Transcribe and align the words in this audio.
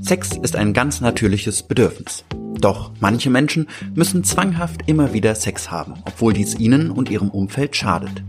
Sex 0.00 0.36
ist 0.36 0.56
ein 0.56 0.72
ganz 0.72 1.00
natürliches 1.00 1.62
Bedürfnis. 1.62 2.24
Doch 2.58 2.90
manche 2.98 3.30
Menschen 3.30 3.68
müssen 3.94 4.24
zwanghaft 4.24 4.88
immer 4.88 5.12
wieder 5.12 5.36
Sex 5.36 5.70
haben, 5.70 5.94
obwohl 6.06 6.32
dies 6.32 6.58
ihnen 6.58 6.90
und 6.90 7.08
ihrem 7.08 7.30
Umfeld 7.30 7.76
schadet. 7.76 8.24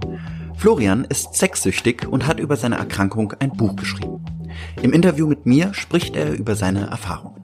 Florian 0.55 1.03
ist 1.05 1.33
sexsüchtig 1.33 2.07
und 2.07 2.27
hat 2.27 2.39
über 2.39 2.57
seine 2.57 2.77
Erkrankung 2.77 3.33
ein 3.39 3.51
Buch 3.51 3.75
geschrieben. 3.75 4.23
Im 4.83 4.93
Interview 4.93 5.25
mit 5.25 5.47
mir 5.47 5.73
spricht 5.73 6.15
er 6.15 6.33
über 6.33 6.55
seine 6.55 6.91
Erfahrungen. 6.91 7.43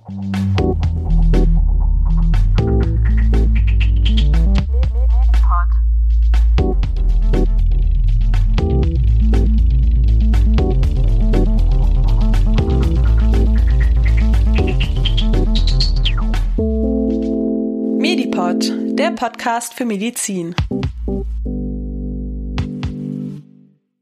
Medipod, 18.49 18.97
der 18.97 19.11
Podcast 19.11 19.75
für 19.75 19.85
Medizin. 19.85 20.55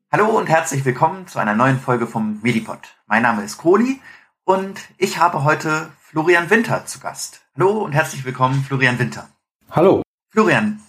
Hallo 0.09 0.37
und 0.37 0.47
herzlich 0.47 0.85
willkommen 0.85 1.27
zu 1.27 1.37
einer 1.39 1.53
neuen 1.53 1.79
Folge 1.79 2.07
vom 2.07 2.39
Medipod. 2.41 2.79
Mein 3.07 3.23
Name 3.23 3.43
ist 3.43 3.57
Kohli 3.57 3.99
und 4.45 4.79
ich 4.97 5.17
habe 5.17 5.43
heute 5.43 5.91
Florian 5.99 6.49
Winter 6.49 6.85
zu 6.85 6.99
Gast. 6.99 7.41
Hallo 7.57 7.83
und 7.83 7.91
herzlich 7.91 8.23
willkommen, 8.23 8.63
Florian 8.63 8.97
Winter. 8.99 9.27
Hallo. 9.69 10.01
Florian, 10.29 10.81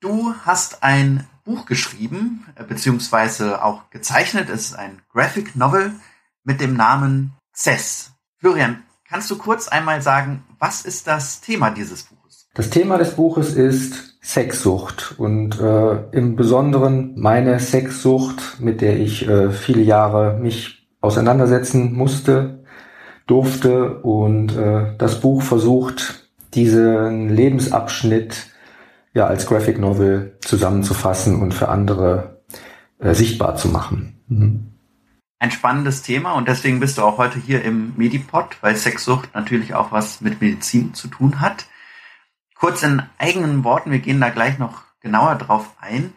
du 0.00 0.34
hast 0.46 0.82
ein 0.82 1.28
Buch 1.44 1.66
geschrieben, 1.66 2.46
äh, 2.54 2.64
beziehungsweise 2.64 3.62
auch 3.62 3.90
gezeichnet. 3.90 4.48
Es 4.48 4.68
ist 4.68 4.74
ein 4.74 5.02
Graphic 5.12 5.54
Novel 5.54 5.92
mit 6.44 6.62
dem 6.62 6.76
Namen 6.76 7.34
Cess. 7.54 8.12
Florian, 8.38 8.82
kannst 9.06 9.30
du 9.30 9.36
kurz 9.36 9.68
einmal 9.68 10.00
sagen, 10.00 10.44
was 10.58 10.86
ist 10.86 11.06
das 11.06 11.42
Thema 11.42 11.70
dieses 11.70 12.04
Buches? 12.04 12.21
Das 12.54 12.68
Thema 12.68 12.98
des 12.98 13.14
Buches 13.16 13.54
ist 13.54 14.22
Sexsucht 14.22 15.14
und 15.16 15.58
äh, 15.58 16.02
im 16.12 16.36
Besonderen 16.36 17.18
meine 17.18 17.58
Sexsucht, 17.58 18.60
mit 18.60 18.82
der 18.82 19.00
ich 19.00 19.26
äh, 19.26 19.50
viele 19.50 19.80
Jahre 19.80 20.38
mich 20.38 20.86
auseinandersetzen 21.00 21.94
musste, 21.94 22.62
durfte 23.26 24.00
und 24.00 24.54
äh, 24.54 24.94
das 24.98 25.20
Buch 25.20 25.40
versucht, 25.40 26.28
diesen 26.52 27.30
Lebensabschnitt 27.30 28.48
ja 29.14 29.26
als 29.26 29.46
Graphic 29.46 29.78
Novel 29.78 30.36
zusammenzufassen 30.42 31.40
und 31.40 31.54
für 31.54 31.70
andere 31.70 32.42
äh, 32.98 33.14
sichtbar 33.14 33.56
zu 33.56 33.68
machen. 33.68 34.20
Mhm. 34.28 34.68
Ein 35.38 35.50
spannendes 35.50 36.02
Thema 36.02 36.34
und 36.34 36.48
deswegen 36.48 36.80
bist 36.80 36.98
du 36.98 37.02
auch 37.02 37.16
heute 37.16 37.38
hier 37.38 37.64
im 37.64 37.94
Medipod, 37.96 38.58
weil 38.60 38.76
Sexsucht 38.76 39.34
natürlich 39.34 39.74
auch 39.74 39.90
was 39.90 40.20
mit 40.20 40.42
Medizin 40.42 40.92
zu 40.92 41.08
tun 41.08 41.40
hat. 41.40 41.64
Kurz 42.62 42.84
in 42.84 43.02
eigenen 43.18 43.64
Worten, 43.64 43.90
wir 43.90 43.98
gehen 43.98 44.20
da 44.20 44.28
gleich 44.28 44.60
noch 44.60 44.84
genauer 45.00 45.34
drauf 45.34 45.74
ein. 45.80 46.12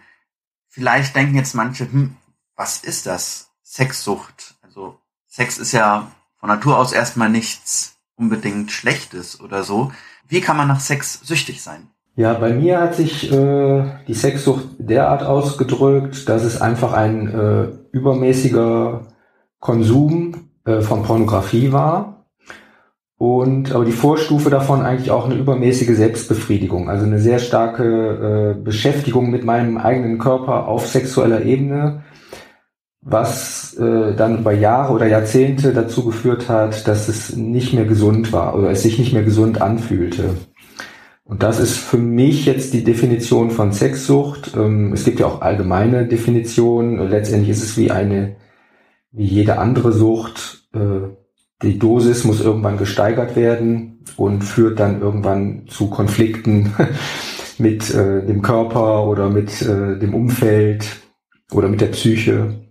Vielleicht 0.67 1.15
denken 1.15 1.33
jetzt 1.33 1.55
manche, 1.55 1.91
hm, 1.91 2.17
was 2.55 2.83
ist 2.83 3.07
das? 3.07 3.49
Sexsucht. 3.63 4.53
Also 4.61 4.99
Sex 5.25 5.57
ist 5.57 5.71
ja 5.71 6.11
von 6.39 6.49
Natur 6.49 6.77
aus 6.77 6.93
erstmal 6.93 7.31
nichts 7.31 7.97
unbedingt 8.15 8.71
Schlechtes 8.71 9.41
oder 9.41 9.63
so. 9.63 9.91
Wie 10.27 10.39
kann 10.39 10.55
man 10.55 10.67
nach 10.67 10.81
Sex 10.81 11.19
süchtig 11.23 11.63
sein? 11.63 11.87
Ja, 12.15 12.35
bei 12.35 12.53
mir 12.53 12.79
hat 12.79 12.93
sich 12.93 13.31
äh, 13.31 14.05
die 14.07 14.13
Sexsucht 14.13 14.67
derart 14.77 15.23
ausgedrückt, 15.23 16.29
dass 16.29 16.43
es 16.43 16.61
einfach 16.61 16.93
ein 16.93 17.27
äh, 17.27 17.63
übermäßiger 17.91 19.07
Konsum 19.59 20.51
äh, 20.63 20.81
von 20.81 21.01
Pornografie 21.01 21.71
war 21.71 22.14
und 23.17 23.73
aber 23.73 23.85
die 23.85 23.93
Vorstufe 23.93 24.49
davon 24.49 24.81
eigentlich 24.81 25.11
auch 25.11 25.25
eine 25.25 25.35
übermäßige 25.35 25.95
Selbstbefriedigung, 25.95 26.89
also 26.89 27.05
eine 27.05 27.19
sehr 27.19 27.39
starke 27.39 28.55
äh, 28.57 28.61
Beschäftigung 28.61 29.31
mit 29.31 29.45
meinem 29.45 29.77
eigenen 29.77 30.17
Körper 30.17 30.67
auf 30.67 30.87
sexueller 30.87 31.43
Ebene, 31.43 32.03
was 33.01 33.73
äh, 33.75 34.15
dann 34.15 34.39
über 34.39 34.51
Jahre 34.51 34.93
oder 34.93 35.07
Jahrzehnte 35.07 35.71
dazu 35.71 36.03
geführt 36.03 36.49
hat, 36.49 36.87
dass 36.87 37.07
es 37.07 37.35
nicht 37.35 37.73
mehr 37.73 37.85
gesund 37.85 38.33
war 38.33 38.55
oder 38.55 38.71
es 38.71 38.83
sich 38.83 38.99
nicht 38.99 39.13
mehr 39.13 39.23
gesund 39.23 39.61
anfühlte. 39.61 40.35
Und 41.23 41.41
das 41.41 41.59
ist 41.59 41.77
für 41.77 41.97
mich 41.97 42.45
jetzt 42.45 42.73
die 42.73 42.83
Definition 42.83 43.49
von 43.49 43.71
Sexsucht. 43.71 44.53
Ähm, 44.55 44.93
es 44.93 45.05
gibt 45.05 45.19
ja 45.19 45.25
auch 45.25 45.41
allgemeine 45.41 46.07
Definitionen. 46.07 47.09
Letztendlich 47.09 47.49
ist 47.51 47.63
es 47.63 47.77
wie 47.77 47.91
eine, 47.91 48.35
wie 49.11 49.25
jede 49.25 49.57
andere 49.57 49.91
Sucht. 49.91 50.67
Äh, 50.73 51.15
die 51.61 51.79
Dosis 51.79 52.23
muss 52.23 52.41
irgendwann 52.41 52.77
gesteigert 52.77 53.35
werden 53.35 54.03
und 54.17 54.43
führt 54.43 54.79
dann 54.79 55.01
irgendwann 55.01 55.67
zu 55.67 55.89
Konflikten 55.89 56.73
mit 57.57 57.93
äh, 57.93 58.25
dem 58.25 58.41
Körper 58.41 59.07
oder 59.07 59.29
mit 59.29 59.61
äh, 59.61 59.97
dem 59.97 60.13
Umfeld 60.13 60.85
oder 61.51 61.67
mit 61.67 61.81
der 61.81 61.87
Psyche. 61.87 62.65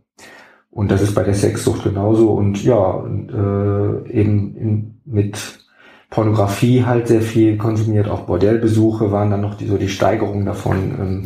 Und 0.71 0.91
das 0.91 1.03
ist 1.03 1.15
bei 1.15 1.23
der 1.23 1.35
Sexsucht 1.35 1.85
genauso. 1.85 2.33
Und 2.33 2.63
ja, 2.65 3.05
äh, 3.05 4.11
eben 4.11 4.57
in, 4.57 5.01
mit 5.05 5.39
Pornografie 6.11 6.85
halt 6.85 7.09
sehr 7.09 7.23
viel 7.23 7.57
konsumiert, 7.57 8.09
auch 8.09 8.27
Bordellbesuche 8.27 9.11
waren 9.11 9.31
dann 9.31 9.41
noch 9.41 9.55
die, 9.55 9.67
so 9.67 9.79
die 9.79 9.89
Steigerung 9.89 10.45
davon. 10.45 10.77
Ähm, 11.01 11.25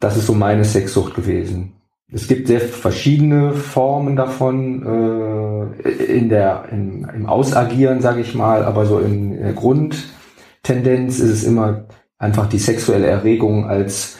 das 0.00 0.16
ist 0.16 0.26
so 0.26 0.34
meine 0.34 0.64
Sexsucht 0.64 1.14
gewesen. 1.14 1.74
Es 2.14 2.28
gibt 2.28 2.46
sehr 2.46 2.60
verschiedene 2.60 3.54
Formen 3.54 4.16
davon 4.16 5.72
äh, 5.82 5.88
in 5.88 6.28
der 6.28 6.68
in, 6.70 7.04
im 7.04 7.26
Ausagieren, 7.26 8.02
sage 8.02 8.20
ich 8.20 8.34
mal, 8.34 8.64
aber 8.64 8.84
so 8.84 8.98
in 8.98 9.38
der 9.38 9.54
Grundtendenz 9.54 11.18
ist 11.20 11.30
es 11.30 11.44
immer 11.44 11.88
einfach 12.18 12.48
die 12.48 12.58
sexuelle 12.58 13.06
Erregung 13.06 13.66
als 13.66 14.18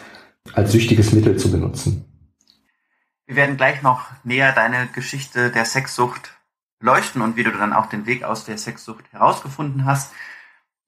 als 0.55 0.73
süchtiges 0.73 1.13
Mittel 1.13 1.37
zu 1.37 1.53
benutzen. 1.53 2.07
Wir 3.27 3.37
werden 3.37 3.59
gleich 3.59 3.83
noch 3.83 4.07
näher 4.25 4.53
deine 4.53 4.89
Geschichte 4.95 5.51
der 5.51 5.67
Sexsucht 5.67 6.33
leuchten 6.81 7.21
und 7.21 7.37
wie 7.37 7.45
du 7.45 7.51
dann 7.51 7.75
auch 7.75 7.87
den 7.87 8.07
Weg 8.07 8.25
aus 8.25 8.45
der 8.45 8.57
Sexsucht 8.59 9.05
herausgefunden 9.13 9.85
hast. 9.85 10.13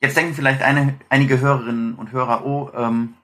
Jetzt 0.00 0.16
denken 0.16 0.34
vielleicht 0.34 0.62
eine, 0.62 0.94
einige 1.08 1.38
Hörerinnen 1.38 1.94
und 1.94 2.12
Hörer, 2.12 2.44
oh, 2.44 2.70
ähm, 2.74 3.14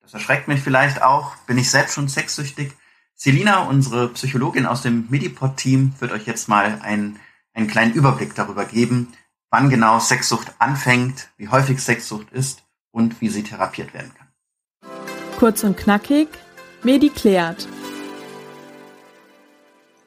das 0.00 0.14
erschreckt 0.14 0.48
mich 0.48 0.60
vielleicht 0.60 1.02
auch, 1.02 1.36
bin 1.46 1.58
ich 1.58 1.70
selbst 1.70 1.94
schon 1.94 2.08
sexsüchtig? 2.08 2.72
Selina, 3.18 3.66
unsere 3.66 4.08
Psychologin 4.10 4.66
aus 4.66 4.82
dem 4.82 5.06
Medipod-Team, 5.08 5.94
wird 6.00 6.12
euch 6.12 6.26
jetzt 6.26 6.50
mal 6.50 6.78
einen, 6.82 7.18
einen 7.54 7.66
kleinen 7.66 7.94
Überblick 7.94 8.34
darüber 8.34 8.66
geben, 8.66 9.14
wann 9.48 9.70
genau 9.70 9.98
Sexsucht 9.98 10.52
anfängt, 10.58 11.30
wie 11.38 11.48
häufig 11.48 11.80
Sexsucht 11.80 12.30
ist 12.30 12.62
und 12.90 13.22
wie 13.22 13.30
sie 13.30 13.42
therapiert 13.42 13.94
werden 13.94 14.12
kann. 14.14 14.28
Kurz 15.38 15.64
und 15.64 15.78
knackig, 15.78 16.28
Medi 16.82 17.08
klärt. 17.08 17.66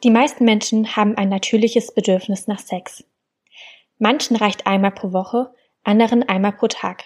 Die 0.03 0.11
meisten 0.11 0.45
Menschen 0.45 0.95
haben 0.95 1.17
ein 1.17 1.29
natürliches 1.29 1.91
Bedürfnis 1.91 2.45
nach 2.45 2.59
Sex. 2.59 3.03
Manchen 3.97 4.35
reicht 4.35 4.67
einmal 4.67 4.91
pro 4.91 5.13
Woche, 5.13 5.51
anderen 5.83 6.29
einmal 6.29 6.51
pro 6.51 6.67
Tag. 6.67 7.05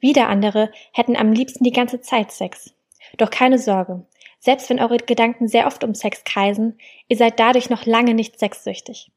Wieder 0.00 0.30
andere 0.30 0.72
hätten 0.92 1.14
am 1.14 1.32
liebsten 1.32 1.62
die 1.62 1.72
ganze 1.72 2.00
Zeit 2.00 2.32
Sex. 2.32 2.72
Doch 3.18 3.30
keine 3.30 3.58
Sorge, 3.58 4.06
selbst 4.46 4.70
wenn 4.70 4.78
eure 4.78 4.98
Gedanken 4.98 5.48
sehr 5.48 5.66
oft 5.66 5.82
um 5.82 5.92
Sex 5.92 6.22
kreisen, 6.22 6.78
ihr 7.08 7.16
seid 7.16 7.40
dadurch 7.40 7.68
noch 7.68 7.84
lange 7.84 8.14
nicht 8.14 8.38
sexsüchtig. 8.38 9.10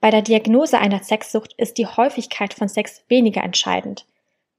Bei 0.00 0.10
der 0.10 0.22
Diagnose 0.22 0.78
einer 0.78 1.02
Sexsucht 1.02 1.52
ist 1.58 1.76
die 1.76 1.86
Häufigkeit 1.86 2.54
von 2.54 2.68
Sex 2.68 3.04
weniger 3.06 3.42
entscheidend. 3.42 4.06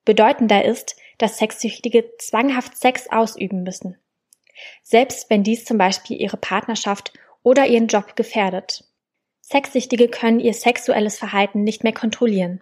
Bedeutender 0.06 0.64
ist, 0.66 0.96
dass 1.18 1.40
Sexsüchtige 1.40 2.12
zwanghaft 2.20 2.78
Sex 2.78 3.10
ausüben 3.10 3.64
müssen. 3.64 3.98
Selbst 4.84 5.32
wenn 5.32 5.42
dies 5.42 5.66
zum 5.66 5.80
Beispiel 5.80 6.22
ihre 6.22 6.38
Partnerschaft 6.38 7.12
oder 7.42 7.66
ihren 7.66 7.88
Job 7.88 8.16
gefährdet. 8.16 8.84
Sexsüchtige 9.42 10.10
können 10.10 10.40
ihr 10.40 10.54
sexuelles 10.54 11.18
Verhalten 11.18 11.64
nicht 11.64 11.84
mehr 11.84 11.92
kontrollieren. 11.92 12.62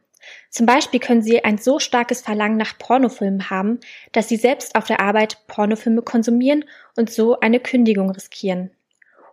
Zum 0.49 0.65
Beispiel 0.65 0.99
können 0.99 1.21
sie 1.21 1.43
ein 1.43 1.57
so 1.57 1.79
starkes 1.79 2.21
Verlangen 2.21 2.57
nach 2.57 2.77
Pornofilmen 2.77 3.49
haben, 3.49 3.79
dass 4.11 4.29
sie 4.29 4.37
selbst 4.37 4.75
auf 4.75 4.85
der 4.85 4.99
Arbeit 4.99 5.37
Pornofilme 5.47 6.01
konsumieren 6.01 6.65
und 6.95 7.09
so 7.09 7.39
eine 7.39 7.59
Kündigung 7.59 8.11
riskieren. 8.11 8.71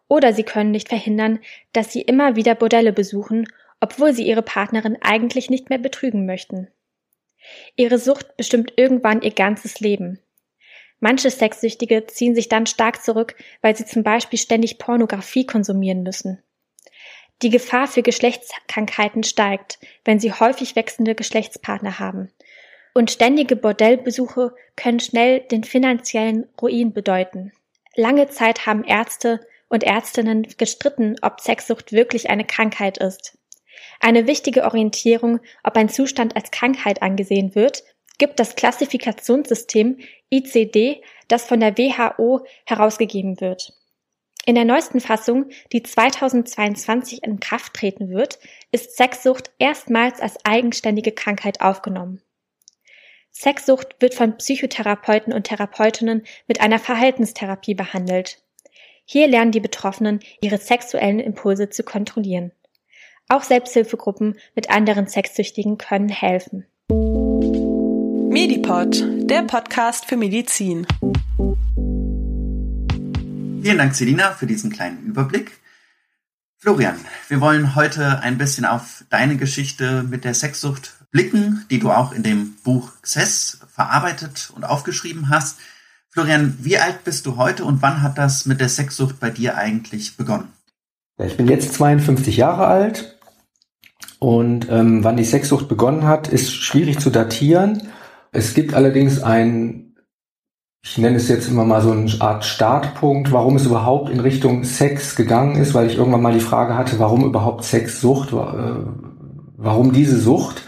Oder 0.09 0.33
sie 0.33 0.45
können 0.45 0.71
nicht 0.71 0.89
verhindern, 0.89 1.41
dass 1.73 1.93
sie 1.93 2.01
immer 2.01 2.37
wieder 2.37 2.55
Bordelle 2.55 2.93
besuchen, 2.93 3.47
obwohl 3.81 4.13
sie 4.13 4.27
ihre 4.27 4.43
Partnerin 4.43 4.97
eigentlich 5.01 5.51
nicht 5.51 5.69
mehr 5.69 5.79
betrügen 5.79 6.27
möchten. 6.27 6.69
Ihre 7.77 7.99
Sucht 7.99 8.37
bestimmt 8.37 8.73
irgendwann 8.77 9.23
ihr 9.23 9.33
ganzes 9.33 9.81
Leben. 9.81 10.21
Manche 11.01 11.31
Sexsüchtige 11.31 12.07
ziehen 12.07 12.35
sich 12.35 12.49
dann 12.49 12.67
stark 12.67 13.05
zurück, 13.05 13.37
weil 13.61 13.77
sie 13.77 13.85
zum 13.85 14.03
Beispiel 14.03 14.39
ständig 14.39 14.79
Pornografie 14.79 15.47
konsumieren 15.47 16.03
müssen. 16.03 16.43
Die 17.43 17.51
Gefahr 17.51 17.87
für 17.87 18.03
Geschlechtskrankheiten 18.03 19.23
steigt, 19.23 19.79
wenn 20.05 20.19
sie 20.19 20.33
häufig 20.33 20.75
wechselnde 20.75 21.15
Geschlechtspartner 21.15 22.01
haben. 22.01 22.33
Und 22.95 23.13
ständige 23.13 23.55
Bordellbesuche 23.55 24.55
können 24.75 24.99
schnell 24.99 25.41
den 25.41 25.63
finanziellen 25.63 26.49
Ruin 26.61 26.93
bedeuten. 26.93 27.53
Lange 27.95 28.29
Zeit 28.29 28.67
haben 28.67 28.83
Ärzte 28.83 29.41
und 29.69 29.85
Ärztinnen 29.85 30.49
gestritten, 30.57 31.17
ob 31.23 31.41
Sexsucht 31.41 31.93
wirklich 31.93 32.29
eine 32.29 32.45
Krankheit 32.45 32.99
ist. 32.99 33.39
Eine 34.01 34.27
wichtige 34.27 34.65
Orientierung, 34.65 35.39
ob 35.63 35.77
ein 35.77 35.89
Zustand 35.89 36.35
als 36.35 36.51
Krankheit 36.51 37.03
angesehen 37.03 37.55
wird, 37.55 37.85
gibt 38.19 38.41
das 38.41 38.57
Klassifikationssystem 38.57 39.99
ICD, 40.31 41.03
das 41.29 41.45
von 41.45 41.61
der 41.61 41.79
WHO 41.79 42.45
herausgegeben 42.67 43.41
wird. 43.41 43.78
In 44.47 44.55
der 44.55 44.65
neuesten 44.65 45.01
Fassung, 45.01 45.51
die 45.73 45.83
2022 45.83 47.23
in 47.23 47.41
Kraft 47.41 47.75
treten 47.75 48.11
wird, 48.11 48.39
ist 48.73 48.97
Sexsucht 48.97 49.51
erstmals 49.59 50.21
als 50.21 50.37
eigenständige 50.45 51.13
Krankheit 51.13 51.61
aufgenommen. 51.61 52.23
Sexsucht 53.31 53.97
wird 54.01 54.15
von 54.15 54.37
Psychotherapeuten 54.37 55.33
und 55.33 55.45
Therapeutinnen 55.45 56.25
mit 56.47 56.61
einer 56.61 56.79
Verhaltenstherapie 56.79 57.75
behandelt. 57.75 58.43
Hier 59.05 59.27
lernen 59.29 59.53
die 59.53 59.61
Betroffenen, 59.61 60.21
ihre 60.41 60.59
sexuellen 60.59 61.21
Impulse 61.21 61.71
zu 61.71 61.83
kontrollieren. 61.83 62.53
Auch 63.29 63.43
Selbsthilfegruppen 63.43 64.39
mit 64.55 64.71
anderen 64.71 65.07
Sexsüchtigen 65.07 65.79
können 65.79 66.09
helfen. 66.09 66.67
Medipod, 68.31 69.05
der 69.29 69.43
Podcast 69.43 70.07
für 70.07 70.17
Medizin. 70.17 70.87
Vielen 73.61 73.79
Dank, 73.79 73.95
Selina, 73.95 74.33
für 74.33 74.47
diesen 74.47 74.71
kleinen 74.71 75.05
Überblick. 75.05 75.59
Florian, 76.59 76.97
wir 77.29 77.41
wollen 77.41 77.75
heute 77.75 78.21
ein 78.21 78.39
bisschen 78.39 78.65
auf 78.65 79.05
deine 79.11 79.37
Geschichte 79.37 80.05
mit 80.05 80.25
der 80.25 80.35
Sexsucht 80.35 80.95
blicken, 81.11 81.65
die 81.71 81.79
du 81.79 81.91
auch 81.91 82.13
in 82.13 82.23
dem 82.23 82.55
Buch 82.63 82.93
Xess 83.03 83.61
verarbeitet 83.73 84.53
und 84.55 84.65
aufgeschrieben 84.65 85.29
hast. 85.29 85.59
Florian, 86.11 86.57
wie 86.61 86.79
alt 86.79 87.05
bist 87.05 87.27
du 87.27 87.37
heute 87.37 87.65
und 87.65 87.83
wann 87.83 88.03
hat 88.03 88.17
das 88.17 88.47
mit 88.47 88.61
der 88.61 88.69
Sexsucht 88.69 89.21
bei 89.21 89.31
dir 89.31 89.57
eigentlich 89.57 90.17
begonnen? 90.17 90.53
Ich 91.19 91.37
bin 91.37 91.49
jetzt 91.49 91.75
52 91.75 92.37
Jahre 92.37 92.67
alt 92.67 93.19
und 94.21 94.69
ähm, 94.71 95.03
wann 95.03 95.17
die 95.17 95.25
Sexsucht 95.25 95.69
begonnen 95.69 96.05
hat, 96.05 96.29
ist 96.29 96.53
schwierig 96.55 97.01
zu 97.01 97.11
datieren. 97.11 97.89
Es 98.31 98.55
gibt 98.55 98.75
allerdings 98.75 99.23
ein, 99.23 99.88
ich 100.83 100.97
nenne 100.99 101.17
es 101.17 101.29
jetzt 101.29 101.49
immer 101.49 101.65
mal 101.65 101.83
so 101.83 101.91
eine 101.91 102.11
Art 102.21 102.45
Startpunkt, 102.45 103.33
warum 103.33 103.57
es 103.57 103.67
überhaupt 103.67 104.11
in 104.11 104.21
Richtung 104.21 104.65
Sex 104.65 105.17
gegangen 105.17 105.57
ist, 105.57 105.75
weil 105.75 105.87
ich 105.87 105.99
irgendwann 105.99 106.23
mal 106.23 106.33
die 106.33 106.41
Frage 106.41 106.77
hatte, 106.77 106.99
warum 106.99 107.25
überhaupt 107.25 107.65
Sexsucht, 107.65 108.33
äh, 108.33 108.37
warum 109.57 109.93
diese 109.93 110.19
Sucht. 110.19 110.63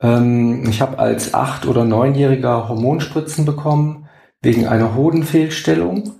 Ähm, 0.00 0.64
ich 0.68 0.80
habe 0.80 0.98
als 0.98 1.34
acht- 1.34 1.66
oder 1.66 1.84
neunjähriger 1.84 2.68
Hormonspritzen 2.68 3.44
bekommen 3.44 4.08
wegen 4.42 4.66
einer 4.66 4.94
Hodenfehlstellung. 4.94 6.12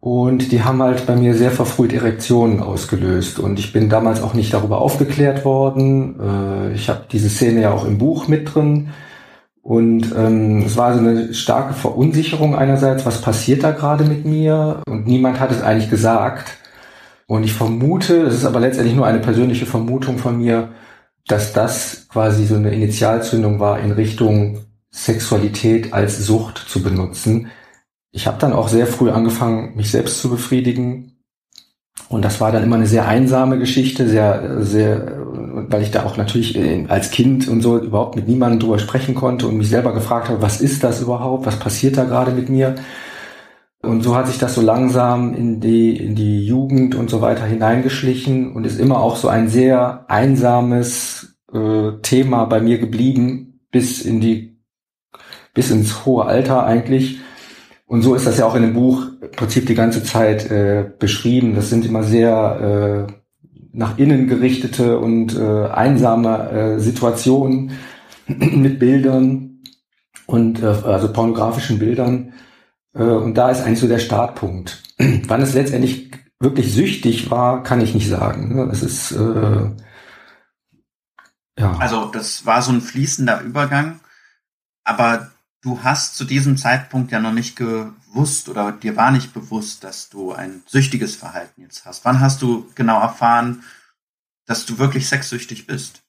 Und 0.00 0.52
die 0.52 0.62
haben 0.62 0.82
halt 0.82 1.06
bei 1.06 1.16
mir 1.16 1.34
sehr 1.34 1.50
verfrüht 1.50 1.94
Erektionen 1.94 2.60
ausgelöst. 2.60 3.38
Und 3.38 3.58
ich 3.58 3.72
bin 3.72 3.88
damals 3.88 4.22
auch 4.22 4.34
nicht 4.34 4.52
darüber 4.52 4.82
aufgeklärt 4.82 5.46
worden. 5.46 6.20
Äh, 6.20 6.74
ich 6.74 6.90
habe 6.90 7.04
diese 7.10 7.30
Szene 7.30 7.62
ja 7.62 7.72
auch 7.72 7.86
im 7.86 7.96
Buch 7.96 8.28
mit 8.28 8.54
drin. 8.54 8.90
Und 9.64 10.14
ähm, 10.14 10.62
es 10.66 10.76
war 10.76 10.92
so 10.92 10.98
eine 10.98 11.32
starke 11.32 11.72
Verunsicherung 11.72 12.54
einerseits, 12.54 13.06
was 13.06 13.22
passiert 13.22 13.62
da 13.64 13.70
gerade 13.70 14.04
mit 14.04 14.26
mir? 14.26 14.82
Und 14.86 15.06
niemand 15.06 15.40
hat 15.40 15.50
es 15.50 15.62
eigentlich 15.62 15.88
gesagt. 15.88 16.58
Und 17.26 17.44
ich 17.44 17.54
vermute, 17.54 18.24
es 18.24 18.34
ist 18.34 18.44
aber 18.44 18.60
letztendlich 18.60 18.94
nur 18.94 19.06
eine 19.06 19.20
persönliche 19.20 19.64
Vermutung 19.64 20.18
von 20.18 20.36
mir, 20.36 20.68
dass 21.26 21.54
das 21.54 22.06
quasi 22.10 22.44
so 22.44 22.56
eine 22.56 22.74
Initialzündung 22.74 23.58
war 23.58 23.80
in 23.80 23.92
Richtung 23.92 24.58
Sexualität 24.90 25.94
als 25.94 26.18
Sucht 26.26 26.58
zu 26.58 26.82
benutzen. 26.82 27.50
Ich 28.12 28.26
habe 28.26 28.38
dann 28.38 28.52
auch 28.52 28.68
sehr 28.68 28.86
früh 28.86 29.08
angefangen, 29.08 29.76
mich 29.76 29.90
selbst 29.90 30.20
zu 30.20 30.28
befriedigen. 30.28 31.22
Und 32.10 32.22
das 32.22 32.38
war 32.38 32.52
dann 32.52 32.64
immer 32.64 32.76
eine 32.76 32.86
sehr 32.86 33.08
einsame 33.08 33.58
Geschichte, 33.58 34.10
sehr, 34.10 34.62
sehr, 34.62 35.24
weil 35.68 35.82
ich 35.82 35.90
da 35.90 36.04
auch 36.04 36.16
natürlich 36.16 36.56
äh, 36.56 36.84
als 36.88 37.10
Kind 37.10 37.48
und 37.48 37.60
so 37.60 37.78
überhaupt 37.78 38.16
mit 38.16 38.28
niemandem 38.28 38.60
drüber 38.60 38.78
sprechen 38.78 39.14
konnte 39.14 39.46
und 39.46 39.56
mich 39.56 39.68
selber 39.68 39.92
gefragt 39.92 40.28
habe, 40.28 40.42
was 40.42 40.60
ist 40.60 40.84
das 40.84 41.00
überhaupt? 41.00 41.46
Was 41.46 41.58
passiert 41.58 41.96
da 41.96 42.04
gerade 42.04 42.32
mit 42.32 42.48
mir? 42.48 42.74
Und 43.82 44.02
so 44.02 44.16
hat 44.16 44.26
sich 44.26 44.38
das 44.38 44.54
so 44.54 44.62
langsam 44.62 45.34
in 45.34 45.60
die, 45.60 45.96
in 45.96 46.14
die 46.14 46.46
Jugend 46.46 46.94
und 46.94 47.10
so 47.10 47.20
weiter 47.20 47.44
hineingeschlichen 47.44 48.52
und 48.52 48.64
ist 48.64 48.80
immer 48.80 49.00
auch 49.00 49.16
so 49.16 49.28
ein 49.28 49.48
sehr 49.48 50.06
einsames 50.08 51.36
äh, 51.52 51.92
Thema 52.02 52.46
bei 52.46 52.60
mir 52.60 52.78
geblieben, 52.78 53.60
bis 53.70 54.02
in 54.02 54.20
die 54.20 54.54
bis 55.52 55.70
ins 55.70 56.04
hohe 56.04 56.24
Alter 56.24 56.64
eigentlich. 56.64 57.20
Und 57.86 58.02
so 58.02 58.14
ist 58.14 58.26
das 58.26 58.38
ja 58.38 58.46
auch 58.46 58.56
in 58.56 58.62
dem 58.62 58.74
Buch 58.74 59.06
im 59.20 59.30
Prinzip 59.30 59.66
die 59.66 59.74
ganze 59.74 60.02
Zeit 60.02 60.50
äh, 60.50 60.90
beschrieben. 60.98 61.54
Das 61.54 61.70
sind 61.70 61.86
immer 61.86 62.02
sehr 62.02 63.06
äh, 63.08 63.12
nach 63.74 63.98
innen 63.98 64.28
gerichtete 64.28 64.98
und 64.98 65.36
äh, 65.36 65.66
einsame 65.66 66.50
äh, 66.50 66.78
Situationen 66.78 67.72
mit 68.26 68.78
Bildern 68.78 69.62
und 70.26 70.62
äh, 70.62 70.66
also 70.66 71.12
pornografischen 71.12 71.78
Bildern. 71.78 72.32
Äh, 72.94 73.02
und 73.02 73.34
da 73.34 73.50
ist 73.50 73.62
eigentlich 73.62 73.80
so 73.80 73.88
der 73.88 73.98
Startpunkt. 73.98 74.82
Wann 74.98 75.42
es 75.42 75.54
letztendlich 75.54 76.10
wirklich 76.40 76.72
süchtig 76.72 77.30
war, 77.30 77.62
kann 77.62 77.80
ich 77.80 77.94
nicht 77.94 78.08
sagen. 78.08 78.70
Es 78.70 78.82
ist 78.82 79.12
äh, 79.12 79.70
ja. 81.58 81.76
Also 81.78 82.06
das 82.06 82.46
war 82.46 82.62
so 82.62 82.72
ein 82.72 82.80
fließender 82.80 83.40
Übergang, 83.42 84.00
aber 84.84 85.30
du 85.64 85.82
hast 85.82 86.16
zu 86.16 86.24
diesem 86.24 86.56
Zeitpunkt 86.56 87.10
ja 87.10 87.18
noch 87.18 87.32
nicht 87.32 87.56
gewusst 87.56 88.48
oder 88.48 88.70
dir 88.70 88.96
war 88.96 89.10
nicht 89.10 89.32
bewusst, 89.32 89.82
dass 89.82 90.10
du 90.10 90.32
ein 90.32 90.62
süchtiges 90.66 91.16
Verhalten 91.16 91.62
jetzt 91.62 91.86
hast. 91.86 92.04
Wann 92.04 92.20
hast 92.20 92.42
du 92.42 92.70
genau 92.74 93.00
erfahren, 93.00 93.64
dass 94.46 94.66
du 94.66 94.78
wirklich 94.78 95.08
sexsüchtig 95.08 95.66
bist? 95.66 96.02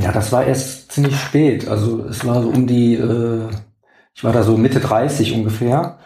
Ja, 0.00 0.10
das 0.10 0.32
war 0.32 0.44
erst 0.44 0.90
ziemlich 0.90 1.18
spät. 1.18 1.68
Also 1.68 2.04
es 2.06 2.26
war 2.26 2.42
so 2.42 2.48
um 2.48 2.66
die, 2.66 2.94
äh, 2.94 3.50
ich 4.14 4.24
war 4.24 4.32
da 4.32 4.42
so 4.42 4.56
Mitte 4.56 4.80
30 4.80 5.32
ungefähr. 5.32 5.98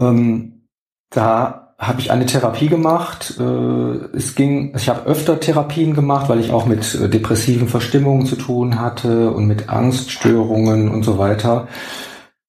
Ähm, 0.00 0.68
da 1.10 1.65
habe 1.78 2.00
ich 2.00 2.10
eine 2.10 2.26
Therapie 2.26 2.68
gemacht. 2.68 3.34
Äh, 3.38 4.16
es 4.16 4.34
ging, 4.34 4.72
ich 4.76 4.88
habe 4.88 5.06
öfter 5.06 5.38
Therapien 5.40 5.94
gemacht, 5.94 6.28
weil 6.28 6.40
ich 6.40 6.50
auch 6.50 6.66
mit 6.66 6.94
äh, 6.94 7.08
depressiven 7.08 7.68
Verstimmungen 7.68 8.26
zu 8.26 8.36
tun 8.36 8.80
hatte 8.80 9.30
und 9.30 9.46
mit 9.46 9.68
Angststörungen 9.68 10.88
und 10.88 11.02
so 11.02 11.18
weiter. 11.18 11.68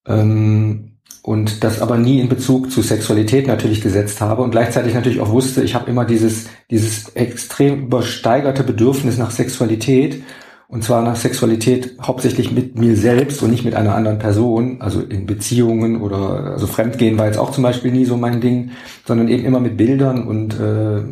Ähm, 0.08 0.94
und 1.24 1.66
das 1.66 1.82
aber 1.82 1.98
nie 1.98 2.22
in 2.22 2.30
Bezug 2.30 2.72
zu 2.72 2.82
Sexualität 2.82 3.48
natürlich 3.48 3.82
gesetzt 3.82 4.22
habe 4.22 4.44
und 4.44 4.52
gleichzeitig 4.52 4.94
natürlich 4.94 5.20
auch 5.20 5.32
wusste, 5.32 5.62
ich 5.62 5.76
habe 5.76 5.92
immer 5.92 6.06
dieses, 6.06 6.46
dieses 6.72 7.10
extrem 7.10 7.88
übersteigerte 7.88 8.64
Bedürfnis 8.64 9.18
nach 9.18 9.32
Sexualität 9.32 10.24
und 10.70 10.84
zwar 10.84 11.02
nach 11.02 11.16
Sexualität 11.16 11.98
hauptsächlich 12.02 12.52
mit 12.52 12.78
mir 12.78 12.98
selbst 12.98 13.42
und 13.42 13.52
nicht 13.52 13.64
mit 13.64 13.76
einer 13.76 13.96
anderen 13.96 14.20
Person, 14.20 14.82
also 14.82 15.02
in 15.02 15.26
Beziehungen 15.26 16.02
oder 16.02 16.52
also 16.54 16.68
Fremdgehen 16.68 17.18
war 17.18 17.26
jetzt 17.26 17.38
auch 17.38 17.52
zum 17.52 17.64
Beispiel 17.64 17.92
nie 17.92 18.06
so 18.06 18.18
mein 18.18 18.42
Ding, 18.42 18.72
sondern 19.06 19.30
eben 19.30 19.46
immer 19.46 19.60
mit 19.60 19.78
Bildern 19.78 20.28
und 20.28 20.60
äh, 20.60 21.04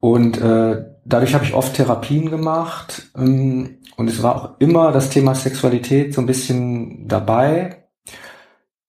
und 0.00 0.40
äh, 0.40 0.84
dadurch 1.04 1.34
habe 1.34 1.44
ich 1.44 1.54
oft 1.54 1.74
Therapien 1.74 2.30
gemacht 2.30 3.10
ähm, 3.16 3.78
und 3.96 4.08
es 4.08 4.22
war 4.22 4.36
auch 4.36 4.60
immer 4.60 4.92
das 4.92 5.10
Thema 5.10 5.34
Sexualität 5.34 6.14
so 6.14 6.20
ein 6.20 6.26
bisschen 6.26 7.08
dabei 7.08 7.87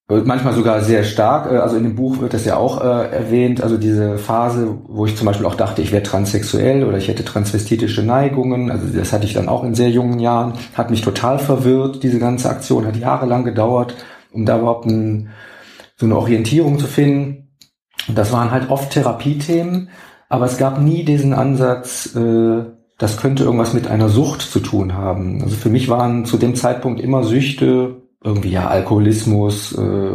manchmal 0.09 0.53
sogar 0.53 0.81
sehr 0.81 1.03
stark. 1.03 1.51
Äh, 1.51 1.57
also 1.57 1.77
in 1.77 1.83
dem 1.83 1.95
Buch 1.95 2.19
wird 2.19 2.33
das 2.33 2.45
ja 2.45 2.57
auch 2.57 2.81
äh, 2.81 3.09
erwähnt. 3.11 3.61
Also 3.61 3.77
diese 3.77 4.17
Phase, 4.17 4.77
wo 4.87 5.05
ich 5.05 5.15
zum 5.15 5.25
Beispiel 5.25 5.45
auch 5.45 5.55
dachte, 5.55 5.81
ich 5.81 5.91
wäre 5.91 6.03
transsexuell 6.03 6.83
oder 6.83 6.97
ich 6.97 7.07
hätte 7.07 7.23
transvestitische 7.23 8.03
Neigungen. 8.03 8.71
Also 8.71 8.87
das 8.87 9.13
hatte 9.13 9.25
ich 9.25 9.33
dann 9.33 9.49
auch 9.49 9.63
in 9.63 9.75
sehr 9.75 9.89
jungen 9.89 10.19
Jahren. 10.19 10.53
Hat 10.73 10.89
mich 10.89 11.01
total 11.01 11.39
verwirrt. 11.39 12.03
Diese 12.03 12.19
ganze 12.19 12.49
Aktion 12.49 12.85
hat 12.85 12.97
jahrelang 12.97 13.43
gedauert, 13.43 13.95
um 14.31 14.45
da 14.45 14.57
überhaupt 14.59 14.85
ein, 14.87 15.29
so 15.95 16.05
eine 16.05 16.17
Orientierung 16.17 16.79
zu 16.79 16.87
finden. 16.87 17.49
Und 18.07 18.17
das 18.17 18.31
waren 18.31 18.51
halt 18.51 18.71
oft 18.71 18.91
Therapiethemen, 18.91 19.89
aber 20.29 20.45
es 20.45 20.57
gab 20.57 20.81
nie 20.81 21.03
diesen 21.03 21.33
Ansatz, 21.33 22.15
äh, 22.15 22.63
das 22.97 23.17
könnte 23.17 23.43
irgendwas 23.43 23.73
mit 23.73 23.87
einer 23.87 24.09
Sucht 24.09 24.41
zu 24.41 24.59
tun 24.59 24.93
haben. 24.93 25.41
Also 25.43 25.55
für 25.55 25.69
mich 25.69 25.87
waren 25.87 26.25
zu 26.25 26.37
dem 26.37 26.55
Zeitpunkt 26.55 26.99
immer 26.99 27.23
Süchte 27.23 27.98
irgendwie 28.23 28.51
ja 28.51 28.67
Alkoholismus, 28.67 29.73
äh, 29.73 30.11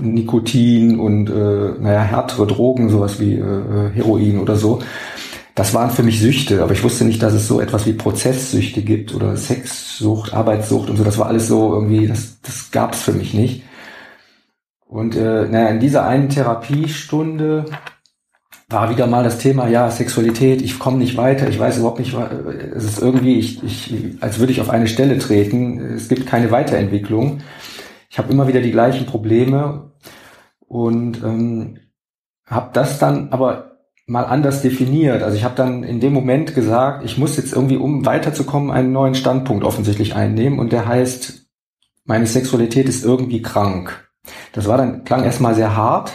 Nikotin 0.00 0.98
und 0.98 1.30
äh, 1.30 1.74
naja, 1.80 2.02
härtere 2.02 2.46
Drogen, 2.46 2.88
sowas 2.88 3.20
wie 3.20 3.34
äh, 3.34 3.90
Heroin 3.94 4.38
oder 4.40 4.56
so. 4.56 4.80
Das 5.54 5.74
waren 5.74 5.90
für 5.90 6.02
mich 6.02 6.20
Süchte, 6.20 6.62
aber 6.62 6.72
ich 6.72 6.82
wusste 6.82 7.04
nicht, 7.04 7.22
dass 7.22 7.34
es 7.34 7.46
so 7.46 7.60
etwas 7.60 7.84
wie 7.86 7.92
Prozesssüchte 7.92 8.82
gibt 8.82 9.14
oder 9.14 9.36
Sexsucht, 9.36 10.32
Arbeitssucht 10.32 10.88
und 10.88 10.96
so. 10.96 11.04
Das 11.04 11.18
war 11.18 11.26
alles 11.26 11.48
so 11.48 11.74
irgendwie, 11.74 12.06
das, 12.06 12.40
das 12.40 12.70
gab 12.70 12.94
es 12.94 13.02
für 13.02 13.12
mich 13.12 13.34
nicht. 13.34 13.62
Und 14.86 15.14
äh, 15.14 15.46
naja, 15.48 15.68
in 15.68 15.80
dieser 15.80 16.06
einen 16.06 16.30
Therapiestunde 16.30 17.66
war 18.72 18.90
wieder 18.90 19.06
mal 19.06 19.24
das 19.24 19.38
Thema, 19.38 19.68
ja, 19.68 19.90
Sexualität, 19.90 20.62
ich 20.62 20.78
komme 20.78 20.98
nicht 20.98 21.16
weiter, 21.16 21.48
ich 21.48 21.58
weiß 21.58 21.78
überhaupt 21.78 21.98
nicht, 21.98 22.14
es 22.74 22.84
ist 22.84 23.00
irgendwie, 23.00 23.38
ich, 23.38 23.62
ich, 23.62 23.94
als 24.20 24.38
würde 24.38 24.52
ich 24.52 24.60
auf 24.60 24.70
eine 24.70 24.86
Stelle 24.86 25.18
treten, 25.18 25.80
es 25.94 26.08
gibt 26.08 26.26
keine 26.26 26.50
Weiterentwicklung. 26.50 27.40
ich 28.10 28.18
habe 28.18 28.32
immer 28.32 28.48
wieder 28.48 28.60
die 28.60 28.72
gleichen 28.72 29.06
Probleme 29.06 29.92
und 30.66 31.22
ähm, 31.22 31.78
habe 32.46 32.70
das 32.72 32.98
dann 32.98 33.30
aber 33.30 33.72
mal 34.06 34.24
anders 34.24 34.62
definiert. 34.62 35.22
Also 35.22 35.36
ich 35.36 35.44
habe 35.44 35.54
dann 35.54 35.84
in 35.84 36.00
dem 36.00 36.12
Moment 36.12 36.54
gesagt, 36.54 37.04
ich 37.04 37.18
muss 37.18 37.36
jetzt 37.36 37.52
irgendwie, 37.52 37.76
um 37.76 38.04
weiterzukommen, 38.04 38.70
einen 38.70 38.92
neuen 38.92 39.14
Standpunkt 39.14 39.64
offensichtlich 39.64 40.14
einnehmen 40.14 40.58
und 40.58 40.72
der 40.72 40.86
heißt, 40.86 41.46
meine 42.04 42.26
Sexualität 42.26 42.88
ist 42.88 43.04
irgendwie 43.04 43.42
krank. 43.42 44.08
Das 44.52 44.66
war 44.66 44.76
dann, 44.76 45.04
klang 45.04 45.24
erstmal 45.24 45.54
sehr 45.54 45.76
hart, 45.76 46.12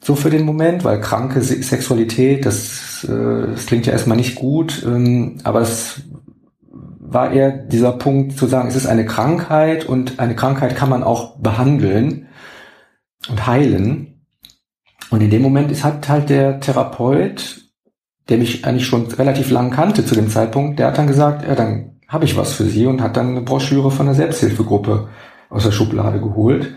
so 0.00 0.14
für 0.14 0.30
den 0.30 0.44
Moment, 0.44 0.84
weil 0.84 1.00
kranke 1.00 1.40
Sexualität, 1.42 2.46
das, 2.46 3.04
äh, 3.04 3.52
das 3.52 3.66
klingt 3.66 3.86
ja 3.86 3.92
erstmal 3.92 4.16
nicht 4.16 4.36
gut, 4.36 4.82
ähm, 4.86 5.38
aber 5.44 5.60
es 5.60 6.02
war 7.10 7.32
eher 7.32 7.50
dieser 7.50 7.92
Punkt 7.92 8.36
zu 8.36 8.46
sagen, 8.46 8.68
es 8.68 8.76
ist 8.76 8.86
eine 8.86 9.06
Krankheit 9.06 9.86
und 9.86 10.18
eine 10.18 10.36
Krankheit 10.36 10.76
kann 10.76 10.90
man 10.90 11.02
auch 11.02 11.38
behandeln 11.38 12.28
und 13.28 13.46
heilen. 13.46 14.24
Und 15.10 15.22
in 15.22 15.30
dem 15.30 15.42
Moment 15.42 15.70
ist 15.70 15.84
hat 15.84 16.08
halt 16.08 16.28
der 16.28 16.60
Therapeut, 16.60 17.62
der 18.28 18.36
mich 18.36 18.66
eigentlich 18.66 18.86
schon 18.86 19.06
relativ 19.06 19.50
lang 19.50 19.70
kannte 19.70 20.04
zu 20.04 20.14
dem 20.14 20.28
Zeitpunkt, 20.28 20.78
der 20.78 20.88
hat 20.88 20.98
dann 20.98 21.06
gesagt, 21.06 21.46
ja, 21.48 21.54
dann 21.54 21.98
habe 22.08 22.26
ich 22.26 22.36
was 22.36 22.52
für 22.52 22.64
Sie 22.64 22.86
und 22.86 23.00
hat 23.00 23.16
dann 23.16 23.30
eine 23.30 23.42
Broschüre 23.42 23.90
von 23.90 24.06
der 24.06 24.14
Selbsthilfegruppe 24.14 25.08
aus 25.48 25.64
der 25.64 25.72
Schublade 25.72 26.20
geholt. 26.20 26.74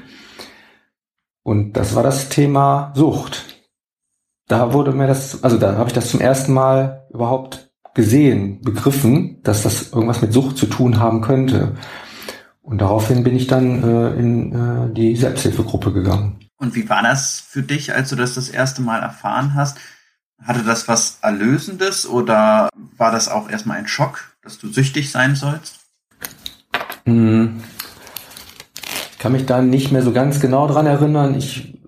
Und 1.44 1.74
das 1.74 1.96
war 1.96 2.04
das 2.04 2.30
Thema 2.30 2.92
Sucht. 2.96 3.46
Da 4.48 4.74
wurde 4.74 4.92
mir 4.92 5.08
das, 5.08 5.44
also 5.44 5.58
da 5.58 5.76
habe 5.78 5.88
ich 5.88 5.94
das 5.94 6.10
zum 6.10 6.20
ersten 6.20 6.54
Mal 6.54 7.08
überhaupt 7.12 7.72
gesehen, 7.94 8.62
begriffen, 8.62 9.42
dass 9.44 9.64
das 9.64 9.92
irgendwas 9.92 10.22
mit 10.22 10.34
Sucht 10.34 10.58
zu 10.58 10.66
tun 10.66 11.00
haben 11.00 11.22
könnte. 11.22 11.76
Und 12.62 12.80
daraufhin 12.80 13.24
bin 13.24 13.36
ich 13.36 13.48
dann 13.48 13.84
äh, 13.84 14.14
in 14.20 14.54
äh, 14.54 14.94
die 14.94 15.16
Selbsthilfegruppe 15.16 15.92
gegangen. 15.92 16.40
Und 16.58 16.76
wie 16.76 16.88
war 16.90 17.02
das 17.02 17.40
für 17.40 17.64
dich, 17.64 17.94
als 17.94 18.10
du 18.10 18.16
das 18.16 18.36
das 18.36 18.50
erste 18.50 18.82
Mal 18.82 19.00
erfahren 19.00 19.56
hast? 19.56 19.78
Hatte 20.44 20.64
das 20.64 20.88
was 20.88 21.20
Erlösendes 21.22 22.08
oder 22.08 22.70
war 22.98 23.12
das 23.12 23.30
auch 23.30 23.50
erstmal 23.50 23.78
ein 23.78 23.88
Schock, 23.88 24.36
dass 24.44 24.58
du 24.58 24.68
süchtig 24.68 25.12
sein 25.12 25.36
sollst? 25.36 25.80
Hm. 27.06 27.62
Ich 29.22 29.24
kann 29.24 29.34
mich 29.34 29.46
da 29.46 29.62
nicht 29.62 29.92
mehr 29.92 30.02
so 30.02 30.14
ganz 30.14 30.40
genau 30.40 30.66
dran 30.66 30.88
erinnern. 30.88 31.36
Ich 31.38 31.80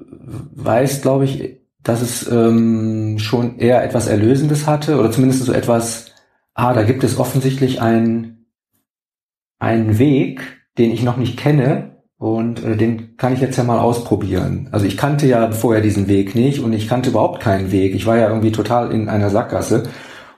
weiß, 0.54 1.02
glaube 1.02 1.25
ich, 1.25 1.62
dass 1.82 2.04
es 2.04 2.32
ähm, 2.32 3.18
schon 3.18 3.58
eher 3.58 3.84
etwas 3.84 4.06
Erlösendes 4.06 4.68
hatte 4.68 5.00
oder 5.00 5.12
zumindest 5.12 5.44
so 5.44 5.52
etwas, 5.52 6.12
ah, 6.54 6.75
da 6.75 6.84
gibt 6.84 7.04
es 7.04 7.18
offensichtlich 7.18 7.82
ein, 7.82 8.46
einen 9.58 9.98
Weg, 9.98 10.44
den 10.78 10.92
ich 10.92 11.02
noch 11.02 11.18
nicht 11.18 11.36
kenne 11.36 12.04
und 12.20 12.63
äh, 12.63 12.78
den 12.78 13.18
kann 13.18 13.34
ich 13.34 13.42
jetzt 13.42 13.58
ja 13.58 13.63
mal 13.63 13.80
ausprobieren. 13.80 14.70
Also 14.72 14.86
ich 14.86 14.96
kannte 14.96 15.25
ja 15.25 15.50
vorher 15.50 15.82
diesen 15.82 16.08
Weg 16.08 16.36
nicht 16.36 16.60
und 16.60 16.72
ich 16.72 16.88
kannte 16.88 17.10
überhaupt 17.10 17.42
keinen 17.42 17.72
Weg. 17.72 17.96
Ich 17.96 18.06
war 18.06 18.16
ja 18.16 18.28
irgendwie 18.28 18.52
total 18.52 18.92
in 18.92 19.10
einer 19.10 19.32
Sackgasse 19.32 19.90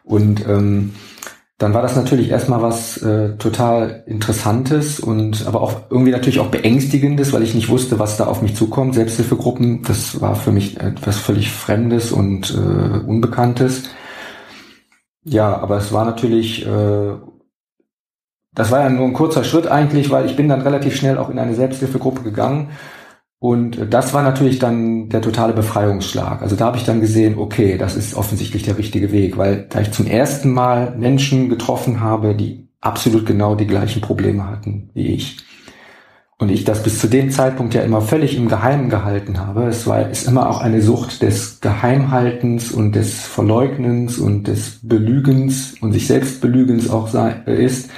und 0.05 0.47
ähm, 0.47 0.93
dann 1.57 1.73
war 1.73 1.81
das 1.81 1.95
natürlich 1.95 2.29
erstmal 2.29 2.61
was 2.61 2.97
äh, 2.97 3.37
total 3.37 4.03
Interessantes 4.07 4.99
und 4.99 5.47
aber 5.47 5.61
auch 5.61 5.89
irgendwie 5.89 6.11
natürlich 6.11 6.41
auch 6.41 6.51
Beängstigendes, 6.51 7.31
weil 7.31 7.43
ich 7.43 7.55
nicht 7.55 7.69
wusste, 7.69 7.97
was 7.97 8.17
da 8.17 8.25
auf 8.25 8.41
mich 8.41 8.55
zukommt. 8.55 8.93
Selbsthilfegruppen, 8.93 9.83
das 9.83 10.19
war 10.19 10.35
für 10.35 10.51
mich 10.51 10.79
etwas 10.81 11.17
völlig 11.17 11.51
Fremdes 11.51 12.11
und 12.11 12.53
äh, 12.53 13.07
Unbekanntes. 13.07 13.83
Ja, 15.23 15.57
aber 15.57 15.77
es 15.77 15.93
war 15.93 16.03
natürlich, 16.03 16.67
äh, 16.67 17.13
das 18.53 18.71
war 18.71 18.81
ja 18.81 18.89
nur 18.89 19.05
ein 19.05 19.13
kurzer 19.13 19.45
Schritt 19.45 19.67
eigentlich, 19.67 20.11
weil 20.11 20.25
ich 20.25 20.35
bin 20.35 20.49
dann 20.49 20.61
relativ 20.61 20.95
schnell 20.97 21.17
auch 21.17 21.29
in 21.29 21.39
eine 21.39 21.55
Selbsthilfegruppe 21.55 22.21
gegangen 22.21 22.71
und 23.45 23.93
das 23.93 24.11
war 24.11 24.23
natürlich 24.23 24.57
dann 24.57 25.07
der 25.09 25.21
totale 25.21 25.53
Befreiungsschlag. 25.53 26.41
Also 26.41 26.55
da 26.55 26.65
habe 26.65 26.77
ich 26.77 26.83
dann 26.83 26.99
gesehen, 26.99 27.37
okay, 27.37 27.77
das 27.77 27.95
ist 27.95 28.15
offensichtlich 28.15 28.63
der 28.63 28.79
richtige 28.79 29.11
Weg, 29.11 29.37
weil 29.37 29.67
da 29.69 29.81
ich 29.81 29.91
zum 29.91 30.07
ersten 30.07 30.51
Mal 30.51 30.95
Menschen 30.97 31.47
getroffen 31.47 31.99
habe, 31.99 32.33
die 32.33 32.67
absolut 32.81 33.27
genau 33.27 33.53
die 33.53 33.67
gleichen 33.67 34.01
Probleme 34.01 34.47
hatten 34.49 34.89
wie 34.95 35.09
ich. 35.09 35.37
Und 36.39 36.49
ich 36.49 36.63
das 36.63 36.81
bis 36.81 36.99
zu 36.99 37.05
dem 37.05 37.29
Zeitpunkt 37.29 37.75
ja 37.75 37.83
immer 37.83 38.01
völlig 38.01 38.35
im 38.35 38.47
Geheimen 38.47 38.89
gehalten 38.89 39.37
habe. 39.39 39.65
Es 39.65 39.85
war, 39.85 40.09
ist 40.09 40.27
immer 40.27 40.49
auch 40.49 40.61
eine 40.61 40.81
Sucht 40.81 41.21
des 41.21 41.61
Geheimhaltens 41.61 42.71
und 42.71 42.95
des 42.95 43.27
Verleugnens 43.27 44.17
und 44.17 44.47
des 44.47 44.79
Belügens 44.81 45.75
und 45.81 45.91
sich 45.91 46.07
selbst 46.07 46.41
Belügens 46.41 46.89
auch 46.89 47.09
sei, 47.09 47.33
ist. 47.45 47.91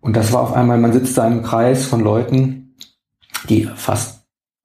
Und 0.00 0.14
das 0.14 0.32
war 0.32 0.42
auf 0.42 0.52
einmal, 0.52 0.78
man 0.78 0.92
sitzt 0.92 1.18
da 1.18 1.26
im 1.26 1.42
Kreis 1.42 1.86
von 1.86 2.02
Leuten, 2.02 2.76
die 3.48 3.68
fast 3.74 4.13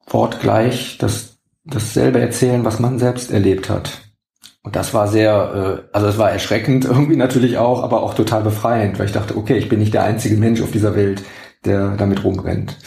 wortgleich 0.10 0.98
das, 0.98 1.38
dasselbe 1.64 2.20
erzählen, 2.20 2.66
was 2.66 2.80
man 2.80 3.00
selbst 3.00 3.32
erlebt 3.32 3.70
hat. 3.70 4.02
Und 4.62 4.76
das 4.76 4.94
war 4.94 5.08
sehr, 5.08 5.88
äh, 5.92 5.96
also 5.96 6.08
es 6.08 6.18
war 6.18 6.32
erschreckend 6.32 6.86
irgendwie 6.86 7.16
natürlich 7.16 7.58
auch, 7.58 7.84
aber 7.84 8.04
auch 8.04 8.14
total 8.14 8.44
befreiend, 8.44 9.00
weil 9.00 9.08
ich 9.08 9.14
dachte, 9.14 9.38
okay, 9.38 9.58
ich 9.58 9.70
bin 9.70 9.80
nicht 9.80 9.94
der 9.94 10.04
einzige 10.04 10.38
Mensch 10.38 10.62
auf 10.62 10.72
dieser 10.72 10.96
Welt, 10.96 11.24
der 11.66 11.96
damit 11.96 12.24
rumrennt. 12.24 12.78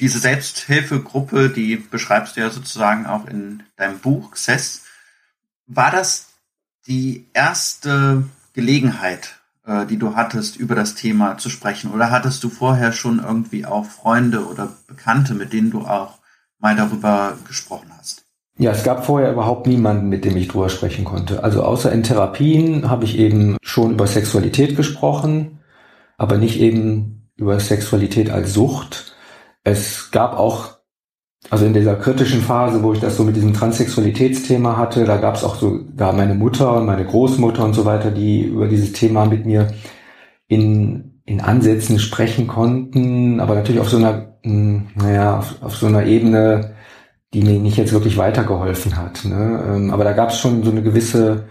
Diese 0.00 0.18
Selbsthilfegruppe, 0.18 1.50
die 1.50 1.76
beschreibst 1.76 2.36
du 2.36 2.40
ja 2.40 2.50
sozusagen 2.50 3.06
auch 3.06 3.26
in 3.26 3.62
deinem 3.76 3.98
Buch 4.00 4.32
Xess. 4.32 4.82
War 5.66 5.90
das 5.90 6.28
die 6.86 7.28
erste 7.34 8.24
Gelegenheit, 8.52 9.41
äh, 9.66 9.86
die 9.86 9.98
du 9.98 10.14
hattest, 10.16 10.56
über 10.56 10.74
das 10.74 10.94
Thema 10.94 11.38
zu 11.38 11.50
sprechen? 11.50 11.92
Oder 11.92 12.10
hattest 12.10 12.42
du 12.44 12.48
vorher 12.48 12.92
schon 12.92 13.20
irgendwie 13.20 13.64
auch 13.66 13.84
Freunde 13.84 14.46
oder 14.46 14.68
Bekannte, 14.86 15.34
mit 15.34 15.52
denen 15.52 15.70
du 15.70 15.82
auch 15.82 16.18
mal 16.58 16.76
darüber 16.76 17.36
gesprochen 17.46 17.90
hast? 17.98 18.24
Ja, 18.58 18.70
es 18.72 18.84
gab 18.84 19.06
vorher 19.06 19.32
überhaupt 19.32 19.66
niemanden, 19.66 20.08
mit 20.08 20.24
dem 20.24 20.36
ich 20.36 20.48
drüber 20.48 20.68
sprechen 20.68 21.04
konnte. 21.04 21.42
Also 21.42 21.62
außer 21.62 21.90
in 21.90 22.02
Therapien 22.02 22.90
habe 22.90 23.04
ich 23.04 23.18
eben 23.18 23.56
schon 23.62 23.92
über 23.92 24.06
Sexualität 24.06 24.76
gesprochen, 24.76 25.60
aber 26.18 26.36
nicht 26.36 26.60
eben 26.60 27.30
über 27.36 27.58
Sexualität 27.58 28.30
als 28.30 28.52
Sucht. 28.52 29.16
Es 29.64 30.10
gab 30.10 30.38
auch 30.38 30.78
also 31.50 31.66
in 31.66 31.74
dieser 31.74 31.96
kritischen 31.96 32.40
Phase, 32.40 32.82
wo 32.82 32.92
ich 32.92 33.00
das 33.00 33.16
so 33.16 33.24
mit 33.24 33.36
diesem 33.36 33.52
Transsexualitätsthema 33.52 34.76
hatte, 34.76 35.04
da 35.04 35.16
gab 35.16 35.34
es 35.34 35.44
auch 35.44 35.56
so, 35.56 35.80
da 35.94 36.12
meine 36.12 36.34
Mutter 36.34 36.76
und 36.76 36.86
meine 36.86 37.04
Großmutter 37.04 37.64
und 37.64 37.74
so 37.74 37.84
weiter, 37.84 38.10
die 38.10 38.42
über 38.44 38.68
dieses 38.68 38.92
Thema 38.92 39.26
mit 39.26 39.44
mir 39.44 39.72
in, 40.48 41.20
in 41.24 41.40
Ansätzen 41.40 41.98
sprechen 41.98 42.46
konnten, 42.46 43.40
aber 43.40 43.54
natürlich 43.54 43.80
auf 43.80 43.88
so 43.88 43.96
einer, 43.96 44.36
hm, 44.42 44.88
naja, 44.94 45.38
auf, 45.38 45.62
auf 45.62 45.76
so 45.76 45.86
einer 45.86 46.04
Ebene, 46.04 46.74
die 47.34 47.42
mir 47.42 47.58
nicht 47.58 47.76
jetzt 47.76 47.92
wirklich 47.92 48.16
weitergeholfen 48.16 48.96
hat. 48.96 49.24
Ne? 49.24 49.64
Ähm, 49.66 49.90
aber 49.90 50.04
da 50.04 50.12
gab 50.12 50.30
es 50.30 50.38
schon 50.38 50.62
so 50.62 50.70
eine 50.70 50.82
gewisse, 50.82 51.48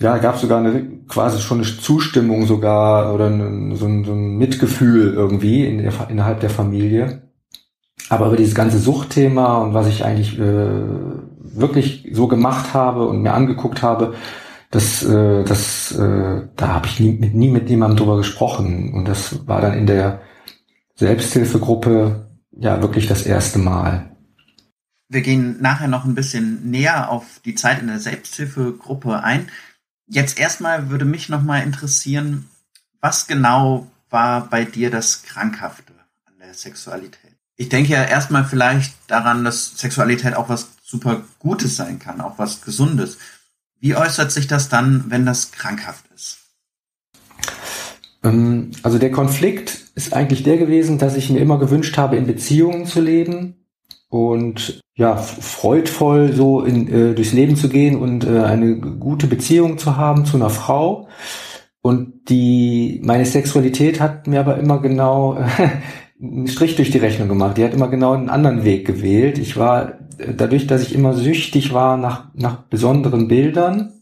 ja, 0.00 0.18
gab 0.18 0.36
es 0.36 0.42
sogar 0.42 0.58
eine 0.58 0.98
quasi 1.08 1.40
schon 1.40 1.58
eine 1.58 1.66
Zustimmung 1.66 2.46
sogar 2.46 3.14
oder 3.14 3.28
so, 3.28 3.86
ein, 3.86 4.04
so 4.04 4.12
ein 4.12 4.36
Mitgefühl 4.38 5.12
irgendwie 5.14 5.66
in 5.66 5.78
der, 5.78 5.92
innerhalb 6.08 6.40
der 6.40 6.50
Familie. 6.50 7.27
Aber 8.08 8.26
über 8.26 8.36
dieses 8.36 8.54
ganze 8.54 8.78
Suchtthema 8.78 9.58
und 9.58 9.74
was 9.74 9.86
ich 9.86 10.04
eigentlich 10.04 10.38
äh, 10.38 10.72
wirklich 11.40 12.08
so 12.12 12.28
gemacht 12.28 12.74
habe 12.74 13.06
und 13.06 13.22
mir 13.22 13.34
angeguckt 13.34 13.82
habe, 13.82 14.14
das, 14.70 15.02
äh, 15.02 15.44
das, 15.44 15.92
äh, 15.92 16.46
da 16.56 16.68
habe 16.68 16.86
ich 16.86 17.00
nie 17.00 17.12
mit, 17.12 17.34
nie 17.34 17.50
mit 17.50 17.68
jemandem 17.70 17.98
drüber 17.98 18.16
gesprochen. 18.16 18.92
Und 18.94 19.06
das 19.06 19.46
war 19.46 19.60
dann 19.60 19.74
in 19.74 19.86
der 19.86 20.20
Selbsthilfegruppe 20.94 22.28
ja 22.52 22.82
wirklich 22.82 23.06
das 23.06 23.22
erste 23.22 23.58
Mal. 23.58 24.16
Wir 25.08 25.22
gehen 25.22 25.56
nachher 25.60 25.88
noch 25.88 26.04
ein 26.04 26.14
bisschen 26.14 26.70
näher 26.70 27.10
auf 27.10 27.40
die 27.44 27.54
Zeit 27.54 27.80
in 27.80 27.86
der 27.86 28.00
Selbsthilfegruppe 28.00 29.22
ein. 29.22 29.48
Jetzt 30.06 30.38
erstmal 30.38 30.90
würde 30.90 31.04
mich 31.04 31.28
noch 31.28 31.42
mal 31.42 31.60
interessieren, 31.60 32.48
was 33.00 33.26
genau 33.26 33.86
war 34.10 34.48
bei 34.48 34.64
dir 34.64 34.90
das 34.90 35.22
Krankhafte 35.22 35.92
an 36.26 36.34
der 36.40 36.52
Sexualität? 36.52 37.27
Ich 37.58 37.68
denke 37.68 37.92
ja 37.92 38.04
erstmal 38.04 38.44
vielleicht 38.44 38.94
daran, 39.08 39.44
dass 39.44 39.76
Sexualität 39.76 40.34
auch 40.34 40.48
was 40.48 40.70
super 40.82 41.22
Gutes 41.40 41.76
sein 41.76 41.98
kann, 41.98 42.20
auch 42.20 42.38
was 42.38 42.62
Gesundes. 42.62 43.18
Wie 43.80 43.96
äußert 43.96 44.30
sich 44.30 44.46
das 44.46 44.68
dann, 44.68 45.06
wenn 45.08 45.26
das 45.26 45.50
krankhaft 45.50 46.04
ist? 46.14 46.38
Ähm, 48.22 48.70
also 48.82 48.98
der 48.98 49.10
Konflikt 49.10 49.90
ist 49.96 50.12
eigentlich 50.12 50.44
der 50.44 50.56
gewesen, 50.56 50.98
dass 50.98 51.16
ich 51.16 51.30
mir 51.30 51.40
immer 51.40 51.58
gewünscht 51.58 51.98
habe, 51.98 52.16
in 52.16 52.26
Beziehungen 52.26 52.86
zu 52.86 53.00
leben 53.00 53.56
und 54.08 54.80
ja, 54.94 55.16
freudvoll 55.16 56.32
so 56.32 56.62
in, 56.62 56.88
äh, 56.88 57.14
durchs 57.14 57.32
Leben 57.32 57.56
zu 57.56 57.68
gehen 57.68 57.96
und 57.96 58.24
äh, 58.24 58.44
eine 58.44 58.76
gute 58.76 59.26
Beziehung 59.26 59.78
zu 59.78 59.96
haben 59.96 60.24
zu 60.24 60.36
einer 60.36 60.50
Frau. 60.50 61.08
Und 61.80 62.28
die, 62.28 63.00
meine 63.04 63.26
Sexualität 63.26 64.00
hat 64.00 64.28
mir 64.28 64.40
aber 64.40 64.58
immer 64.58 64.80
genau 64.80 65.44
einen 66.20 66.48
Strich 66.48 66.76
durch 66.76 66.90
die 66.90 66.98
Rechnung 66.98 67.28
gemacht. 67.28 67.56
Die 67.56 67.64
hat 67.64 67.74
immer 67.74 67.88
genau 67.88 68.12
einen 68.12 68.28
anderen 68.28 68.64
Weg 68.64 68.86
gewählt. 68.86 69.38
Ich 69.38 69.56
war, 69.56 69.98
dadurch, 70.36 70.66
dass 70.66 70.82
ich 70.82 70.94
immer 70.94 71.14
süchtig 71.14 71.72
war 71.72 71.96
nach, 71.96 72.26
nach 72.34 72.62
besonderen 72.64 73.28
Bildern, 73.28 73.92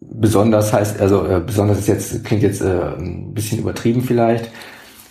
besonders 0.00 0.72
heißt, 0.72 1.00
also 1.00 1.26
äh, 1.26 1.40
besonders 1.44 1.78
ist 1.78 1.88
jetzt, 1.88 2.24
klingt 2.24 2.42
jetzt 2.42 2.60
äh, 2.60 2.96
ein 2.98 3.32
bisschen 3.32 3.58
übertrieben 3.58 4.02
vielleicht, 4.02 4.50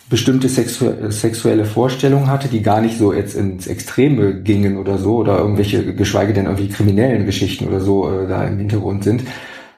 bestimmte 0.10 0.48
sexu 0.50 0.92
sexuelle 1.10 1.66
Vorstellungen 1.66 2.30
hatte, 2.30 2.48
die 2.48 2.62
gar 2.62 2.80
nicht 2.80 2.98
so 3.00 3.12
jetzt 3.12 3.36
ins 3.36 3.66
Extreme 3.66 4.42
gingen 4.44 4.78
oder 4.78 5.00
so, 5.00 5.18
oder 5.18 5.40
irgendwelche, 5.40 5.96
geschweige 5.96 6.34
denn 6.34 6.46
irgendwie 6.46 6.70
kriminellen 6.70 7.26
Geschichten 7.26 7.68
oder 7.68 7.80
so 7.80 8.12
äh, 8.12 8.28
da 8.28 8.44
im 8.46 8.60
Hintergrund 8.60 9.04
sind, 9.04 9.24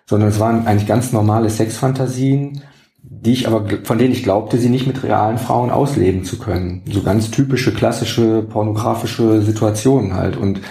sondern 0.06 0.30
es 0.30 0.40
waren 0.40 0.68
eigentlich 0.68 0.88
ganz 0.88 1.14
normale 1.14 1.50
Sexfantasien, 1.50 2.62
die 3.10 3.34
ich 3.34 3.48
aber, 3.48 3.66
von 3.84 3.98
denen 3.98 4.12
ich 4.12 4.24
glaubte, 4.24 4.58
sie 4.58 4.70
nicht 4.70 4.88
mit 4.88 5.04
realen 5.04 5.38
Frauen 5.38 5.72
ausleben 5.72 6.24
zu 6.24 6.38
können. 6.38 6.84
So 6.92 7.02
ganz 7.02 7.32
typische, 7.32 7.74
klassische, 7.74 8.42
pornografische 8.44 9.42
Situationen 9.42 10.14
halt. 10.14 10.38
Und 10.38 10.62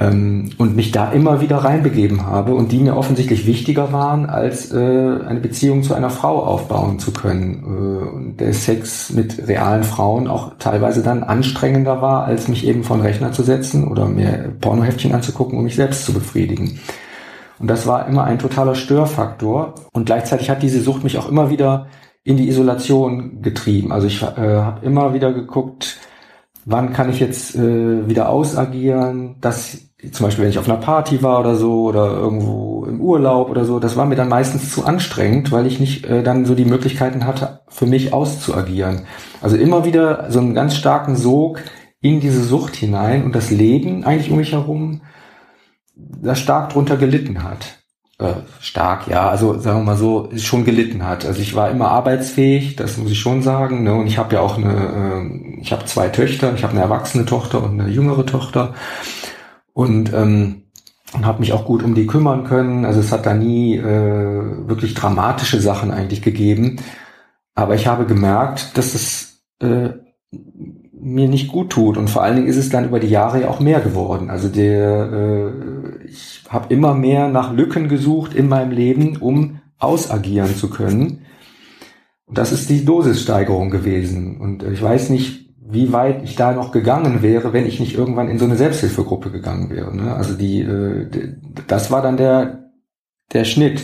ähm, 0.00 0.50
und 0.58 0.76
mich 0.76 0.92
da 0.92 1.10
immer 1.10 1.40
wieder 1.40 1.56
reinbegeben 1.56 2.24
habe 2.24 2.54
und 2.54 2.70
die 2.70 2.78
mir 2.78 2.96
offensichtlich 2.96 3.46
wichtiger 3.46 3.92
waren, 3.92 4.26
als 4.26 4.72
äh, 4.72 4.76
eine 4.76 5.40
Beziehung 5.40 5.82
zu 5.82 5.92
einer 5.94 6.10
Frau 6.10 6.40
aufbauen 6.44 7.00
zu 7.00 7.12
können. 7.12 7.64
Äh, 7.64 8.16
und 8.16 8.36
der 8.38 8.54
Sex 8.54 9.10
mit 9.10 9.48
realen 9.48 9.82
Frauen 9.82 10.28
auch 10.28 10.52
teilweise 10.60 11.02
dann 11.02 11.24
anstrengender 11.24 12.00
war, 12.00 12.24
als 12.24 12.46
mich 12.46 12.64
eben 12.64 12.84
vor 12.84 12.96
den 12.96 13.06
Rechner 13.06 13.32
zu 13.32 13.42
setzen 13.42 13.88
oder 13.88 14.06
mir 14.06 14.54
Pornoheftchen 14.60 15.12
anzugucken, 15.14 15.58
um 15.58 15.64
mich 15.64 15.74
selbst 15.74 16.04
zu 16.04 16.12
befriedigen. 16.12 16.78
Und 17.58 17.68
das 17.68 17.86
war 17.86 18.06
immer 18.06 18.24
ein 18.24 18.38
totaler 18.38 18.74
Störfaktor. 18.74 19.74
Und 19.92 20.06
gleichzeitig 20.06 20.50
hat 20.50 20.62
diese 20.62 20.80
Sucht 20.80 21.04
mich 21.04 21.18
auch 21.18 21.28
immer 21.28 21.50
wieder 21.50 21.86
in 22.24 22.36
die 22.36 22.48
Isolation 22.48 23.42
getrieben. 23.42 23.92
Also 23.92 24.06
ich 24.06 24.22
äh, 24.22 24.26
habe 24.26 24.84
immer 24.84 25.14
wieder 25.14 25.32
geguckt, 25.32 25.98
wann 26.64 26.92
kann 26.92 27.10
ich 27.10 27.20
jetzt 27.20 27.56
äh, 27.56 28.08
wieder 28.08 28.28
ausagieren, 28.28 29.36
dass 29.40 29.78
zum 30.12 30.26
Beispiel, 30.26 30.44
wenn 30.44 30.50
ich 30.50 30.58
auf 30.58 30.68
einer 30.68 30.78
Party 30.78 31.22
war 31.22 31.40
oder 31.40 31.56
so 31.56 31.84
oder 31.84 32.06
irgendwo 32.12 32.84
im 32.84 33.00
Urlaub 33.00 33.50
oder 33.50 33.64
so, 33.64 33.80
das 33.80 33.96
war 33.96 34.06
mir 34.06 34.14
dann 34.14 34.28
meistens 34.28 34.70
zu 34.70 34.84
anstrengend, 34.84 35.50
weil 35.50 35.66
ich 35.66 35.80
nicht 35.80 36.06
äh, 36.06 36.22
dann 36.22 36.44
so 36.44 36.54
die 36.54 36.66
Möglichkeiten 36.66 37.26
hatte, 37.26 37.60
für 37.68 37.86
mich 37.86 38.12
auszuagieren. 38.12 39.06
Also 39.40 39.56
immer 39.56 39.84
wieder 39.84 40.30
so 40.30 40.38
einen 40.38 40.54
ganz 40.54 40.76
starken 40.76 41.16
Sog 41.16 41.62
in 42.00 42.20
diese 42.20 42.44
Sucht 42.44 42.76
hinein 42.76 43.24
und 43.24 43.34
das 43.34 43.50
Leben 43.50 44.04
eigentlich 44.04 44.30
um 44.30 44.36
mich 44.36 44.52
herum, 44.52 45.00
das 46.22 46.40
stark 46.40 46.70
drunter 46.70 46.96
gelitten 46.96 47.42
hat. 47.42 47.78
Äh, 48.18 48.34
stark, 48.60 49.06
ja, 49.06 49.28
also 49.28 49.58
sagen 49.58 49.80
wir 49.80 49.84
mal 49.84 49.96
so, 49.96 50.28
schon 50.36 50.64
gelitten 50.64 51.06
hat. 51.06 51.24
Also 51.24 51.40
ich 51.40 51.54
war 51.54 51.70
immer 51.70 51.88
arbeitsfähig, 51.88 52.76
das 52.76 52.96
muss 52.96 53.12
ich 53.12 53.20
schon 53.20 53.42
sagen. 53.42 53.84
Ne? 53.84 53.94
Und 53.94 54.06
ich 54.06 54.18
habe 54.18 54.34
ja 54.34 54.40
auch 54.40 54.58
eine, 54.58 54.72
äh, 54.72 55.60
ich 55.60 55.72
habe 55.72 55.84
zwei 55.84 56.08
Töchter, 56.08 56.52
ich 56.54 56.64
habe 56.64 56.72
eine 56.72 56.82
erwachsene 56.82 57.26
Tochter 57.26 57.62
und 57.62 57.80
eine 57.80 57.90
jüngere 57.90 58.26
Tochter 58.26 58.74
und 59.72 60.12
ähm, 60.12 60.62
und 61.14 61.24
habe 61.24 61.40
mich 61.40 61.52
auch 61.52 61.64
gut 61.64 61.82
um 61.82 61.94
die 61.94 62.06
kümmern 62.06 62.44
können. 62.44 62.84
Also 62.84 63.00
es 63.00 63.12
hat 63.12 63.24
da 63.26 63.34
nie 63.34 63.76
äh, 63.76 64.68
wirklich 64.68 64.94
dramatische 64.94 65.60
Sachen 65.60 65.90
eigentlich 65.90 66.22
gegeben. 66.22 66.76
Aber 67.54 67.74
ich 67.74 67.86
habe 67.86 68.04
gemerkt, 68.04 68.76
dass 68.76 68.94
es 68.94 69.42
äh, 69.60 69.90
mir 71.00 71.28
nicht 71.28 71.48
gut 71.48 71.70
tut. 71.70 71.96
Und 71.96 72.10
vor 72.10 72.22
allen 72.22 72.36
Dingen 72.36 72.48
ist 72.48 72.56
es 72.56 72.70
dann 72.70 72.86
über 72.86 73.00
die 73.00 73.08
Jahre 73.08 73.42
ja 73.42 73.48
auch 73.48 73.60
mehr 73.60 73.80
geworden. 73.80 74.30
Also 74.30 74.48
der, 74.48 75.12
äh, 75.12 76.06
ich 76.06 76.42
habe 76.48 76.72
immer 76.72 76.94
mehr 76.94 77.28
nach 77.28 77.52
Lücken 77.52 77.88
gesucht 77.88 78.34
in 78.34 78.48
meinem 78.48 78.72
Leben, 78.72 79.16
um 79.16 79.60
ausagieren 79.78 80.54
zu 80.54 80.70
können. 80.70 81.24
Und 82.26 82.36
das 82.36 82.52
ist 82.52 82.68
die 82.68 82.84
Dosissteigerung 82.84 83.70
gewesen. 83.70 84.40
Und 84.40 84.62
ich 84.62 84.82
weiß 84.82 85.10
nicht, 85.10 85.48
wie 85.70 85.92
weit 85.92 86.22
ich 86.24 86.34
da 86.34 86.52
noch 86.52 86.72
gegangen 86.72 87.22
wäre, 87.22 87.52
wenn 87.52 87.66
ich 87.66 87.78
nicht 87.78 87.96
irgendwann 87.96 88.28
in 88.28 88.38
so 88.38 88.46
eine 88.46 88.56
Selbsthilfegruppe 88.56 89.30
gegangen 89.30 89.70
wäre. 89.70 89.94
Ne? 89.94 90.14
Also 90.14 90.34
die, 90.34 90.60
äh, 90.60 91.36
das 91.66 91.90
war 91.90 92.02
dann 92.02 92.16
der, 92.16 92.70
der 93.32 93.44
Schnitt. 93.44 93.82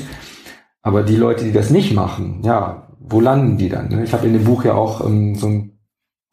Aber 0.83 1.03
die 1.03 1.17
Leute, 1.17 1.45
die 1.45 1.53
das 1.53 1.71
nicht 1.71 1.95
machen, 1.95 2.41
ja, 2.43 2.89
wo 3.01 3.21
landen 3.21 3.59
die 3.59 3.69
dann? 3.69 3.89
Ne? 3.89 4.05
Ich 4.05 4.13
habe 4.13 4.27
in 4.27 4.33
dem 4.33 4.45
Buch 4.45 4.65
ja 4.65 4.75
auch 4.75 5.07
ähm, 5.07 5.35
so 5.35 5.47
ein 5.47 5.74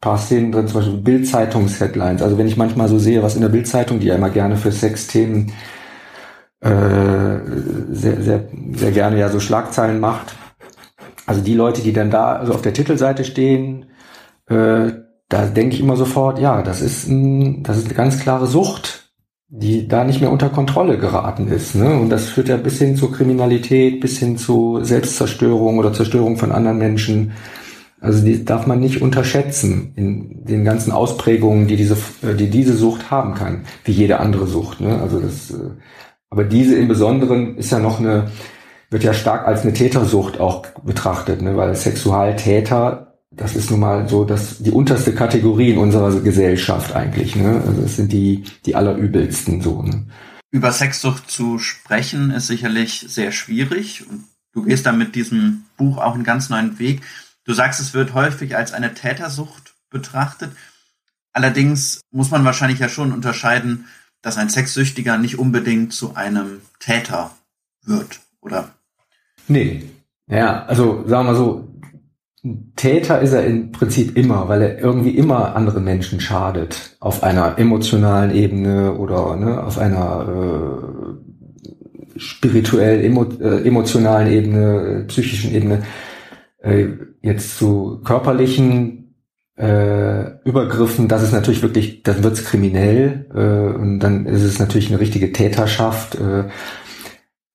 paar 0.02 0.18
Szenen 0.18 0.52
drin, 0.52 0.68
zum 0.68 0.80
Beispiel 0.80 0.98
Bild-Zeitungs-Headlines. 0.98 2.20
Also 2.20 2.36
wenn 2.36 2.48
ich 2.48 2.58
manchmal 2.58 2.88
so 2.88 2.98
sehe, 2.98 3.22
was 3.22 3.36
in 3.36 3.40
der 3.40 3.48
Bild-Zeitung, 3.48 4.00
die 4.00 4.08
ja 4.08 4.16
immer 4.16 4.30
gerne 4.30 4.56
für 4.56 4.72
Sexthemen 4.72 5.52
äh, 6.60 7.38
sehr, 7.90 8.20
sehr, 8.20 8.48
sehr 8.74 8.90
gerne 8.90 9.18
ja 9.18 9.30
so 9.30 9.40
Schlagzeilen 9.40 10.00
macht. 10.00 10.34
Also 11.24 11.40
die 11.40 11.54
Leute, 11.54 11.82
die 11.82 11.92
dann 11.92 12.10
da 12.10 12.32
also 12.32 12.52
auf 12.52 12.62
der 12.62 12.74
Titelseite 12.74 13.24
stehen, 13.24 13.86
äh, 14.48 14.92
da 15.28 15.46
denke 15.46 15.76
ich 15.76 15.80
immer 15.80 15.96
sofort, 15.96 16.40
ja, 16.40 16.62
das 16.62 16.82
ist, 16.82 17.08
ein, 17.08 17.62
das 17.62 17.78
ist 17.78 17.86
eine 17.86 17.94
ganz 17.94 18.18
klare 18.18 18.46
Sucht, 18.46 19.12
die 19.48 19.86
da 19.86 20.02
nicht 20.02 20.20
mehr 20.20 20.32
unter 20.32 20.48
Kontrolle 20.48 20.98
geraten 20.98 21.46
ist. 21.46 21.76
Ne? 21.76 21.98
Und 21.98 22.10
das 22.10 22.28
führt 22.28 22.48
ja 22.48 22.56
bis 22.56 22.78
hin 22.78 22.96
zur 22.96 23.12
Kriminalität, 23.12 24.00
bis 24.00 24.18
hin 24.18 24.36
zu 24.36 24.80
Selbstzerstörung 24.82 25.78
oder 25.78 25.92
Zerstörung 25.92 26.38
von 26.38 26.50
anderen 26.50 26.78
Menschen. 26.78 27.32
Also 28.02 28.24
die 28.24 28.44
darf 28.44 28.66
man 28.66 28.80
nicht 28.80 29.00
unterschätzen 29.00 29.92
in 29.94 30.44
den 30.44 30.64
ganzen 30.64 30.92
Ausprägungen, 30.92 31.68
die 31.68 31.76
diese, 31.76 31.96
die 32.22 32.50
diese 32.50 32.76
Sucht 32.76 33.10
haben 33.10 33.34
kann, 33.34 33.64
wie 33.84 33.92
jede 33.92 34.18
andere 34.20 34.46
Sucht. 34.46 34.80
Ne? 34.80 35.00
Also 35.00 35.20
das, 35.20 35.52
äh, 35.52 35.70
aber 36.28 36.44
diese 36.44 36.76
im 36.76 36.88
Besonderen 36.88 37.56
ist 37.56 37.70
ja 37.70 37.78
noch 37.78 38.00
eine, 38.00 38.30
wird 38.90 39.04
ja 39.04 39.14
stark 39.14 39.46
als 39.46 39.62
eine 39.62 39.72
Tätersucht 39.72 40.40
auch 40.40 40.66
betrachtet, 40.82 41.42
ne? 41.42 41.56
weil 41.56 41.74
Sexualtäter 41.74 43.08
das 43.34 43.56
ist 43.56 43.70
nun 43.70 43.80
mal 43.80 44.10
so, 44.10 44.26
dass 44.26 44.58
die 44.58 44.72
unterste 44.72 45.14
Kategorie 45.14 45.70
in 45.70 45.78
unserer 45.78 46.20
Gesellschaft 46.20 46.94
eigentlich, 46.94 47.34
ne? 47.34 47.62
Also 47.66 47.80
es 47.80 47.96
sind 47.96 48.12
die, 48.12 48.44
die 48.66 48.74
allerübelsten 48.74 49.62
so, 49.62 49.80
ne? 49.80 50.04
Über 50.50 50.70
Sexsucht 50.70 51.30
zu 51.30 51.58
sprechen 51.58 52.30
ist 52.30 52.48
sicherlich 52.48 53.06
sehr 53.08 53.32
schwierig 53.32 54.04
du 54.52 54.62
gehst 54.62 54.86
da 54.86 54.92
mit 54.92 55.14
diesem 55.14 55.64
Buch 55.76 55.98
auch 55.98 56.14
einen 56.14 56.24
ganz 56.24 56.50
neuen 56.50 56.78
Weg. 56.78 57.02
Du 57.44 57.54
sagst, 57.54 57.80
es 57.80 57.94
wird 57.94 58.14
häufig 58.14 58.56
als 58.56 58.72
eine 58.72 58.94
Tätersucht 58.94 59.74
betrachtet. 59.90 60.52
Allerdings 61.32 62.00
muss 62.10 62.30
man 62.30 62.44
wahrscheinlich 62.44 62.78
ja 62.78 62.88
schon 62.88 63.12
unterscheiden, 63.12 63.86
dass 64.20 64.38
ein 64.38 64.50
Sexsüchtiger 64.50 65.18
nicht 65.18 65.38
unbedingt 65.38 65.92
zu 65.92 66.14
einem 66.14 66.60
Täter 66.78 67.32
wird, 67.84 68.20
oder? 68.40 68.70
Nee. 69.48 69.82
Ja, 70.28 70.64
also 70.66 71.06
sagen 71.06 71.26
wir 71.26 71.34
so, 71.34 71.68
Täter 72.74 73.20
ist 73.20 73.32
er 73.32 73.44
im 73.44 73.70
Prinzip 73.70 74.16
immer, 74.16 74.48
weil 74.48 74.62
er 74.62 74.78
irgendwie 74.78 75.16
immer 75.16 75.54
anderen 75.54 75.84
Menschen 75.84 76.20
schadet. 76.20 76.96
Auf 76.98 77.22
einer 77.22 77.58
emotionalen 77.58 78.34
Ebene 78.34 78.94
oder 78.94 79.36
ne, 79.36 79.62
auf 79.62 79.78
einer 79.78 80.26
äh, 82.16 82.18
spirituell, 82.18 83.04
emo, 83.04 83.24
äh, 83.40 83.66
emotionalen 83.66 84.32
Ebene, 84.32 85.02
äh, 85.02 85.04
psychischen 85.04 85.54
Ebene. 85.54 85.82
Äh, 86.62 86.88
jetzt 87.22 87.58
zu 87.58 88.00
körperlichen 88.04 89.16
äh, 89.56 90.38
Übergriffen, 90.44 91.08
das 91.08 91.22
ist 91.22 91.32
natürlich 91.32 91.62
wirklich, 91.62 92.02
dann 92.02 92.22
wird's 92.22 92.44
kriminell 92.44 93.26
äh, 93.34 93.78
und 93.78 94.00
dann 94.00 94.26
ist 94.26 94.42
es 94.42 94.58
natürlich 94.58 94.88
eine 94.88 95.00
richtige 95.00 95.32
Täterschaft. 95.32 96.14
Äh, 96.14 96.44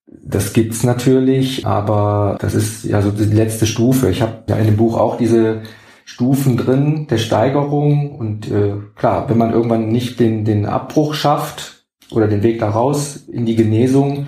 das 0.06 0.52
gibt's 0.54 0.84
natürlich, 0.84 1.66
aber 1.66 2.38
das 2.40 2.54
ist 2.54 2.84
ja 2.84 3.02
so 3.02 3.12
die 3.12 3.24
letzte 3.24 3.66
Stufe. 3.66 4.10
Ich 4.10 4.22
habe 4.22 4.44
ja 4.50 4.58
in 4.58 4.66
dem 4.66 4.78
Buch 4.78 4.98
auch 4.98 5.18
diese 5.18 5.64
Stufen 6.04 6.58
drin 6.58 7.08
der 7.10 7.18
Steigerung 7.18 8.16
und 8.16 8.52
äh, 8.52 8.74
klar, 8.96 9.30
wenn 9.30 9.38
man 9.38 9.52
irgendwann 9.52 9.88
nicht 9.88 10.20
den, 10.20 10.44
den 10.44 10.66
Abbruch 10.66 11.14
schafft 11.14 11.86
oder 12.12 12.28
den 12.28 12.44
Weg 12.44 12.60
da 12.60 12.70
raus 12.70 13.26
in 13.32 13.46
die 13.46 13.56
Genesung, 13.56 14.28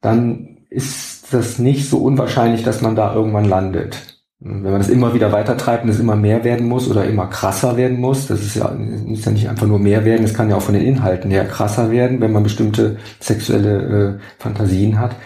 dann 0.00 0.58
ist 0.70 1.15
das 1.30 1.58
nicht 1.58 1.88
so 1.88 1.98
unwahrscheinlich, 1.98 2.62
dass 2.62 2.82
man 2.82 2.96
da 2.96 3.14
irgendwann 3.14 3.44
landet. 3.44 4.16
Wenn 4.38 4.62
man 4.62 4.78
das 4.78 4.90
immer 4.90 5.14
wieder 5.14 5.32
weitertreibt 5.32 5.84
und 5.84 5.90
es 5.90 5.98
immer 5.98 6.14
mehr 6.14 6.44
werden 6.44 6.68
muss 6.68 6.90
oder 6.90 7.06
immer 7.06 7.26
krasser 7.26 7.76
werden 7.78 7.98
muss, 7.98 8.26
das 8.26 8.42
ist 8.42 8.56
ja, 8.56 8.70
muss 8.70 9.24
ja 9.24 9.32
nicht 9.32 9.48
einfach 9.48 9.66
nur 9.66 9.78
mehr 9.78 10.04
werden, 10.04 10.24
es 10.24 10.34
kann 10.34 10.50
ja 10.50 10.56
auch 10.56 10.62
von 10.62 10.74
den 10.74 10.84
Inhalten 10.84 11.30
her 11.30 11.46
krasser 11.46 11.90
werden, 11.90 12.20
wenn 12.20 12.32
man 12.32 12.42
bestimmte 12.42 12.98
sexuelle 13.18 14.18
äh, 14.18 14.42
Fantasien 14.42 15.00
hat, 15.00 15.16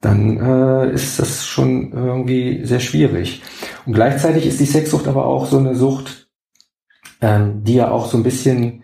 dann 0.00 0.38
äh, 0.38 0.92
ist 0.92 1.20
das 1.20 1.46
schon 1.46 1.92
irgendwie 1.92 2.64
sehr 2.64 2.80
schwierig. 2.80 3.42
Und 3.86 3.92
gleichzeitig 3.92 4.46
ist 4.46 4.58
die 4.58 4.66
Sexsucht 4.66 5.06
aber 5.06 5.26
auch 5.26 5.46
so 5.46 5.58
eine 5.58 5.76
Sucht, 5.76 6.28
ähm, 7.20 7.62
die 7.62 7.74
ja 7.74 7.90
auch 7.90 8.06
so 8.06 8.16
ein 8.16 8.24
bisschen 8.24 8.82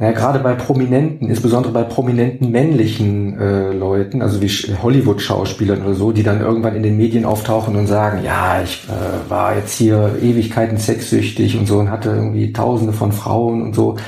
naja, 0.00 0.12
gerade 0.12 0.38
bei 0.38 0.54
Prominenten, 0.54 1.28
insbesondere 1.28 1.74
bei 1.74 1.82
prominenten 1.82 2.50
männlichen 2.50 3.38
äh, 3.38 3.70
Leuten, 3.72 4.22
also 4.22 4.40
wie 4.40 4.48
Hollywood-Schauspielern 4.48 5.82
oder 5.82 5.92
so, 5.92 6.10
die 6.10 6.22
dann 6.22 6.40
irgendwann 6.40 6.74
in 6.74 6.82
den 6.82 6.96
Medien 6.96 7.26
auftauchen 7.26 7.76
und 7.76 7.86
sagen, 7.86 8.24
ja, 8.24 8.62
ich 8.62 8.88
äh, 8.88 9.30
war 9.30 9.56
jetzt 9.56 9.76
hier 9.76 10.16
Ewigkeiten 10.22 10.78
sexsüchtig 10.78 11.58
und 11.58 11.66
so 11.66 11.78
und 11.78 11.90
hatte 11.90 12.08
irgendwie 12.08 12.50
tausende 12.50 12.94
von 12.94 13.12
Frauen 13.12 13.60
und 13.60 13.74
so, 13.74 13.98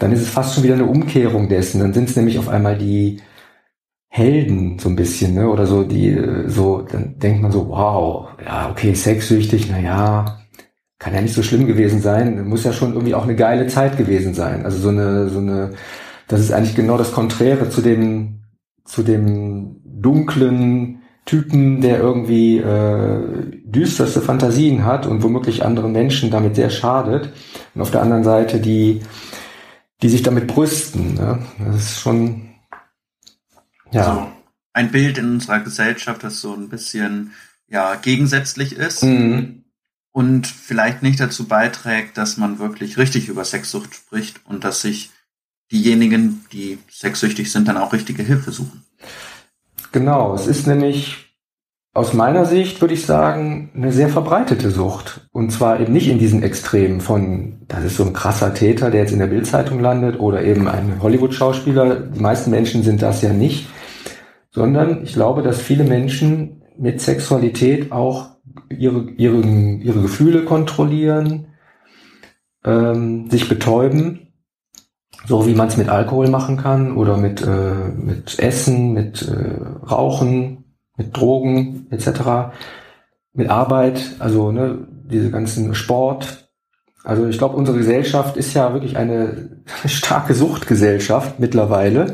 dann 0.00 0.10
ist 0.10 0.22
es 0.22 0.30
fast 0.30 0.56
schon 0.56 0.64
wieder 0.64 0.74
eine 0.74 0.86
Umkehrung 0.86 1.48
dessen. 1.48 1.80
Dann 1.80 1.94
sind 1.94 2.08
es 2.08 2.16
nämlich 2.16 2.40
auf 2.40 2.48
einmal 2.48 2.76
die 2.76 3.20
Helden 4.08 4.80
so 4.80 4.88
ein 4.88 4.96
bisschen, 4.96 5.34
ne? 5.34 5.48
Oder 5.48 5.66
so, 5.66 5.84
die 5.84 6.08
äh, 6.08 6.48
so, 6.48 6.82
dann 6.82 7.20
denkt 7.20 7.42
man 7.42 7.52
so, 7.52 7.68
wow, 7.68 8.30
ja, 8.44 8.68
okay, 8.70 8.94
sexsüchtig, 8.94 9.68
na 9.70 9.78
ja, 9.78 10.38
kann 10.98 11.14
ja 11.14 11.20
nicht 11.20 11.34
so 11.34 11.42
schlimm 11.42 11.66
gewesen 11.66 12.00
sein, 12.00 12.48
muss 12.48 12.64
ja 12.64 12.72
schon 12.72 12.94
irgendwie 12.94 13.14
auch 13.14 13.24
eine 13.24 13.36
geile 13.36 13.66
Zeit 13.66 13.96
gewesen 13.96 14.34
sein. 14.34 14.64
Also 14.64 14.78
so 14.78 14.88
eine, 14.88 15.28
so 15.28 15.38
eine, 15.38 15.72
das 16.28 16.40
ist 16.40 16.52
eigentlich 16.52 16.74
genau 16.74 16.96
das 16.96 17.12
Konträre 17.12 17.68
zu 17.68 17.82
dem, 17.82 18.40
zu 18.84 19.02
dem 19.02 19.80
dunklen, 19.84 21.02
Typen, 21.26 21.80
der 21.80 21.98
irgendwie 21.98 22.58
äh, 22.58 23.50
düsterste 23.64 24.22
Fantasien 24.22 24.84
hat 24.84 25.06
und 25.06 25.24
womöglich 25.24 25.64
anderen 25.64 25.90
Menschen 25.90 26.30
damit 26.30 26.54
sehr 26.54 26.70
schadet. 26.70 27.32
Und 27.74 27.82
auf 27.82 27.90
der 27.90 28.00
anderen 28.00 28.22
Seite 28.22 28.60
die, 28.60 29.02
die 30.02 30.08
sich 30.08 30.22
damit 30.22 30.46
brüsten. 30.46 31.14
Ne? 31.14 31.40
Das 31.58 31.76
ist 31.76 32.00
schon 32.00 32.46
ja. 33.90 34.04
So 34.04 34.28
ein 34.72 34.92
Bild 34.92 35.18
in 35.18 35.32
unserer 35.32 35.60
Gesellschaft, 35.60 36.22
das 36.22 36.40
so 36.40 36.54
ein 36.54 36.68
bisschen 36.68 37.32
ja 37.68 37.96
gegensätzlich 37.96 38.76
ist. 38.76 39.02
Mhm. 39.02 39.64
Und 40.16 40.46
vielleicht 40.46 41.02
nicht 41.02 41.20
dazu 41.20 41.46
beiträgt, 41.46 42.16
dass 42.16 42.38
man 42.38 42.58
wirklich 42.58 42.96
richtig 42.96 43.28
über 43.28 43.44
Sexsucht 43.44 43.94
spricht 43.94 44.40
und 44.46 44.64
dass 44.64 44.80
sich 44.80 45.10
diejenigen, 45.70 46.42
die 46.54 46.78
sexsüchtig 46.90 47.52
sind, 47.52 47.68
dann 47.68 47.76
auch 47.76 47.92
richtige 47.92 48.22
Hilfe 48.22 48.50
suchen. 48.50 48.82
Genau, 49.92 50.34
es 50.34 50.46
ist 50.46 50.66
nämlich 50.66 51.36
aus 51.92 52.14
meiner 52.14 52.46
Sicht, 52.46 52.80
würde 52.80 52.94
ich 52.94 53.04
sagen, 53.04 53.70
eine 53.76 53.92
sehr 53.92 54.08
verbreitete 54.08 54.70
Sucht. 54.70 55.28
Und 55.32 55.52
zwar 55.52 55.80
eben 55.80 55.92
nicht 55.92 56.08
in 56.08 56.18
diesen 56.18 56.42
Extremen 56.42 57.02
von, 57.02 57.66
das 57.68 57.84
ist 57.84 57.96
so 57.98 58.04
ein 58.04 58.14
krasser 58.14 58.54
Täter, 58.54 58.90
der 58.90 59.02
jetzt 59.02 59.12
in 59.12 59.18
der 59.18 59.26
Bildzeitung 59.26 59.80
landet 59.80 60.18
oder 60.18 60.42
eben 60.42 60.66
ein 60.66 61.02
Hollywood-Schauspieler. 61.02 61.94
Die 61.94 62.20
meisten 62.20 62.50
Menschen 62.50 62.82
sind 62.84 63.02
das 63.02 63.20
ja 63.20 63.34
nicht. 63.34 63.68
Sondern 64.50 65.04
ich 65.04 65.12
glaube, 65.12 65.42
dass 65.42 65.60
viele 65.60 65.84
Menschen 65.84 66.62
mit 66.78 67.02
Sexualität 67.02 67.92
auch 67.92 68.35
ihre, 68.70 69.10
ihre, 69.16 69.40
ihre 69.40 70.02
Gefühle 70.02 70.44
kontrollieren, 70.44 71.48
ähm, 72.64 73.30
sich 73.30 73.48
betäuben 73.48 74.26
so 75.26 75.46
wie 75.46 75.54
man 75.54 75.68
es 75.68 75.76
mit 75.76 75.88
Alkohol 75.88 76.28
machen 76.28 76.56
kann 76.56 76.96
oder 76.96 77.16
mit, 77.16 77.42
äh, 77.42 77.88
mit 77.96 78.38
Essen, 78.38 78.92
mit 78.92 79.22
äh, 79.22 79.86
Rauchen, 79.86 80.64
mit 80.96 81.16
Drogen 81.16 81.86
etc., 81.90 82.54
mit 83.32 83.50
Arbeit, 83.50 84.16
also 84.18 84.52
ne, 84.52 84.86
diese 85.04 85.30
ganzen 85.30 85.74
Sport. 85.74 86.48
Also 87.04 87.26
ich 87.26 87.38
glaube, 87.38 87.56
unsere 87.56 87.76
Gesellschaft 87.76 88.36
ist 88.36 88.54
ja 88.54 88.72
wirklich 88.72 88.96
eine 88.96 89.50
starke 89.86 90.34
Suchtgesellschaft 90.34 91.38
mittlerweile. 91.40 92.12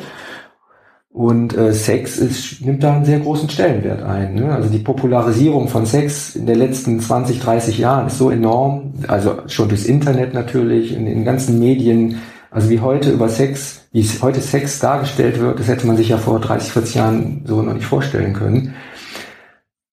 Und 1.12 1.54
äh, 1.54 1.74
Sex 1.74 2.16
ist, 2.16 2.64
nimmt 2.64 2.82
da 2.82 2.94
einen 2.94 3.04
sehr 3.04 3.20
großen 3.20 3.50
Stellenwert 3.50 4.02
ein. 4.02 4.34
Ne? 4.34 4.50
Also 4.50 4.70
die 4.70 4.78
Popularisierung 4.78 5.68
von 5.68 5.84
Sex 5.84 6.34
in 6.34 6.46
den 6.46 6.58
letzten 6.58 7.00
20, 7.00 7.38
30 7.38 7.76
Jahren 7.78 8.06
ist 8.06 8.16
so 8.16 8.30
enorm. 8.30 8.94
Also 9.08 9.36
schon 9.46 9.68
durchs 9.68 9.84
Internet 9.84 10.32
natürlich, 10.32 10.96
in 10.96 11.04
den 11.04 11.24
ganzen 11.24 11.58
Medien, 11.58 12.22
also 12.50 12.70
wie 12.70 12.80
heute 12.80 13.10
über 13.10 13.28
Sex, 13.28 13.88
wie 13.92 14.02
heute 14.22 14.40
Sex 14.40 14.78
dargestellt 14.78 15.38
wird, 15.38 15.60
das 15.60 15.68
hätte 15.68 15.86
man 15.86 15.98
sich 15.98 16.08
ja 16.08 16.16
vor 16.16 16.40
30, 16.40 16.72
40 16.72 16.94
Jahren 16.94 17.42
so 17.44 17.60
noch 17.60 17.74
nicht 17.74 17.86
vorstellen 17.86 18.32
können. 18.32 18.74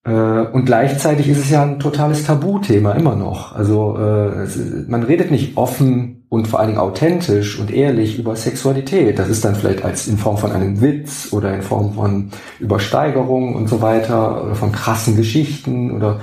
Äh, 0.04 0.12
und 0.12 0.64
gleichzeitig 0.64 1.28
ist 1.28 1.38
es 1.38 1.50
ja 1.50 1.62
ein 1.62 1.78
totales 1.78 2.24
Tabuthema 2.24 2.92
immer 2.92 3.14
noch. 3.14 3.54
Also 3.54 3.98
äh, 3.98 4.46
man 4.88 5.02
redet 5.02 5.30
nicht 5.30 5.58
offen 5.58 6.19
und 6.30 6.46
vor 6.46 6.60
allen 6.60 6.68
Dingen 6.68 6.80
authentisch 6.80 7.58
und 7.58 7.72
ehrlich 7.72 8.16
über 8.18 8.36
Sexualität. 8.36 9.18
Das 9.18 9.28
ist 9.28 9.44
dann 9.44 9.56
vielleicht 9.56 9.84
als 9.84 10.06
in 10.06 10.16
Form 10.16 10.38
von 10.38 10.52
einem 10.52 10.80
Witz 10.80 11.32
oder 11.32 11.52
in 11.52 11.60
Form 11.60 11.94
von 11.94 12.30
Übersteigerung 12.60 13.56
und 13.56 13.68
so 13.68 13.82
weiter 13.82 14.44
oder 14.44 14.54
von 14.54 14.70
krassen 14.70 15.16
Geschichten 15.16 15.90
oder 15.90 16.20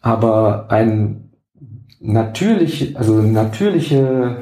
aber 0.00 0.70
ein 0.70 1.30
natürlich, 2.00 2.96
also 2.96 3.20
natürliche 3.20 4.40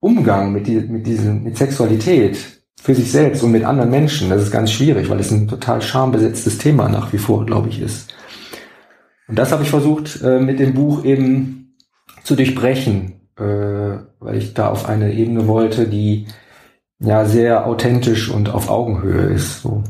Umgang 0.00 0.52
mit, 0.52 0.66
die, 0.66 0.76
mit, 0.76 1.06
diesem, 1.06 1.42
mit 1.42 1.58
Sexualität 1.58 2.38
für 2.80 2.94
sich 2.94 3.12
selbst 3.12 3.42
und 3.42 3.50
mit 3.50 3.64
anderen 3.64 3.90
Menschen, 3.90 4.30
das 4.30 4.42
ist 4.42 4.52
ganz 4.52 4.70
schwierig, 4.70 5.10
weil 5.10 5.20
es 5.20 5.30
ein 5.32 5.48
total 5.48 5.82
schambesetztes 5.82 6.56
Thema 6.56 6.88
nach 6.88 7.12
wie 7.12 7.18
vor, 7.18 7.44
glaube 7.44 7.68
ich, 7.68 7.82
ist. 7.82 8.14
Und 9.26 9.38
das 9.38 9.52
habe 9.52 9.64
ich 9.64 9.68
versucht 9.68 10.22
äh, 10.22 10.38
mit 10.38 10.60
dem 10.60 10.72
Buch 10.72 11.04
eben 11.04 11.74
zu 12.22 12.36
durchbrechen, 12.36 13.17
äh, 13.38 13.98
weil 14.20 14.36
ich 14.36 14.54
da 14.54 14.68
auf 14.68 14.86
eine 14.86 15.12
Ebene 15.12 15.46
wollte, 15.46 15.88
die 15.88 16.26
ja 16.98 17.24
sehr 17.24 17.66
authentisch 17.66 18.28
und 18.28 18.48
auf 18.48 18.68
Augenhöhe 18.68 19.26
ist. 19.26 19.62
So. 19.62 19.84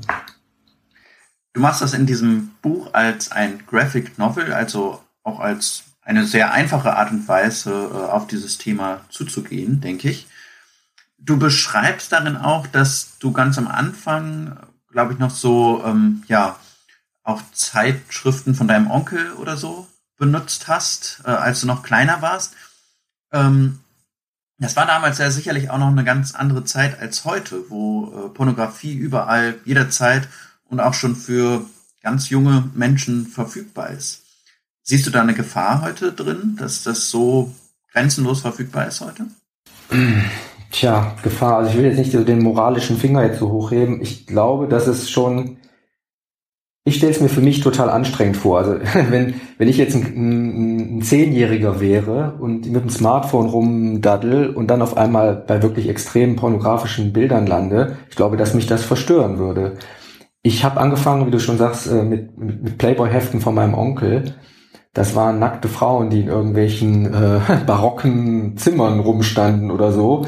Du 1.54 1.60
machst 1.60 1.82
das 1.82 1.94
in 1.94 2.06
diesem 2.06 2.50
Buch 2.62 2.92
als 2.92 3.32
ein 3.32 3.62
Graphic 3.66 4.18
Novel, 4.18 4.52
also 4.52 5.00
auch 5.22 5.40
als 5.40 5.84
eine 6.02 6.24
sehr 6.24 6.52
einfache 6.52 6.96
Art 6.96 7.10
und 7.10 7.26
Weise, 7.28 7.70
äh, 7.70 8.10
auf 8.10 8.26
dieses 8.26 8.58
Thema 8.58 9.00
zuzugehen, 9.10 9.80
denke 9.80 10.08
ich. 10.08 10.26
Du 11.18 11.38
beschreibst 11.38 12.12
darin 12.12 12.36
auch, 12.36 12.66
dass 12.66 13.18
du 13.18 13.32
ganz 13.32 13.58
am 13.58 13.68
Anfang, 13.68 14.56
glaube 14.90 15.12
ich, 15.12 15.18
noch 15.18 15.30
so, 15.30 15.82
ähm, 15.84 16.22
ja, 16.28 16.56
auch 17.24 17.42
Zeitschriften 17.52 18.54
von 18.54 18.68
deinem 18.68 18.90
Onkel 18.90 19.32
oder 19.34 19.56
so 19.56 19.86
benutzt 20.16 20.68
hast, 20.68 21.20
äh, 21.24 21.30
als 21.30 21.60
du 21.60 21.66
noch 21.66 21.82
kleiner 21.82 22.22
warst. 22.22 22.54
Ähm, 23.32 23.80
das 24.58 24.74
war 24.76 24.86
damals 24.86 25.18
ja 25.18 25.30
sicherlich 25.30 25.70
auch 25.70 25.78
noch 25.78 25.88
eine 25.88 26.04
ganz 26.04 26.34
andere 26.34 26.64
Zeit 26.64 27.00
als 27.00 27.24
heute, 27.24 27.70
wo 27.70 28.06
äh, 28.06 28.28
Pornografie 28.30 28.94
überall, 28.94 29.56
jederzeit 29.64 30.28
und 30.68 30.80
auch 30.80 30.94
schon 30.94 31.14
für 31.14 31.64
ganz 32.02 32.30
junge 32.30 32.70
Menschen 32.74 33.26
verfügbar 33.26 33.90
ist. 33.90 34.22
Siehst 34.82 35.06
du 35.06 35.10
da 35.10 35.20
eine 35.20 35.34
Gefahr 35.34 35.82
heute 35.82 36.12
drin, 36.12 36.56
dass 36.58 36.82
das 36.82 37.10
so 37.10 37.54
grenzenlos 37.92 38.40
verfügbar 38.40 38.88
ist 38.88 39.00
heute? 39.00 39.26
Tja, 40.70 41.14
Gefahr. 41.22 41.58
Also 41.58 41.70
ich 41.70 41.76
will 41.76 41.84
jetzt 41.84 41.98
nicht 41.98 42.28
den 42.28 42.42
moralischen 42.42 42.98
Finger 42.98 43.22
jetzt 43.22 43.38
so 43.38 43.50
hochheben. 43.50 44.00
Ich 44.02 44.26
glaube, 44.26 44.66
dass 44.66 44.86
es 44.86 45.10
schon. 45.10 45.57
Ich 46.88 46.96
stelle 46.96 47.12
es 47.12 47.20
mir 47.20 47.28
für 47.28 47.42
mich 47.42 47.60
total 47.60 47.90
anstrengend 47.90 48.38
vor. 48.38 48.58
Also 48.58 48.76
wenn, 49.10 49.34
wenn 49.58 49.68
ich 49.68 49.76
jetzt 49.76 49.94
ein, 49.94 50.02
ein, 50.02 50.98
ein 50.98 51.02
Zehnjähriger 51.02 51.80
wäre 51.80 52.34
und 52.40 52.70
mit 52.72 52.82
dem 52.82 52.88
Smartphone 52.90 53.46
rumdaddel 53.46 54.50
und 54.50 54.68
dann 54.68 54.80
auf 54.80 54.96
einmal 54.96 55.36
bei 55.36 55.62
wirklich 55.62 55.88
extremen 55.88 56.36
pornografischen 56.36 57.12
Bildern 57.12 57.46
lande, 57.46 57.98
ich 58.08 58.16
glaube, 58.16 58.38
dass 58.38 58.54
mich 58.54 58.66
das 58.66 58.84
verstören 58.84 59.38
würde. 59.38 59.74
Ich 60.42 60.64
habe 60.64 60.80
angefangen, 60.80 61.26
wie 61.26 61.30
du 61.30 61.40
schon 61.40 61.58
sagst, 61.58 61.90
äh, 61.90 62.02
mit, 62.02 62.38
mit, 62.38 62.78
Playboy-Heften 62.78 63.40
von 63.40 63.54
meinem 63.54 63.74
Onkel 63.74 64.34
das 64.94 65.14
waren 65.14 65.38
nackte 65.38 65.68
Frauen, 65.68 66.10
die 66.10 66.22
in 66.22 66.28
irgendwelchen 66.28 67.06
äh, 67.06 67.40
barocken 67.66 68.56
Zimmern 68.56 68.98
rumstanden 68.98 69.70
oder 69.70 69.92
so. 69.92 70.26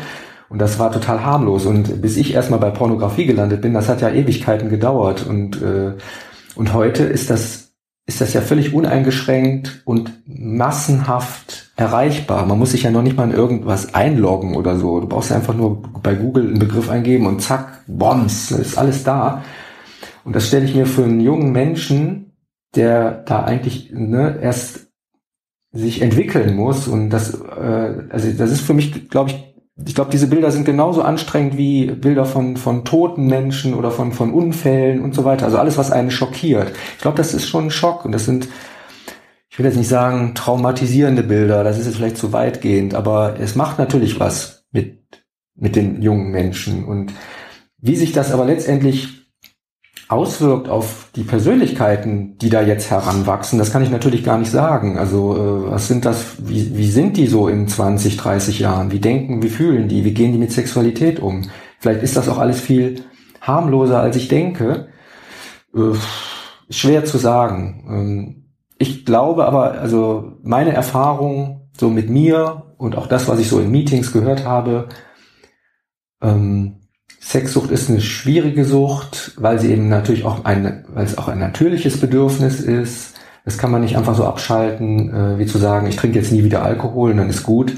Und 0.48 0.60
das 0.60 0.78
war 0.78 0.92
total 0.92 1.24
harmlos. 1.24 1.66
Und 1.66 2.02
bis 2.02 2.16
ich 2.16 2.34
erstmal 2.34 2.60
bei 2.60 2.70
Pornografie 2.70 3.26
gelandet 3.26 3.62
bin, 3.62 3.74
das 3.74 3.88
hat 3.88 4.00
ja 4.00 4.10
Ewigkeiten 4.10 4.68
gedauert. 4.68 5.26
Und, 5.26 5.60
äh, 5.62 5.94
und 6.56 6.72
heute 6.72 7.04
ist 7.04 7.30
das, 7.30 7.72
ist 8.06 8.20
das 8.20 8.32
ja 8.32 8.40
völlig 8.40 8.74
uneingeschränkt 8.74 9.82
und 9.84 10.12
massenhaft 10.26 11.72
erreichbar. 11.76 12.46
Man 12.46 12.58
muss 12.58 12.72
sich 12.72 12.82
ja 12.82 12.90
noch 12.90 13.02
nicht 13.02 13.16
mal 13.16 13.30
in 13.30 13.36
irgendwas 13.36 13.94
einloggen 13.94 14.56
oder 14.56 14.78
so. 14.78 15.00
Du 15.00 15.06
brauchst 15.06 15.32
einfach 15.32 15.54
nur 15.54 15.82
bei 16.02 16.14
Google 16.14 16.48
einen 16.48 16.58
Begriff 16.58 16.90
eingeben 16.90 17.26
und 17.26 17.40
zack, 17.40 17.84
Bombs, 17.86 18.50
ist 18.50 18.78
alles 18.78 19.04
da. 19.04 19.44
Und 20.24 20.36
das 20.36 20.48
stelle 20.48 20.64
ich 20.64 20.74
mir 20.74 20.86
für 20.86 21.04
einen 21.04 21.20
jungen 21.20 21.52
Menschen 21.52 22.30
der 22.74 23.22
da 23.24 23.44
eigentlich 23.44 23.90
ne, 23.92 24.38
erst 24.40 24.88
sich 25.72 26.02
entwickeln 26.02 26.56
muss 26.56 26.88
und 26.88 27.10
das 27.10 27.34
äh, 27.34 28.06
also 28.08 28.32
das 28.32 28.50
ist 28.50 28.60
für 28.60 28.74
mich 28.74 29.08
glaube 29.08 29.30
ich 29.30 29.49
ich 29.86 29.94
glaube 29.94 30.10
diese 30.10 30.26
Bilder 30.28 30.50
sind 30.50 30.64
genauso 30.64 31.02
anstrengend 31.02 31.56
wie 31.56 31.86
Bilder 31.86 32.24
von 32.24 32.56
von 32.56 32.84
toten 32.84 33.26
Menschen 33.26 33.74
oder 33.74 33.90
von 33.90 34.12
von 34.12 34.32
Unfällen 34.32 35.00
und 35.02 35.14
so 35.14 35.24
weiter. 35.24 35.44
Also 35.46 35.58
alles 35.58 35.78
was 35.78 35.90
einen 35.90 36.10
schockiert. 36.10 36.72
Ich 36.96 37.02
glaube 37.02 37.16
das 37.16 37.34
ist 37.34 37.48
schon 37.48 37.66
ein 37.66 37.70
Schock 37.70 38.04
und 38.04 38.12
das 38.12 38.24
sind 38.24 38.48
ich 39.48 39.58
will 39.58 39.66
jetzt 39.66 39.76
nicht 39.76 39.88
sagen 39.88 40.34
traumatisierende 40.34 41.22
Bilder. 41.22 41.64
Das 41.64 41.78
ist 41.78 41.86
jetzt 41.86 41.96
vielleicht 41.96 42.16
zu 42.16 42.32
weitgehend 42.32 42.94
aber 42.94 43.36
es 43.40 43.54
macht 43.54 43.78
natürlich 43.78 44.20
was 44.20 44.64
mit 44.72 45.00
mit 45.54 45.76
den 45.76 46.02
jungen 46.02 46.30
Menschen. 46.30 46.84
Und 46.84 47.12
wie 47.78 47.96
sich 47.96 48.12
das 48.12 48.32
aber 48.32 48.44
letztendlich 48.44 49.19
auswirkt 50.10 50.68
auf 50.68 51.08
die 51.14 51.22
Persönlichkeiten, 51.22 52.36
die 52.38 52.50
da 52.50 52.62
jetzt 52.62 52.90
heranwachsen, 52.90 53.60
das 53.60 53.70
kann 53.70 53.84
ich 53.84 53.90
natürlich 53.90 54.24
gar 54.24 54.38
nicht 54.38 54.50
sagen. 54.50 54.98
Also 54.98 55.36
äh, 55.36 55.70
was 55.70 55.86
sind 55.86 56.04
das, 56.04 56.48
wie, 56.48 56.76
wie 56.76 56.90
sind 56.90 57.16
die 57.16 57.28
so 57.28 57.46
in 57.46 57.68
20, 57.68 58.16
30 58.16 58.58
Jahren? 58.58 58.90
Wie 58.90 58.98
denken, 58.98 59.40
wie 59.42 59.48
fühlen 59.48 59.86
die? 59.86 60.04
Wie 60.04 60.12
gehen 60.12 60.32
die 60.32 60.38
mit 60.38 60.50
Sexualität 60.50 61.20
um? 61.20 61.48
Vielleicht 61.78 62.02
ist 62.02 62.16
das 62.16 62.28
auch 62.28 62.38
alles 62.38 62.60
viel 62.60 63.04
harmloser, 63.40 64.00
als 64.00 64.16
ich 64.16 64.26
denke. 64.26 64.88
Äh, 65.74 65.94
schwer 66.70 67.04
zu 67.04 67.18
sagen. 67.18 67.84
Ähm, 67.88 68.44
ich 68.78 69.04
glaube 69.06 69.46
aber, 69.46 69.74
also 69.74 70.32
meine 70.42 70.72
Erfahrung 70.72 71.70
so 71.78 71.88
mit 71.88 72.10
mir 72.10 72.74
und 72.78 72.96
auch 72.96 73.06
das, 73.06 73.28
was 73.28 73.38
ich 73.38 73.48
so 73.48 73.60
in 73.60 73.70
Meetings 73.70 74.12
gehört 74.12 74.44
habe, 74.44 74.88
ähm, 76.20 76.79
Sexsucht 77.20 77.70
ist 77.70 77.90
eine 77.90 78.00
schwierige 78.00 78.64
Sucht, 78.64 79.32
weil 79.36 79.58
sie 79.60 79.70
eben 79.70 79.88
natürlich 79.88 80.24
auch 80.24 80.44
ein, 80.44 80.84
weil 80.88 81.04
es 81.04 81.18
auch 81.18 81.28
ein 81.28 81.38
natürliches 81.38 82.00
Bedürfnis 82.00 82.60
ist. 82.60 83.14
Das 83.44 83.58
kann 83.58 83.70
man 83.70 83.82
nicht 83.82 83.96
einfach 83.96 84.16
so 84.16 84.24
abschalten, 84.24 85.12
äh, 85.14 85.38
wie 85.38 85.46
zu 85.46 85.58
sagen, 85.58 85.86
ich 85.86 85.96
trinke 85.96 86.18
jetzt 86.18 86.32
nie 86.32 86.44
wieder 86.44 86.62
Alkohol 86.62 87.12
und 87.12 87.18
dann 87.18 87.30
ist 87.30 87.42
gut, 87.42 87.74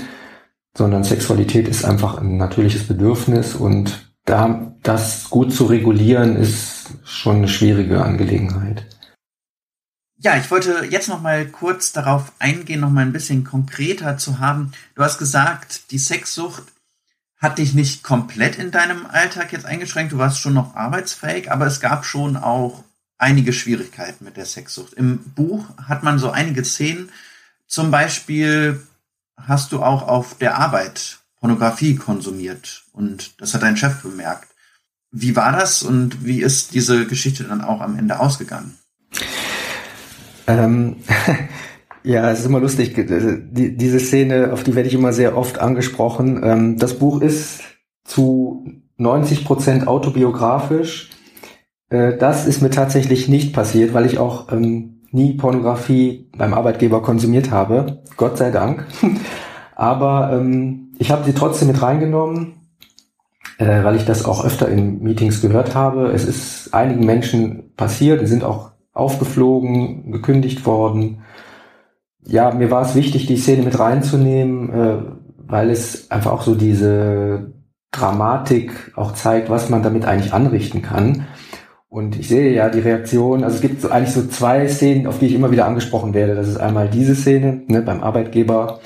sondern 0.77 1.05
Sexualität 1.05 1.69
ist 1.69 1.85
einfach 1.85 2.19
ein 2.19 2.37
natürliches 2.37 2.87
Bedürfnis 2.87 3.55
und 3.55 4.13
da 4.25 4.75
das 4.83 5.29
gut 5.29 5.53
zu 5.53 5.65
regulieren 5.65 6.37
ist 6.37 6.91
schon 7.05 7.39
eine 7.39 7.49
schwierige 7.49 8.03
Angelegenheit. 8.03 8.87
Ja, 10.19 10.37
ich 10.37 10.49
wollte 10.53 10.87
jetzt 10.89 11.09
noch 11.09 11.21
mal 11.21 11.47
kurz 11.47 11.93
darauf 11.93 12.33
eingehen, 12.39 12.81
noch 12.81 12.91
mal 12.91 13.01
ein 13.01 13.13
bisschen 13.13 13.43
konkreter 13.43 14.19
zu 14.19 14.39
haben. 14.39 14.71
Du 14.95 15.03
hast 15.03 15.19
gesagt, 15.19 15.91
die 15.91 15.99
Sexsucht 15.99 16.63
hat 17.43 17.59
dich 17.59 17.75
nicht 17.75 18.05
komplett 18.05 18.57
in 18.57 18.71
deinem 18.71 19.05
Alltag 19.05 19.53
jetzt 19.53 19.67
eingeschränkt. 19.67 20.13
Du 20.13 20.19
warst 20.19 20.39
schon 20.39 20.55
noch 20.55 20.77
arbeitsfähig, 20.77 21.51
aber 21.51 21.67
es 21.67 21.81
gab 21.81 22.05
schon 22.05 22.37
auch 22.37 22.85
einige 23.19 23.53
Schwierigkeiten 23.53 24.25
mit 24.25 24.37
der 24.37 24.47
Sexsucht. 24.47 24.93
Im 24.95 25.19
Buch 25.35 25.67
hat 25.89 26.05
man 26.05 26.21
so 26.21 26.31
einige 26.31 26.65
Szenen. 26.65 27.11
Zum 27.67 27.91
Beispiel 27.91 28.87
hast 29.37 29.73
du 29.73 29.83
auch 29.83 30.07
auf 30.07 30.39
der 30.39 30.57
Arbeit 30.57 31.19
Pornografie 31.41 31.97
konsumiert 31.97 32.85
und 32.93 33.41
das 33.41 33.55
hat 33.55 33.63
dein 33.63 33.77
Chef 33.77 34.03
bemerkt. 34.03 34.49
Wie 35.11 35.35
war 35.35 35.51
das 35.51 35.83
und 35.83 36.25
wie 36.25 36.41
ist 36.41 36.75
diese 36.75 37.07
Geschichte 37.07 37.43
dann 37.43 37.61
auch 37.61 37.81
am 37.81 37.99
Ende 37.99 38.21
ausgegangen? 38.21 38.79
Ähm, 40.47 40.97
ja, 42.05 42.31
es 42.31 42.41
ist 42.41 42.47
immer 42.47 42.61
lustig. 42.61 42.95
Die, 42.95 43.77
diese 43.77 44.01
Szene, 44.01 44.53
auf 44.53 44.65
die 44.65 44.75
werde 44.75 44.89
ich 44.89 44.95
immer 44.95 45.13
sehr 45.13 45.37
oft 45.37 45.59
angesprochen. 45.59 46.41
Ähm, 46.45 46.79
das 46.79 46.99
Buch 46.99 47.21
ist 47.21 47.61
zu 48.05 48.67
90 48.97 49.45
Prozent 49.45 49.87
autobiografisch. 49.87 51.11
Äh, 51.91 52.17
das 52.17 52.47
ist 52.47 52.63
mir 52.63 52.71
tatsächlich 52.71 53.29
nicht 53.29 53.53
passiert, 53.53 53.95
weil 53.95 54.07
ich 54.07 54.19
auch 54.19 54.51
ähm, 54.53 55.03
nie 55.11 55.35
Pornografie 55.35 56.31
beim 56.37 56.55
Arbeitgeber 56.55 57.03
konsumiert 57.03 57.51
habe. 57.51 58.03
Gott 58.17 58.39
sei 58.39 58.51
Dank. 58.51 58.87
Aber 59.77 60.33
ähm, 60.33 60.93
ich 60.99 61.11
habe 61.11 61.25
sie 61.25 61.35
trotzdem 61.35 61.69
mit 61.69 61.83
reingenommen, 61.83 62.55
äh, 63.59 63.85
weil 63.85 63.97
ich 63.97 64.05
das 64.05 64.25
auch 64.25 64.45
öfter 64.45 64.69
in 64.69 65.03
Meetings 65.03 65.41
gehört 65.41 65.75
habe. 65.75 66.13
Es 66.13 66.25
ist 66.25 66.75
einigen 66.75 67.05
Menschen 67.05 67.75
passiert, 67.77 68.21
die 68.21 68.27
sind 68.27 68.45
auch 68.45 68.73
aufgeflogen, 68.93 70.13
gekündigt 70.13 70.67
worden. 70.67 71.23
Ja, 72.27 72.53
mir 72.53 72.71
war 72.71 72.83
es 72.83 72.95
wichtig, 72.95 73.27
die 73.27 73.37
Szene 73.37 73.63
mit 73.63 73.79
reinzunehmen, 73.79 74.73
äh, 74.73 75.03
weil 75.39 75.71
es 75.71 76.11
einfach 76.11 76.33
auch 76.33 76.43
so 76.43 76.55
diese 76.55 77.53
Dramatik 77.91 78.93
auch 78.97 79.13
zeigt, 79.13 79.51
was 79.51 79.69
man 79.69 79.83
damit 79.83 80.05
eigentlich 80.05 80.33
anrichten 80.33 80.83
kann. 80.83 81.27
Und 81.89 82.19
ich 82.19 82.29
sehe 82.29 82.55
ja 82.55 82.71
die 82.71 82.81
Reaktion, 82.81 83.45
also 83.45 83.57
es 83.57 83.61
gibt 83.61 83.85
eigentlich 83.91 84.15
so 84.15 84.27
zwei 84.27 84.67
Szenen, 84.67 85.07
auf 85.07 85.19
die 85.19 85.27
ich 85.27 85.35
immer 85.35 85.51
wieder 85.51 85.67
angesprochen 85.67 86.15
werde. 86.15 86.35
Das 86.35 86.49
ist 86.49 86.57
einmal 86.57 86.89
diese 86.89 87.15
Szene 87.15 87.63
ne, 87.67 87.83
beim 87.83 88.03
Arbeitgeber 88.03 88.81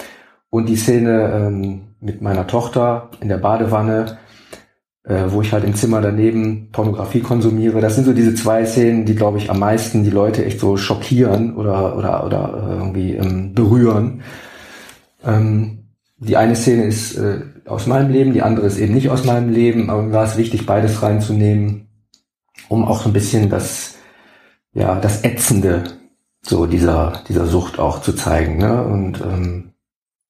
und 0.51 0.69
die 0.69 0.77
Szene 0.77 1.33
ähm, 1.33 1.83
mit 2.01 2.21
meiner 2.21 2.49
Tochter 2.49 3.11
in 3.21 3.29
der 3.29 3.39
Badewanne, 3.39 4.19
wo 5.09 5.41
ich 5.41 5.53
halt 5.53 5.65
im 5.65 5.75
Zimmer 5.75 6.01
daneben 6.01 6.71
Pornografie 6.73 7.21
konsumiere. 7.21 7.81
Das 7.81 7.95
sind 7.95 8.05
so 8.05 8.13
diese 8.13 8.35
zwei 8.35 8.65
Szenen, 8.67 9.05
die, 9.05 9.15
glaube 9.15 9.39
ich, 9.39 9.51
am 9.51 9.61
meisten 9.61 10.03
die 10.03 10.11
Leute 10.11 10.45
echt 10.45 10.59
so 10.59 10.77
schockieren 10.77 11.55
oder, 11.55 11.97
oder, 11.97 12.25
oder 12.27 12.69
äh, 12.69 12.75
irgendwie 12.79 13.15
ähm, 13.15 13.55
berühren. 13.55 14.23
Ähm, 15.25 15.87
die 16.19 16.37
eine 16.37 16.57
Szene 16.57 16.85
ist 16.85 17.17
äh, 17.17 17.43
aus 17.67 17.87
meinem 17.87 18.11
Leben, 18.11 18.33
die 18.33 18.43
andere 18.43 18.67
ist 18.67 18.79
eben 18.79 18.95
nicht 18.95 19.11
aus 19.11 19.25
meinem 19.25 19.51
Leben, 19.51 19.91
aber 19.91 20.03
mir 20.03 20.13
war 20.13 20.25
es 20.25 20.37
wichtig, 20.37 20.67
beides 20.67 21.03
reinzunehmen, 21.03 21.89
um 22.69 22.85
auch 22.85 23.03
so 23.03 23.11
ein 23.11 23.13
bisschen 23.13 23.49
das, 23.49 23.95
ja, 24.73 24.99
das 24.99 25.25
Ätzende 25.25 25.85
so 26.43 26.67
dieser, 26.67 27.23
dieser 27.29 27.47
Sucht 27.47 27.79
auch 27.79 28.01
zu 28.01 28.13
zeigen. 28.13 28.57
Ne? 28.59 28.85
Und 28.85 29.21
ähm, 29.21 29.73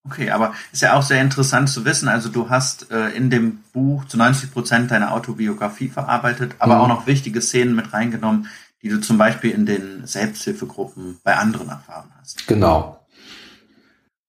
Okay, 0.06 0.30
aber 0.30 0.54
ist 0.72 0.82
ja 0.82 0.94
auch 0.94 1.02
sehr 1.02 1.20
interessant 1.20 1.68
zu 1.68 1.84
wissen. 1.84 2.08
Also 2.08 2.28
du 2.28 2.48
hast 2.48 2.90
äh, 2.90 3.08
in 3.10 3.28
dem 3.28 3.58
Buch 3.72 4.04
zu 4.04 4.16
90 4.16 4.52
Prozent 4.52 4.90
deine 4.90 5.10
Autobiografie 5.10 5.88
verarbeitet, 5.88 6.54
aber 6.58 6.76
mhm. 6.76 6.80
auch 6.80 6.88
noch 6.88 7.06
wichtige 7.06 7.42
Szenen 7.42 7.74
mit 7.74 7.92
reingenommen, 7.92 8.48
die 8.82 8.88
du 8.88 9.00
zum 9.00 9.18
Beispiel 9.18 9.50
in 9.50 9.66
den 9.66 10.06
Selbsthilfegruppen 10.06 11.18
bei 11.24 11.36
anderen 11.36 11.68
erfahren 11.68 12.10
hast. 12.20 12.46
Genau. 12.46 13.04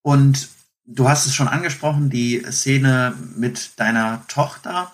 Und 0.01 0.49
du 0.85 1.07
hast 1.07 1.27
es 1.27 1.35
schon 1.35 1.47
angesprochen, 1.47 2.09
die 2.09 2.43
Szene 2.49 3.13
mit 3.35 3.79
deiner 3.79 4.25
Tochter, 4.27 4.91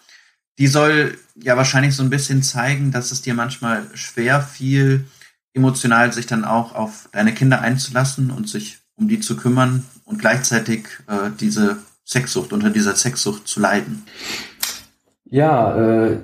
die 0.57 0.67
soll 0.67 1.17
ja 1.35 1.55
wahrscheinlich 1.55 1.95
so 1.95 2.03
ein 2.03 2.09
bisschen 2.09 2.43
zeigen, 2.43 2.91
dass 2.91 3.11
es 3.11 3.21
dir 3.21 3.35
manchmal 3.35 3.87
schwer 3.93 4.41
fiel, 4.41 5.05
emotional 5.53 6.11
sich 6.11 6.25
dann 6.25 6.45
auch 6.45 6.75
auf 6.75 7.07
deine 7.11 7.33
Kinder 7.33 7.61
einzulassen 7.61 8.31
und 8.31 8.49
sich 8.49 8.79
um 8.95 9.07
die 9.07 9.19
zu 9.19 9.35
kümmern 9.35 9.85
und 10.05 10.19
gleichzeitig 10.19 10.85
äh, 11.07 11.29
diese 11.39 11.77
Sexsucht, 12.05 12.53
unter 12.53 12.69
dieser 12.69 12.95
Sexsucht 12.95 13.47
zu 13.47 13.59
leiden. 13.59 14.03
Ja, 15.33 15.75
äh, 15.75 16.17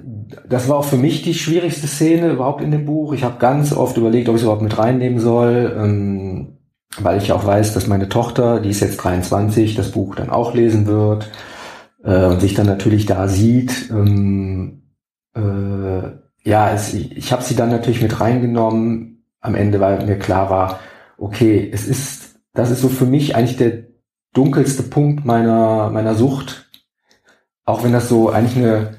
das 0.48 0.70
war 0.70 0.78
auch 0.78 0.86
für 0.86 0.98
mich 0.98 1.24
die 1.24 1.34
schwierigste 1.34 1.88
Szene 1.88 2.32
überhaupt 2.32 2.62
in 2.62 2.70
dem 2.70 2.86
Buch. 2.86 3.14
Ich 3.14 3.24
habe 3.24 3.40
ganz 3.40 3.74
oft 3.74 3.98
überlegt, 3.98 4.30
ob 4.30 4.36
ich 4.36 4.42
es 4.42 4.44
überhaupt 4.44 4.62
mit 4.62 4.78
reinnehmen 4.78 5.20
soll, 5.20 5.76
ähm, 5.76 6.60
weil 7.00 7.18
ich 7.18 7.32
auch 7.32 7.44
weiß, 7.46 7.74
dass 7.74 7.88
meine 7.88 8.10
Tochter, 8.10 8.60
die 8.60 8.70
ist 8.70 8.82
jetzt 8.82 8.98
23, 8.98 9.74
das 9.74 9.92
Buch 9.92 10.16
dann 10.16 10.30
auch 10.30 10.54
lesen 10.54 10.86
wird 10.86 11.32
äh, 12.04 12.26
und 12.26 12.40
sich 12.40 12.54
dann 12.54 12.68
natürlich 12.68 13.08
da 13.08 13.28
sieht. 13.28 13.90
Ähm, 13.90 14.84
äh, 15.36 16.12
ja, 16.44 16.72
es, 16.72 16.94
ich 16.94 17.32
habe 17.32 17.44
sie 17.44 17.56
dann 17.56 17.70
natürlich 17.70 18.02
mit 18.02 18.20
reingenommen 18.20 19.24
am 19.42 19.56
Ende, 19.56 19.80
weil 19.80 20.06
mir 20.06 20.20
klar 20.20 20.50
war, 20.50 20.80
okay, 21.18 21.70
es 21.74 21.88
ist 21.88 22.19
das 22.54 22.72
ist 22.72 22.82
so 22.82 22.90
für 22.90 23.06
mich 23.06 23.36
eigentlich 23.36 23.58
der 23.58 23.84
dunkelste 24.34 24.84
Punkt 24.84 25.26
meiner, 25.26 25.90
meiner 25.90 26.16
Sucht. 26.16 26.70
Auch 27.66 27.84
wenn 27.84 27.94
das 27.94 28.10
so 28.10 28.30
eigentlich 28.30 28.58
eine, 28.58 28.98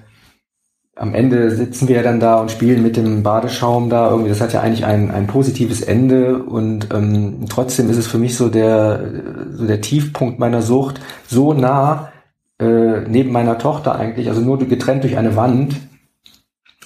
am 0.96 1.14
Ende 1.14 1.50
sitzen 1.50 1.88
wir 1.88 1.96
ja 1.96 2.02
dann 2.02 2.20
da 2.20 2.40
und 2.40 2.50
spielen 2.50 2.82
mit 2.82 2.96
dem 2.96 3.22
Badeschaum 3.22 3.90
da 3.90 4.10
irgendwie. 4.10 4.28
Das 4.28 4.40
hat 4.40 4.52
ja 4.52 4.60
eigentlich 4.60 4.84
ein, 4.84 5.10
ein 5.10 5.26
positives 5.26 5.82
Ende 5.82 6.42
und 6.42 6.92
ähm, 6.92 7.46
trotzdem 7.48 7.90
ist 7.90 7.96
es 7.96 8.06
für 8.06 8.18
mich 8.18 8.36
so 8.36 8.48
der, 8.48 9.48
so 9.52 9.66
der 9.66 9.80
Tiefpunkt 9.80 10.38
meiner 10.38 10.62
Sucht 10.62 11.00
so 11.26 11.52
nah 11.52 12.12
äh, 12.60 13.00
neben 13.08 13.32
meiner 13.32 13.58
Tochter 13.58 13.96
eigentlich, 13.96 14.28
also 14.28 14.40
nur 14.40 14.58
getrennt 14.58 15.02
durch 15.02 15.16
eine 15.16 15.34
Wand, 15.34 15.76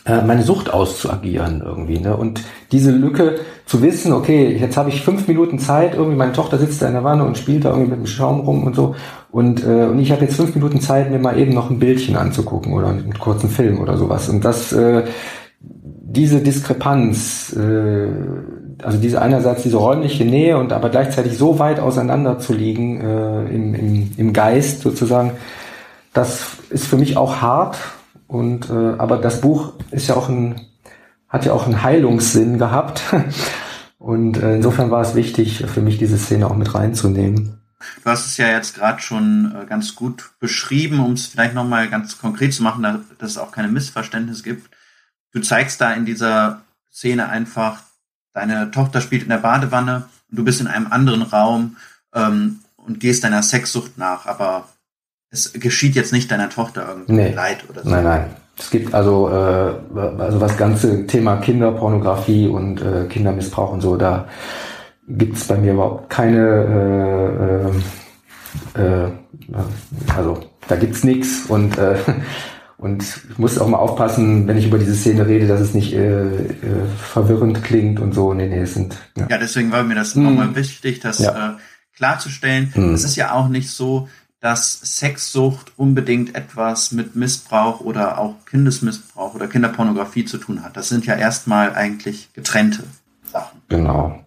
meine 0.06 0.42
Sucht 0.42 0.70
auszuagieren 0.70 1.62
irgendwie. 1.64 1.98
Ne? 1.98 2.14
Und 2.14 2.42
diese 2.72 2.90
Lücke 2.90 3.36
zu 3.64 3.80
wissen, 3.80 4.12
okay, 4.12 4.54
jetzt 4.54 4.76
habe 4.76 4.90
ich 4.90 5.02
fünf 5.02 5.26
Minuten 5.26 5.58
Zeit, 5.58 5.94
irgendwie 5.94 6.16
meine 6.16 6.34
Tochter 6.34 6.58
sitzt 6.58 6.82
da 6.82 6.88
in 6.88 6.92
der 6.92 7.04
Wanne 7.04 7.24
und 7.24 7.38
spielt 7.38 7.64
da 7.64 7.70
irgendwie 7.70 7.90
mit 7.90 8.00
dem 8.00 8.06
Schaum 8.06 8.40
rum 8.40 8.64
und 8.64 8.76
so. 8.76 8.94
Und, 9.30 9.64
äh, 9.64 9.86
und 9.86 9.98
ich 9.98 10.12
habe 10.12 10.22
jetzt 10.22 10.36
fünf 10.36 10.54
Minuten 10.54 10.80
Zeit, 10.80 11.10
mir 11.10 11.18
mal 11.18 11.38
eben 11.38 11.54
noch 11.54 11.70
ein 11.70 11.78
Bildchen 11.78 12.16
anzugucken 12.16 12.74
oder 12.74 12.88
einen 12.88 13.18
kurzen 13.18 13.48
Film 13.48 13.80
oder 13.80 13.96
sowas. 13.96 14.28
Und 14.28 14.44
das, 14.44 14.72
äh, 14.72 15.04
diese 15.60 16.40
Diskrepanz, 16.40 17.56
äh, 17.56 18.08
also 18.82 18.98
diese 18.98 19.22
einerseits 19.22 19.62
diese 19.62 19.78
räumliche 19.78 20.24
Nähe 20.24 20.58
und 20.58 20.72
aber 20.72 20.90
gleichzeitig 20.90 21.38
so 21.38 21.58
weit 21.58 21.80
auseinander 21.80 22.38
zu 22.38 22.52
liegen 22.52 23.00
äh, 23.00 23.44
im, 23.46 23.74
im, 23.74 24.10
im 24.16 24.32
Geist 24.32 24.82
sozusagen, 24.82 25.32
das 26.12 26.58
ist 26.70 26.86
für 26.86 26.96
mich 26.96 27.16
auch 27.16 27.40
hart 27.40 27.78
und 28.34 28.68
äh, 28.68 28.96
aber 28.98 29.18
das 29.18 29.40
Buch 29.40 29.74
ist 29.92 30.08
ja 30.08 30.16
auch 30.16 30.28
ein, 30.28 30.60
hat 31.28 31.44
ja 31.44 31.52
auch 31.52 31.66
einen 31.66 31.84
Heilungssinn 31.84 32.58
gehabt. 32.58 33.00
Und 33.98 34.36
äh, 34.36 34.56
insofern 34.56 34.90
war 34.90 35.02
es 35.02 35.14
wichtig, 35.14 35.64
für 35.66 35.80
mich 35.80 35.98
diese 35.98 36.18
Szene 36.18 36.48
auch 36.48 36.56
mit 36.56 36.74
reinzunehmen. 36.74 37.62
Du 38.02 38.10
hast 38.10 38.26
es 38.26 38.36
ja 38.36 38.48
jetzt 38.48 38.74
gerade 38.74 39.00
schon 39.00 39.54
äh, 39.54 39.66
ganz 39.66 39.94
gut 39.94 40.32
beschrieben, 40.40 40.98
um 40.98 41.12
es 41.12 41.28
vielleicht 41.28 41.54
nochmal 41.54 41.88
ganz 41.88 42.18
konkret 42.18 42.52
zu 42.52 42.64
machen, 42.64 42.82
dass 42.82 43.30
es 43.30 43.38
auch 43.38 43.52
keine 43.52 43.68
Missverständnisse 43.68 44.42
gibt. 44.42 44.68
Du 45.32 45.40
zeigst 45.40 45.80
da 45.80 45.92
in 45.92 46.04
dieser 46.04 46.62
Szene 46.92 47.28
einfach, 47.28 47.82
deine 48.32 48.72
Tochter 48.72 49.00
spielt 49.00 49.22
in 49.22 49.28
der 49.28 49.38
Badewanne 49.38 50.08
und 50.28 50.38
du 50.38 50.44
bist 50.44 50.60
in 50.60 50.66
einem 50.66 50.88
anderen 50.88 51.22
Raum 51.22 51.76
ähm, 52.12 52.58
und 52.76 52.98
gehst 52.98 53.22
deiner 53.22 53.44
Sexsucht 53.44 53.96
nach, 53.96 54.26
aber 54.26 54.68
es 55.34 55.52
geschieht 55.52 55.94
jetzt 55.96 56.12
nicht 56.12 56.30
deiner 56.30 56.48
Tochter 56.48 56.86
irgendwie 56.88 57.12
nee. 57.12 57.32
Leid 57.32 57.64
oder 57.68 57.82
so. 57.82 57.90
Nein, 57.90 58.04
nein. 58.04 58.26
Es 58.56 58.70
gibt 58.70 58.94
also, 58.94 59.28
äh, 59.28 59.98
also 60.20 60.38
das 60.38 60.56
ganze 60.56 61.06
Thema 61.06 61.36
Kinderpornografie 61.38 62.46
und 62.46 62.80
äh, 62.80 63.06
Kindermissbrauch 63.08 63.72
und 63.72 63.80
so, 63.80 63.96
da 63.96 64.28
gibt 65.08 65.36
es 65.36 65.44
bei 65.44 65.56
mir 65.56 65.72
überhaupt 65.72 66.08
keine, 66.08 67.72
äh, 68.76 68.80
äh, 68.80 69.06
äh 69.06 69.10
also 70.16 70.40
da 70.68 70.76
gibt's 70.76 71.02
nichts 71.02 71.46
und 71.48 71.76
äh, 71.78 71.96
und 72.76 73.02
ich 73.02 73.38
muss 73.38 73.58
auch 73.58 73.66
mal 73.66 73.78
aufpassen, 73.78 74.46
wenn 74.46 74.56
ich 74.56 74.66
über 74.66 74.78
diese 74.78 74.94
Szene 74.94 75.26
rede, 75.26 75.46
dass 75.46 75.60
es 75.60 75.74
nicht 75.74 75.92
äh, 75.92 76.22
äh, 76.22 76.54
verwirrend 76.98 77.64
klingt 77.64 77.98
und 77.98 78.14
so. 78.14 78.34
Nee, 78.34 78.48
nee, 78.48 78.60
es 78.60 78.74
sind. 78.74 78.96
Ja, 79.16 79.26
ja 79.30 79.38
deswegen 79.38 79.72
war 79.72 79.82
mir 79.82 79.94
das 79.94 80.14
hm. 80.14 80.24
nochmal 80.24 80.54
wichtig, 80.54 81.00
das 81.00 81.18
ja. 81.18 81.50
äh, 81.50 81.52
klarzustellen. 81.96 82.72
Hm. 82.74 82.94
Es 82.94 83.04
ist 83.04 83.16
ja 83.16 83.32
auch 83.32 83.48
nicht 83.48 83.70
so, 83.70 84.08
dass 84.44 84.78
Sexsucht 84.98 85.72
unbedingt 85.78 86.34
etwas 86.34 86.92
mit 86.92 87.16
Missbrauch 87.16 87.80
oder 87.80 88.18
auch 88.18 88.44
Kindesmissbrauch 88.44 89.34
oder 89.34 89.48
Kinderpornografie 89.48 90.26
zu 90.26 90.36
tun 90.36 90.62
hat. 90.62 90.76
Das 90.76 90.90
sind 90.90 91.06
ja 91.06 91.14
erstmal 91.14 91.74
eigentlich 91.74 92.30
getrennte 92.34 92.84
Sachen. 93.32 93.62
Genau. 93.70 94.22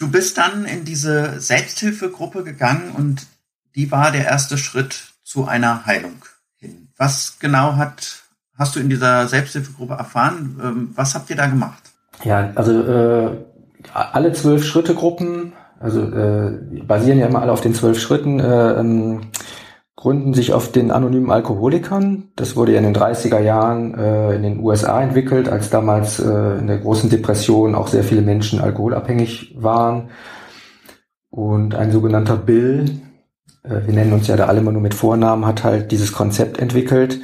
Du 0.00 0.10
bist 0.10 0.38
dann 0.38 0.64
in 0.64 0.84
diese 0.84 1.38
Selbsthilfegruppe 1.40 2.42
gegangen 2.42 2.90
und 2.96 3.28
die 3.76 3.92
war 3.92 4.10
der 4.10 4.24
erste 4.24 4.58
Schritt 4.58 5.12
zu 5.22 5.46
einer 5.46 5.86
Heilung 5.86 6.24
hin. 6.56 6.88
Was 6.96 7.38
genau 7.38 7.76
hat 7.76 8.24
hast 8.58 8.74
du 8.74 8.80
in 8.80 8.88
dieser 8.88 9.28
Selbsthilfegruppe 9.28 9.94
erfahren? 9.94 10.60
Ähm, 10.60 10.90
was 10.96 11.14
habt 11.14 11.30
ihr 11.30 11.36
da 11.36 11.46
gemacht? 11.46 11.92
Ja, 12.24 12.50
also 12.56 12.72
äh, 12.72 13.36
alle 13.92 14.32
zwölf 14.32 14.64
Schritte 14.64 14.96
Gruppen, 14.96 15.52
also 15.84 16.00
äh, 16.00 16.80
basieren 16.86 17.18
ja 17.18 17.26
immer 17.26 17.42
alle 17.42 17.52
auf 17.52 17.60
den 17.60 17.74
zwölf 17.74 18.00
Schritten, 18.00 18.40
äh, 18.40 18.80
ähm, 18.80 19.20
gründen 19.96 20.32
sich 20.32 20.54
auf 20.54 20.72
den 20.72 20.90
anonymen 20.90 21.30
Alkoholikern. 21.30 22.30
Das 22.36 22.56
wurde 22.56 22.72
ja 22.72 22.78
in 22.78 22.84
den 22.84 22.96
30er 22.96 23.38
Jahren 23.40 23.92
äh, 23.94 24.34
in 24.34 24.42
den 24.42 24.60
USA 24.60 25.02
entwickelt, 25.02 25.46
als 25.46 25.68
damals 25.68 26.18
äh, 26.20 26.58
in 26.58 26.68
der 26.68 26.78
großen 26.78 27.10
Depression 27.10 27.74
auch 27.74 27.88
sehr 27.88 28.02
viele 28.02 28.22
Menschen 28.22 28.60
alkoholabhängig 28.60 29.56
waren. 29.58 30.08
Und 31.28 31.74
ein 31.74 31.92
sogenannter 31.92 32.38
Bill, 32.38 32.86
äh, 33.62 33.80
wir 33.84 33.92
nennen 33.92 34.14
uns 34.14 34.26
ja 34.26 34.36
da 34.36 34.46
alle 34.46 34.60
immer 34.60 34.72
nur 34.72 34.80
mit 34.80 34.94
Vornamen, 34.94 35.44
hat 35.44 35.64
halt 35.64 35.92
dieses 35.92 36.14
Konzept 36.14 36.58
entwickelt. 36.60 37.20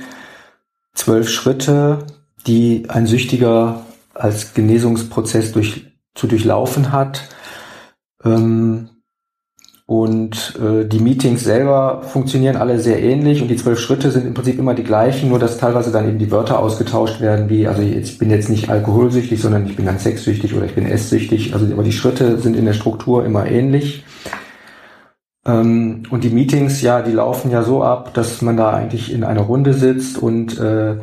Zwölf 0.92 1.30
Schritte, 1.30 2.04
die 2.46 2.84
ein 2.88 3.06
Süchtiger 3.06 3.86
als 4.12 4.52
Genesungsprozess 4.52 5.52
durch, 5.52 5.96
zu 6.14 6.26
durchlaufen 6.26 6.92
hat. 6.92 7.22
Ähm, 8.24 8.90
und 9.90 10.54
äh, 10.62 10.86
die 10.86 11.00
Meetings 11.00 11.42
selber 11.42 12.02
funktionieren 12.02 12.54
alle 12.54 12.78
sehr 12.78 13.02
ähnlich 13.02 13.42
und 13.42 13.48
die 13.48 13.56
zwölf 13.56 13.80
Schritte 13.80 14.12
sind 14.12 14.24
im 14.24 14.34
Prinzip 14.34 14.56
immer 14.56 14.74
die 14.74 14.84
gleichen, 14.84 15.28
nur 15.28 15.40
dass 15.40 15.58
teilweise 15.58 15.90
dann 15.90 16.08
eben 16.08 16.20
die 16.20 16.30
Wörter 16.30 16.60
ausgetauscht 16.60 17.20
werden, 17.20 17.48
wie, 17.48 17.66
also 17.66 17.82
ich 17.82 18.16
bin 18.16 18.30
jetzt 18.30 18.48
nicht 18.48 18.70
alkoholsüchtig, 18.70 19.42
sondern 19.42 19.66
ich 19.66 19.74
bin 19.74 19.86
dann 19.86 19.98
sexsüchtig 19.98 20.54
oder 20.54 20.66
ich 20.66 20.76
bin 20.76 20.86
esssüchtig. 20.86 21.54
Also 21.54 21.66
aber 21.72 21.82
die 21.82 21.90
Schritte 21.90 22.38
sind 22.38 22.54
in 22.54 22.66
der 22.66 22.72
Struktur 22.72 23.24
immer 23.24 23.46
ähnlich. 23.46 24.04
Ähm, 25.44 26.04
und 26.08 26.22
die 26.22 26.30
Meetings, 26.30 26.82
ja, 26.82 27.02
die 27.02 27.10
laufen 27.10 27.50
ja 27.50 27.64
so 27.64 27.82
ab, 27.82 28.14
dass 28.14 28.42
man 28.42 28.56
da 28.56 28.70
eigentlich 28.70 29.12
in 29.12 29.24
einer 29.24 29.42
Runde 29.42 29.74
sitzt 29.74 30.18
und 30.18 30.56
äh, 30.60 30.98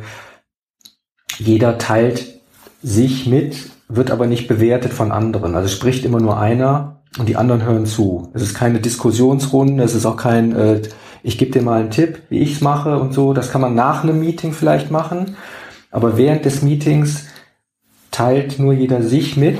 jeder 1.36 1.76
teilt 1.76 2.40
sich 2.82 3.26
mit, 3.26 3.68
wird 3.88 4.10
aber 4.10 4.26
nicht 4.26 4.48
bewertet 4.48 4.94
von 4.94 5.12
anderen. 5.12 5.54
Also 5.54 5.68
spricht 5.68 6.06
immer 6.06 6.20
nur 6.20 6.38
einer 6.38 6.97
und 7.18 7.28
die 7.28 7.36
anderen 7.36 7.64
hören 7.64 7.86
zu. 7.86 8.30
Es 8.34 8.42
ist 8.42 8.54
keine 8.54 8.80
Diskussionsrunde, 8.80 9.82
es 9.82 9.94
ist 9.94 10.06
auch 10.06 10.16
kein, 10.16 10.54
äh, 10.54 10.82
ich 11.22 11.38
gebe 11.38 11.52
dir 11.52 11.62
mal 11.62 11.80
einen 11.80 11.90
Tipp, 11.90 12.22
wie 12.28 12.40
ich 12.40 12.54
es 12.54 12.60
mache 12.60 12.98
und 12.98 13.14
so. 13.14 13.32
Das 13.32 13.50
kann 13.50 13.60
man 13.60 13.74
nach 13.74 14.02
einem 14.02 14.20
Meeting 14.20 14.52
vielleicht 14.52 14.90
machen, 14.90 15.36
aber 15.90 16.16
während 16.16 16.44
des 16.44 16.62
Meetings 16.62 17.26
teilt 18.10 18.58
nur 18.58 18.72
jeder 18.72 19.02
sich 19.02 19.36
mit 19.36 19.58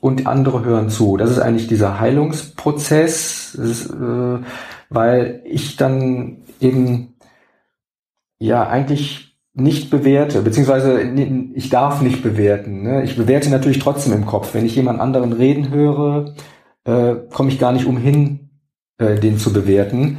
und 0.00 0.26
andere 0.26 0.64
hören 0.64 0.90
zu. 0.90 1.16
Das 1.16 1.30
ist 1.30 1.38
eigentlich 1.38 1.68
dieser 1.68 2.00
Heilungsprozess, 2.00 3.54
ist, 3.54 3.90
äh, 3.90 4.38
weil 4.90 5.42
ich 5.44 5.76
dann 5.76 6.38
eben 6.60 7.14
ja 8.38 8.66
eigentlich 8.66 9.36
nicht 9.54 9.90
bewerte, 9.90 10.40
beziehungsweise 10.42 11.02
ich 11.54 11.68
darf 11.68 12.00
nicht 12.00 12.22
bewerten. 12.22 12.82
Ne? 12.82 13.04
Ich 13.04 13.16
bewerte 13.16 13.50
natürlich 13.50 13.78
trotzdem 13.78 14.14
im 14.14 14.26
Kopf. 14.26 14.54
Wenn 14.54 14.64
ich 14.64 14.74
jemand 14.74 14.98
anderen 15.00 15.32
reden 15.32 15.70
höre, 15.70 16.34
äh, 16.84 17.14
komme 17.30 17.50
ich 17.50 17.58
gar 17.58 17.72
nicht 17.72 17.86
umhin, 17.86 18.50
äh, 18.98 19.18
den 19.18 19.38
zu 19.38 19.52
bewerten. 19.52 20.18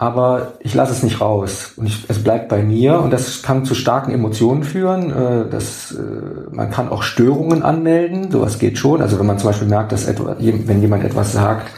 Aber 0.00 0.52
ich 0.60 0.74
lasse 0.74 0.92
es 0.92 1.02
nicht 1.02 1.20
raus 1.20 1.72
und 1.76 1.86
ich, 1.86 2.04
es 2.06 2.22
bleibt 2.22 2.48
bei 2.48 2.62
mir 2.62 3.00
und 3.00 3.10
das 3.10 3.42
kann 3.42 3.64
zu 3.64 3.74
starken 3.74 4.12
Emotionen 4.12 4.62
führen. 4.62 5.10
Äh, 5.10 5.50
das, 5.50 5.90
äh, 5.92 6.54
man 6.54 6.70
kann 6.70 6.88
auch 6.88 7.02
Störungen 7.02 7.64
anmelden, 7.64 8.30
sowas 8.30 8.60
geht 8.60 8.78
schon. 8.78 9.02
Also 9.02 9.18
wenn 9.18 9.26
man 9.26 9.38
zum 9.38 9.48
Beispiel 9.50 9.66
merkt, 9.66 9.90
dass 9.90 10.06
etwa, 10.06 10.36
wenn 10.38 10.80
jemand 10.80 11.04
etwas 11.04 11.32
sagt, 11.32 11.72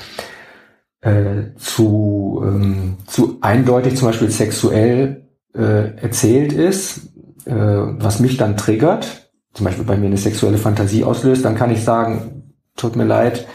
äh, 1.01 1.55
zu, 1.57 2.43
ähm, 2.45 2.99
zu 3.07 3.39
eindeutig 3.41 3.97
zum 3.97 4.09
Beispiel 4.09 4.31
sexuell 4.31 5.27
äh, 5.55 5.97
erzählt 5.97 6.53
ist, 6.53 7.09
äh, 7.47 7.55
was 7.55 8.21
mich 8.21 8.37
dann 8.37 8.59
triggert, 8.59 9.31
zum 9.55 9.65
Beispiel 9.65 9.85
bei 9.85 9.97
mir 9.97 10.07
eine 10.07 10.19
sexuelle 10.19 10.59
Fantasie 10.59 11.05
auslöst, 11.05 11.45
dann 11.45 11.57
kann 11.57 11.71
ich 11.71 11.83
sagen, 11.83 12.53
tut 12.77 12.97
mir 12.97 13.05
leid, 13.05 13.47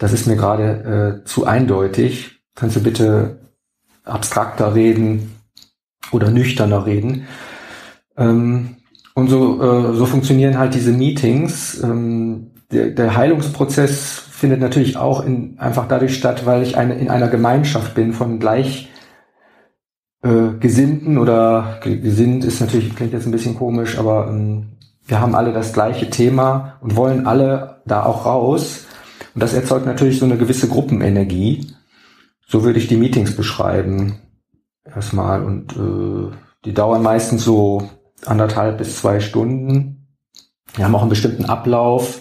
das 0.00 0.14
ist 0.14 0.26
mir 0.26 0.36
gerade 0.36 1.20
äh, 1.22 1.24
zu 1.26 1.46
eindeutig. 1.46 2.40
Kannst 2.54 2.74
du 2.74 2.82
bitte 2.82 3.38
abstrakter 4.02 4.74
reden 4.74 5.36
oder 6.10 6.30
nüchterner 6.30 6.86
reden? 6.86 7.26
Ähm, 8.16 8.76
und 9.14 9.28
so, 9.28 9.62
äh, 9.62 9.94
so 9.94 10.06
funktionieren 10.06 10.58
halt 10.58 10.74
diese 10.74 10.92
Meetings. 10.92 11.82
Ähm, 11.82 12.52
der, 12.72 12.88
der 12.88 13.14
Heilungsprozess 13.14 14.22
findet 14.30 14.60
natürlich 14.60 14.96
auch 14.96 15.22
in, 15.22 15.58
einfach 15.58 15.86
dadurch 15.86 16.16
statt, 16.16 16.46
weil 16.46 16.62
ich 16.62 16.78
eine, 16.78 16.94
in 16.94 17.10
einer 17.10 17.28
Gemeinschaft 17.28 17.94
bin 17.94 18.14
von 18.14 18.38
gleich 18.38 18.88
äh, 20.22 20.52
Gesinnten 20.58 21.18
oder 21.18 21.78
gesinnt 21.82 22.46
ist 22.46 22.62
natürlich, 22.62 22.96
klingt 22.96 23.12
jetzt 23.12 23.26
ein 23.26 23.32
bisschen 23.32 23.54
komisch, 23.54 23.98
aber 23.98 24.28
ähm, 24.30 24.78
wir 25.04 25.20
haben 25.20 25.34
alle 25.34 25.52
das 25.52 25.74
gleiche 25.74 26.08
Thema 26.08 26.78
und 26.80 26.96
wollen 26.96 27.26
alle 27.26 27.82
da 27.84 28.04
auch 28.04 28.24
raus. 28.24 28.86
Und 29.40 29.44
das 29.44 29.54
erzeugt 29.54 29.86
natürlich 29.86 30.18
so 30.18 30.26
eine 30.26 30.36
gewisse 30.36 30.68
Gruppenenergie. 30.68 31.72
So 32.46 32.62
würde 32.62 32.78
ich 32.78 32.88
die 32.88 32.98
Meetings 32.98 33.34
beschreiben. 33.34 34.18
Erstmal. 34.84 35.42
Und 35.42 35.74
äh, 35.78 36.36
die 36.66 36.74
dauern 36.74 37.02
meistens 37.02 37.42
so 37.42 37.88
anderthalb 38.26 38.76
bis 38.76 38.98
zwei 38.98 39.18
Stunden. 39.18 40.08
Wir 40.74 40.84
haben 40.84 40.94
auch 40.94 41.00
einen 41.00 41.08
bestimmten 41.08 41.46
Ablauf. 41.46 42.20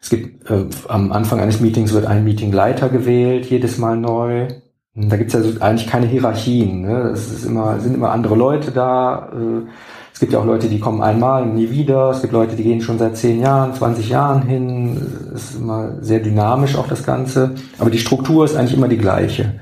Es 0.00 0.08
gibt 0.08 0.50
äh, 0.50 0.64
am 0.88 1.12
Anfang 1.12 1.40
eines 1.40 1.60
Meetings 1.60 1.92
wird 1.92 2.06
ein 2.06 2.24
Meetingleiter 2.24 2.88
gewählt, 2.88 3.44
jedes 3.50 3.76
Mal 3.76 3.98
neu. 3.98 4.48
Da 4.98 5.18
gibt 5.18 5.34
es 5.34 5.36
also 5.36 5.60
eigentlich 5.60 5.86
keine 5.86 6.06
Hierarchien. 6.06 6.80
Ne? 6.80 7.10
Es 7.10 7.30
ist 7.30 7.44
immer, 7.44 7.78
sind 7.80 7.94
immer 7.94 8.12
andere 8.12 8.34
Leute 8.34 8.72
da. 8.72 9.30
Äh, 9.30 9.68
es 10.10 10.20
gibt 10.20 10.32
ja 10.32 10.38
auch 10.38 10.46
Leute, 10.46 10.70
die 10.70 10.80
kommen 10.80 11.02
einmal 11.02 11.42
und 11.42 11.54
nie 11.54 11.70
wieder. 11.70 12.08
Es 12.10 12.22
gibt 12.22 12.32
Leute, 12.32 12.56
die 12.56 12.62
gehen 12.62 12.80
schon 12.80 12.98
seit 12.98 13.18
10 13.18 13.40
Jahren, 13.40 13.74
20 13.74 14.08
Jahren 14.08 14.40
hin. 14.40 14.96
Es 15.34 15.50
ist 15.50 15.56
immer 15.56 16.02
sehr 16.02 16.20
dynamisch 16.20 16.76
auch 16.76 16.88
das 16.88 17.04
Ganze. 17.04 17.54
Aber 17.78 17.90
die 17.90 17.98
Struktur 17.98 18.46
ist 18.46 18.56
eigentlich 18.56 18.72
immer 18.72 18.88
die 18.88 18.96
gleiche. 18.96 19.60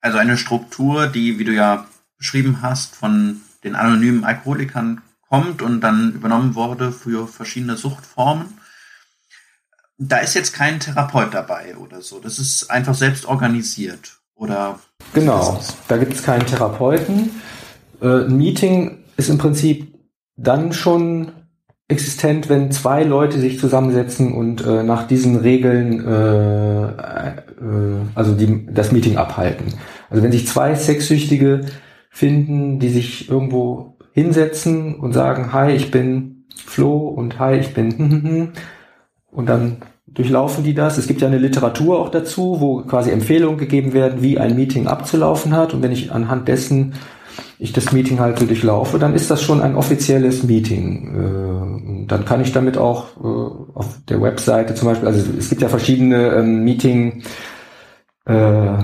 Also 0.00 0.16
eine 0.16 0.38
Struktur, 0.38 1.06
die, 1.08 1.38
wie 1.38 1.44
du 1.44 1.52
ja 1.52 1.84
beschrieben 2.16 2.62
hast, 2.62 2.96
von 2.96 3.42
den 3.62 3.74
anonymen 3.74 4.24
Alkoholikern 4.24 5.02
kommt 5.28 5.60
und 5.60 5.82
dann 5.82 6.14
übernommen 6.14 6.54
wurde 6.54 6.92
für 6.92 7.28
verschiedene 7.28 7.76
Suchtformen. 7.76 8.58
Da 9.98 10.18
ist 10.18 10.34
jetzt 10.34 10.54
kein 10.54 10.80
Therapeut 10.80 11.34
dabei 11.34 11.76
oder 11.76 12.00
so. 12.00 12.20
Das 12.20 12.38
ist 12.38 12.70
einfach 12.70 12.94
selbst 12.94 13.26
organisiert. 13.26 14.15
Oder 14.36 14.78
genau, 15.14 15.58
da 15.88 15.96
gibt 15.96 16.12
es 16.12 16.22
keinen 16.22 16.46
Therapeuten. 16.46 17.30
Äh, 18.00 18.26
ein 18.26 18.36
Meeting 18.36 18.98
ist 19.16 19.30
im 19.30 19.38
Prinzip 19.38 19.94
dann 20.36 20.72
schon 20.72 21.32
existent, 21.88 22.48
wenn 22.48 22.70
zwei 22.70 23.02
Leute 23.02 23.38
sich 23.38 23.58
zusammensetzen 23.58 24.34
und 24.34 24.64
äh, 24.64 24.82
nach 24.82 25.06
diesen 25.06 25.36
Regeln 25.36 26.04
äh, 26.06 27.36
äh, 27.60 28.06
also 28.14 28.34
die, 28.34 28.66
das 28.66 28.92
Meeting 28.92 29.16
abhalten. 29.16 29.72
Also 30.10 30.22
wenn 30.22 30.32
sich 30.32 30.46
zwei 30.46 30.74
Sexsüchtige 30.74 31.62
finden, 32.10 32.78
die 32.78 32.88
sich 32.88 33.28
irgendwo 33.28 33.96
hinsetzen 34.12 34.96
und 34.96 35.12
sagen, 35.12 35.52
hi, 35.52 35.72
ich 35.72 35.90
bin 35.90 36.46
Flo 36.64 37.08
und 37.08 37.38
hi, 37.38 37.54
ich 37.56 37.74
bin 37.74 38.52
und 39.30 39.48
dann 39.48 39.78
durchlaufen 40.16 40.64
die 40.64 40.74
das. 40.74 40.98
Es 40.98 41.06
gibt 41.06 41.20
ja 41.20 41.28
eine 41.28 41.38
Literatur 41.38 42.00
auch 42.00 42.08
dazu, 42.08 42.56
wo 42.60 42.82
quasi 42.82 43.10
Empfehlungen 43.10 43.58
gegeben 43.58 43.92
werden, 43.92 44.22
wie 44.22 44.38
ein 44.38 44.56
Meeting 44.56 44.86
abzulaufen 44.86 45.54
hat. 45.54 45.74
Und 45.74 45.82
wenn 45.82 45.92
ich 45.92 46.10
anhand 46.10 46.48
dessen 46.48 46.94
ich 47.58 47.72
das 47.72 47.92
Meeting 47.92 48.20
halt 48.20 48.38
so 48.38 48.46
durchlaufe, 48.46 48.98
dann 48.98 49.14
ist 49.14 49.30
das 49.30 49.42
schon 49.42 49.60
ein 49.62 49.76
offizielles 49.76 50.42
Meeting. 50.42 52.04
Äh, 52.04 52.06
dann 52.06 52.24
kann 52.24 52.40
ich 52.40 52.52
damit 52.52 52.76
auch 52.76 53.16
äh, 53.16 53.74
auf 53.74 53.98
der 54.08 54.20
Webseite 54.20 54.74
zum 54.74 54.88
Beispiel, 54.88 55.08
also 55.08 55.24
es 55.38 55.48
gibt 55.48 55.62
ja 55.62 55.68
verschiedene 55.68 56.34
ähm, 56.34 56.64
Meeting, 56.64 57.22
äh, 58.26 58.78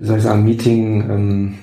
soll 0.00 0.16
ich 0.16 0.22
sagen, 0.22 0.44
Meeting, 0.44 1.10
ähm, 1.10 1.54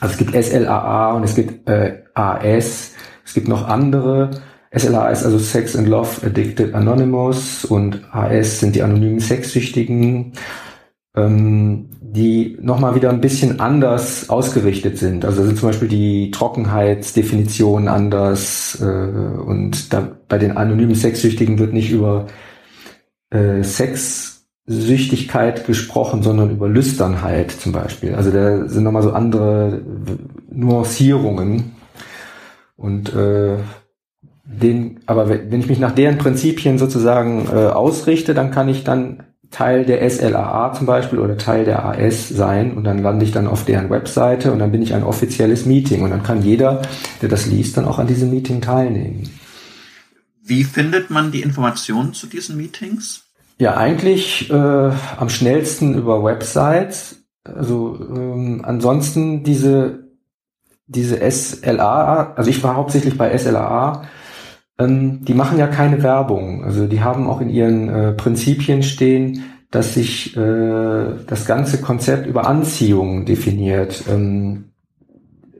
also 0.00 0.12
es 0.12 0.18
gibt 0.18 0.34
SLAA 0.34 1.12
und 1.14 1.24
es 1.24 1.34
gibt 1.34 1.68
äh, 1.68 2.02
AS, 2.14 2.92
es 3.24 3.34
gibt 3.34 3.48
noch 3.48 3.66
andere. 3.66 4.30
SLA 4.76 5.10
ist 5.10 5.24
also 5.24 5.38
Sex 5.38 5.76
and 5.76 5.88
Love 5.88 6.26
Addicted 6.26 6.74
Anonymous 6.74 7.64
und 7.64 8.02
AS 8.12 8.60
sind 8.60 8.74
die 8.74 8.82
anonymen 8.82 9.20
Sexsüchtigen. 9.20 10.32
Ähm, 11.16 11.88
die 12.14 12.56
nochmal 12.60 12.94
wieder 12.94 13.10
ein 13.10 13.20
bisschen 13.20 13.58
anders 13.60 14.30
ausgerichtet 14.30 14.96
sind. 14.98 15.24
Also 15.24 15.44
sind 15.44 15.58
zum 15.58 15.68
Beispiel 15.68 15.88
die 15.88 16.30
Trockenheitsdefinition 16.30 17.88
anders 17.88 18.78
äh, 18.80 18.84
und 18.84 19.92
da, 19.92 20.16
bei 20.28 20.38
den 20.38 20.56
anonymen 20.56 20.94
Sexsüchtigen 20.94 21.58
wird 21.58 21.74
nicht 21.74 21.90
über 21.90 22.28
äh, 23.30 23.62
Sexsüchtigkeit 23.62 25.66
gesprochen, 25.66 26.22
sondern 26.22 26.50
über 26.50 26.68
Lüsternheit 26.68 27.50
zum 27.50 27.72
Beispiel. 27.72 28.14
Also 28.14 28.30
da 28.30 28.68
sind 28.68 28.84
nochmal 28.84 29.02
so 29.02 29.12
andere 29.12 29.82
Nuancierungen 30.50 31.72
und 32.76 33.14
äh, 33.14 33.56
den, 34.48 35.00
aber 35.06 35.28
wenn 35.28 35.60
ich 35.60 35.68
mich 35.68 35.78
nach 35.78 35.92
deren 35.92 36.16
Prinzipien 36.16 36.78
sozusagen 36.78 37.46
äh, 37.52 37.66
ausrichte, 37.66 38.32
dann 38.32 38.50
kann 38.50 38.68
ich 38.68 38.82
dann 38.82 39.24
Teil 39.50 39.84
der 39.84 40.08
SLAA 40.08 40.72
zum 40.72 40.86
Beispiel 40.86 41.18
oder 41.18 41.36
Teil 41.36 41.64
der 41.64 41.84
AS 41.84 42.28
sein 42.28 42.74
und 42.74 42.84
dann 42.84 43.02
lande 43.02 43.24
ich 43.24 43.32
dann 43.32 43.46
auf 43.46 43.64
deren 43.64 43.90
Webseite 43.90 44.52
und 44.52 44.58
dann 44.58 44.72
bin 44.72 44.82
ich 44.82 44.94
ein 44.94 45.04
offizielles 45.04 45.66
Meeting 45.66 46.02
und 46.02 46.10
dann 46.10 46.22
kann 46.22 46.42
jeder, 46.42 46.82
der 47.22 47.28
das 47.28 47.46
liest, 47.46 47.76
dann 47.76 47.84
auch 47.84 47.98
an 47.98 48.06
diesem 48.06 48.30
Meeting 48.30 48.60
teilnehmen. 48.60 49.28
Wie 50.42 50.64
findet 50.64 51.10
man 51.10 51.30
die 51.30 51.42
Informationen 51.42 52.14
zu 52.14 52.26
diesen 52.26 52.56
Meetings? 52.56 53.24
Ja, 53.58 53.76
eigentlich 53.76 54.50
äh, 54.50 54.54
am 54.54 55.28
schnellsten 55.28 55.94
über 55.94 56.24
Websites. 56.24 57.22
Also 57.44 57.98
ähm, 58.00 58.62
ansonsten 58.64 59.42
diese 59.44 60.08
diese 60.88 61.18
SLA, 61.30 62.32
also 62.34 62.48
ich 62.48 62.62
war 62.62 62.74
hauptsächlich 62.74 63.18
bei 63.18 63.36
SLA, 63.36 64.04
ähm, 64.78 65.24
die 65.24 65.34
machen 65.34 65.58
ja 65.58 65.66
keine 65.66 66.02
Werbung. 66.02 66.64
Also 66.64 66.86
die 66.86 67.00
haben 67.00 67.26
auch 67.26 67.40
in 67.40 67.50
ihren 67.50 67.88
äh, 67.88 68.12
Prinzipien 68.12 68.82
stehen, 68.82 69.44
dass 69.70 69.94
sich 69.94 70.36
äh, 70.36 71.06
das 71.26 71.44
ganze 71.46 71.80
Konzept 71.80 72.26
über 72.26 72.46
Anziehung 72.46 73.26
definiert. 73.26 74.04
Ähm, 74.08 74.70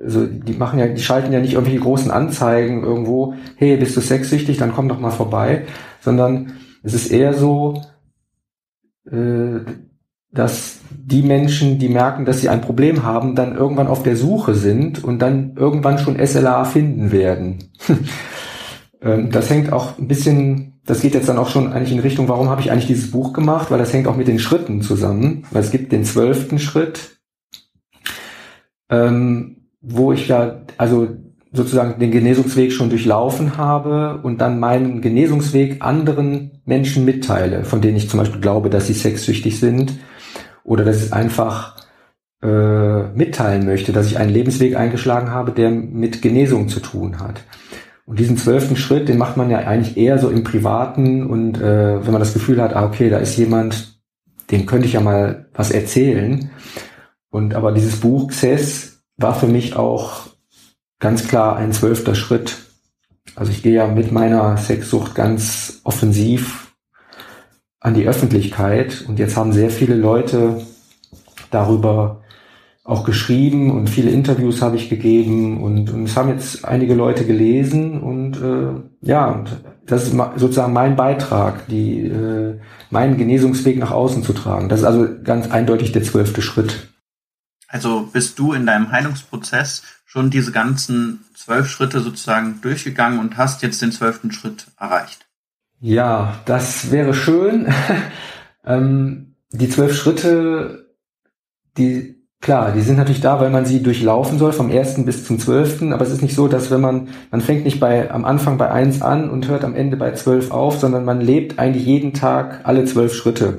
also 0.02 0.26
die 0.26 0.54
machen 0.54 0.78
ja, 0.78 0.86
die 0.86 1.02
schalten 1.02 1.32
ja 1.32 1.40
nicht 1.40 1.54
irgendwelche 1.54 1.80
großen 1.80 2.10
Anzeigen 2.10 2.84
irgendwo, 2.84 3.34
hey, 3.56 3.76
bist 3.76 3.96
du 3.96 4.00
sexsüchtig, 4.00 4.56
dann 4.56 4.72
komm 4.72 4.88
doch 4.88 5.00
mal 5.00 5.10
vorbei, 5.10 5.64
sondern 6.00 6.52
es 6.84 6.94
ist 6.94 7.10
eher 7.10 7.34
so, 7.34 7.82
äh, 9.10 9.60
dass 10.30 10.78
die 10.90 11.22
Menschen, 11.22 11.78
die 11.78 11.88
merken, 11.88 12.24
dass 12.24 12.40
sie 12.40 12.48
ein 12.48 12.60
Problem 12.60 13.02
haben, 13.02 13.34
dann 13.34 13.56
irgendwann 13.56 13.88
auf 13.88 14.02
der 14.02 14.14
Suche 14.14 14.54
sind 14.54 15.02
und 15.02 15.20
dann 15.20 15.56
irgendwann 15.56 15.98
schon 15.98 16.24
SLA 16.24 16.64
finden 16.64 17.10
werden. 17.10 17.70
Ähm, 19.02 19.30
das 19.30 19.50
hängt 19.50 19.72
auch 19.72 19.98
ein 19.98 20.08
bisschen, 20.08 20.80
das 20.84 21.00
geht 21.00 21.14
jetzt 21.14 21.28
dann 21.28 21.38
auch 21.38 21.48
schon 21.48 21.72
eigentlich 21.72 21.92
in 21.92 22.00
Richtung, 22.00 22.28
warum 22.28 22.48
habe 22.48 22.60
ich 22.60 22.70
eigentlich 22.70 22.86
dieses 22.86 23.10
Buch 23.10 23.32
gemacht? 23.32 23.70
Weil 23.70 23.78
das 23.78 23.92
hängt 23.92 24.06
auch 24.06 24.16
mit 24.16 24.28
den 24.28 24.38
Schritten 24.38 24.82
zusammen. 24.82 25.44
Weil 25.50 25.62
es 25.62 25.70
gibt 25.70 25.92
den 25.92 26.04
zwölften 26.04 26.58
Schritt, 26.58 27.18
ähm, 28.90 29.68
wo 29.80 30.12
ich 30.12 30.28
ja, 30.28 30.62
also 30.76 31.08
sozusagen 31.52 31.98
den 31.98 32.10
Genesungsweg 32.10 32.72
schon 32.72 32.90
durchlaufen 32.90 33.56
habe 33.56 34.20
und 34.22 34.40
dann 34.40 34.60
meinen 34.60 35.00
Genesungsweg 35.00 35.78
anderen 35.80 36.60
Menschen 36.66 37.04
mitteile, 37.04 37.64
von 37.64 37.80
denen 37.80 37.96
ich 37.96 38.10
zum 38.10 38.18
Beispiel 38.18 38.40
glaube, 38.40 38.68
dass 38.68 38.86
sie 38.86 38.92
sexsüchtig 38.92 39.58
sind 39.58 39.94
oder 40.62 40.84
dass 40.84 41.06
ich 41.06 41.12
einfach 41.12 41.76
äh, 42.42 43.08
mitteilen 43.14 43.64
möchte, 43.64 43.92
dass 43.92 44.06
ich 44.06 44.18
einen 44.18 44.32
Lebensweg 44.32 44.76
eingeschlagen 44.76 45.30
habe, 45.30 45.52
der 45.52 45.70
mit 45.70 46.20
Genesung 46.20 46.68
zu 46.68 46.80
tun 46.80 47.18
hat. 47.18 47.42
Und 48.08 48.18
diesen 48.18 48.38
zwölften 48.38 48.74
Schritt, 48.74 49.10
den 49.10 49.18
macht 49.18 49.36
man 49.36 49.50
ja 49.50 49.58
eigentlich 49.58 49.98
eher 49.98 50.18
so 50.18 50.30
im 50.30 50.42
Privaten 50.42 51.26
und 51.26 51.60
äh, 51.60 52.02
wenn 52.02 52.12
man 52.12 52.22
das 52.22 52.32
Gefühl 52.32 52.62
hat, 52.62 52.74
ah, 52.74 52.86
okay, 52.86 53.10
da 53.10 53.18
ist 53.18 53.36
jemand, 53.36 54.00
dem 54.50 54.64
könnte 54.64 54.86
ich 54.86 54.94
ja 54.94 55.00
mal 55.02 55.50
was 55.52 55.70
erzählen. 55.70 56.50
Und 57.28 57.52
aber 57.52 57.70
dieses 57.70 58.00
Buch 58.00 58.28
Xess 58.28 59.02
war 59.18 59.34
für 59.34 59.46
mich 59.46 59.76
auch 59.76 60.22
ganz 61.00 61.28
klar 61.28 61.56
ein 61.58 61.72
zwölfter 61.72 62.14
Schritt. 62.14 62.56
Also 63.36 63.52
ich 63.52 63.62
gehe 63.62 63.74
ja 63.74 63.86
mit 63.86 64.10
meiner 64.10 64.56
Sexsucht 64.56 65.14
ganz 65.14 65.82
offensiv 65.84 66.74
an 67.78 67.92
die 67.92 68.08
Öffentlichkeit 68.08 69.04
und 69.06 69.18
jetzt 69.18 69.36
haben 69.36 69.52
sehr 69.52 69.68
viele 69.68 69.96
Leute 69.96 70.62
darüber 71.50 72.17
auch 72.88 73.04
geschrieben 73.04 73.70
und 73.70 73.90
viele 73.90 74.10
Interviews 74.10 74.62
habe 74.62 74.76
ich 74.76 74.88
gegeben 74.88 75.62
und, 75.62 75.90
und 75.90 76.04
es 76.04 76.16
haben 76.16 76.30
jetzt 76.30 76.64
einige 76.64 76.94
Leute 76.94 77.26
gelesen 77.26 78.00
und 78.00 78.40
äh, 78.40 79.06
ja, 79.06 79.26
und 79.26 79.62
das 79.84 80.04
ist 80.04 80.16
sozusagen 80.36 80.72
mein 80.72 80.96
Beitrag, 80.96 81.68
die 81.68 82.06
äh, 82.06 82.58
meinen 82.88 83.18
Genesungsweg 83.18 83.78
nach 83.78 83.90
außen 83.90 84.22
zu 84.22 84.32
tragen. 84.32 84.70
Das 84.70 84.80
ist 84.80 84.86
also 84.86 85.06
ganz 85.22 85.50
eindeutig 85.50 85.92
der 85.92 86.02
zwölfte 86.02 86.40
Schritt. 86.40 86.88
Also 87.68 88.08
bist 88.10 88.38
du 88.38 88.54
in 88.54 88.64
deinem 88.64 88.90
Heilungsprozess 88.90 89.82
schon 90.06 90.30
diese 90.30 90.50
ganzen 90.50 91.26
zwölf 91.34 91.68
Schritte 91.68 92.00
sozusagen 92.00 92.62
durchgegangen 92.62 93.18
und 93.18 93.36
hast 93.36 93.62
jetzt 93.62 93.82
den 93.82 93.92
zwölften 93.92 94.32
Schritt 94.32 94.66
erreicht? 94.80 95.26
Ja, 95.78 96.40
das 96.46 96.90
wäre 96.90 97.12
schön. 97.12 97.70
ähm, 98.64 99.34
die 99.50 99.68
zwölf 99.68 99.94
Schritte, 99.94 100.96
die 101.76 102.17
Klar, 102.40 102.72
die 102.72 102.82
sind 102.82 102.96
natürlich 102.96 103.20
da, 103.20 103.40
weil 103.40 103.50
man 103.50 103.66
sie 103.66 103.82
durchlaufen 103.82 104.38
soll, 104.38 104.52
vom 104.52 104.70
ersten 104.70 105.04
bis 105.04 105.24
zum 105.24 105.40
zwölften, 105.40 105.92
aber 105.92 106.04
es 106.04 106.12
ist 106.12 106.22
nicht 106.22 106.36
so, 106.36 106.46
dass 106.46 106.70
wenn 106.70 106.80
man, 106.80 107.08
man 107.32 107.40
fängt 107.40 107.64
nicht 107.64 107.80
bei, 107.80 108.10
am 108.10 108.24
Anfang 108.24 108.58
bei 108.58 108.70
eins 108.70 109.02
an 109.02 109.28
und 109.28 109.48
hört 109.48 109.64
am 109.64 109.74
Ende 109.74 109.96
bei 109.96 110.12
zwölf 110.12 110.52
auf, 110.52 110.78
sondern 110.78 111.04
man 111.04 111.20
lebt 111.20 111.58
eigentlich 111.58 111.84
jeden 111.84 112.14
Tag 112.14 112.60
alle 112.62 112.84
zwölf 112.84 113.12
Schritte. 113.12 113.58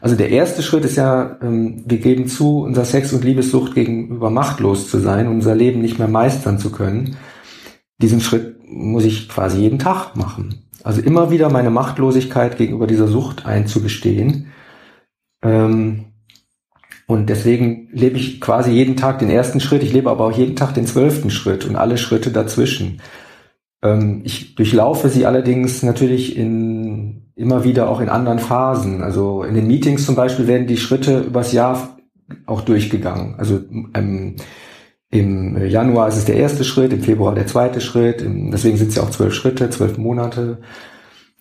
Also 0.00 0.16
der 0.16 0.30
erste 0.30 0.62
Schritt 0.62 0.84
ist 0.84 0.96
ja, 0.96 1.38
ähm, 1.42 1.84
wir 1.86 1.98
geben 1.98 2.26
zu, 2.26 2.60
unser 2.60 2.84
Sex- 2.84 3.12
und 3.12 3.24
Liebessucht 3.24 3.74
gegenüber 3.74 4.30
machtlos 4.30 4.90
zu 4.90 4.98
sein, 4.98 5.28
unser 5.28 5.54
Leben 5.54 5.80
nicht 5.80 5.98
mehr 5.98 6.08
meistern 6.08 6.58
zu 6.58 6.70
können. 6.70 7.16
Diesen 8.00 8.20
Schritt 8.20 8.56
muss 8.68 9.04
ich 9.04 9.28
quasi 9.28 9.60
jeden 9.60 9.78
Tag 9.78 10.16
machen. 10.16 10.68
Also 10.84 11.00
immer 11.00 11.30
wieder 11.30 11.50
meine 11.50 11.70
Machtlosigkeit 11.70 12.56
gegenüber 12.56 12.86
dieser 12.86 13.08
Sucht 13.08 13.46
einzugestehen. 13.46 14.52
Ähm, 15.42 16.07
und 17.08 17.30
deswegen 17.30 17.88
lebe 17.90 18.18
ich 18.18 18.38
quasi 18.38 18.70
jeden 18.70 18.94
Tag 18.96 19.18
den 19.18 19.30
ersten 19.30 19.60
Schritt, 19.60 19.82
ich 19.82 19.94
lebe 19.94 20.10
aber 20.10 20.26
auch 20.26 20.32
jeden 20.32 20.56
Tag 20.56 20.74
den 20.74 20.86
zwölften 20.86 21.30
Schritt 21.30 21.64
und 21.64 21.74
alle 21.74 21.96
Schritte 21.96 22.30
dazwischen. 22.30 23.00
Ähm, 23.82 24.20
ich 24.24 24.54
durchlaufe 24.56 25.08
sie 25.08 25.24
allerdings 25.24 25.82
natürlich 25.82 26.36
in 26.36 27.32
immer 27.34 27.64
wieder 27.64 27.88
auch 27.88 28.00
in 28.00 28.10
anderen 28.10 28.40
Phasen. 28.40 29.02
Also 29.02 29.42
in 29.42 29.54
den 29.54 29.66
Meetings 29.66 30.04
zum 30.04 30.16
Beispiel 30.16 30.46
werden 30.46 30.66
die 30.66 30.76
Schritte 30.76 31.20
übers 31.20 31.52
Jahr 31.52 31.96
auch 32.44 32.60
durchgegangen. 32.60 33.36
Also 33.38 33.60
ähm, 33.94 34.36
im 35.10 35.66
Januar 35.66 36.08
ist 36.08 36.18
es 36.18 36.26
der 36.26 36.36
erste 36.36 36.62
Schritt, 36.62 36.92
im 36.92 37.00
Februar 37.00 37.34
der 37.34 37.46
zweite 37.46 37.80
Schritt, 37.80 38.20
im, 38.20 38.50
deswegen 38.50 38.76
sind 38.76 38.88
es 38.88 38.96
ja 38.96 39.02
auch 39.02 39.10
zwölf 39.10 39.32
Schritte, 39.32 39.70
zwölf 39.70 39.96
Monate. 39.96 40.58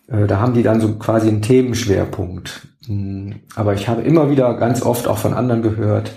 Äh, 0.08 0.28
da 0.28 0.40
haben 0.40 0.54
die 0.54 0.64
dann 0.64 0.80
so 0.80 0.98
quasi 0.98 1.28
einen 1.28 1.42
Themenschwerpunkt. 1.42 2.70
Hm, 2.88 3.42
aber 3.56 3.74
ich 3.74 3.88
habe 3.88 4.02
immer 4.02 4.30
wieder 4.30 4.54
ganz 4.56 4.82
oft 4.82 5.08
auch 5.08 5.18
von 5.18 5.34
anderen 5.34 5.62
gehört, 5.62 6.14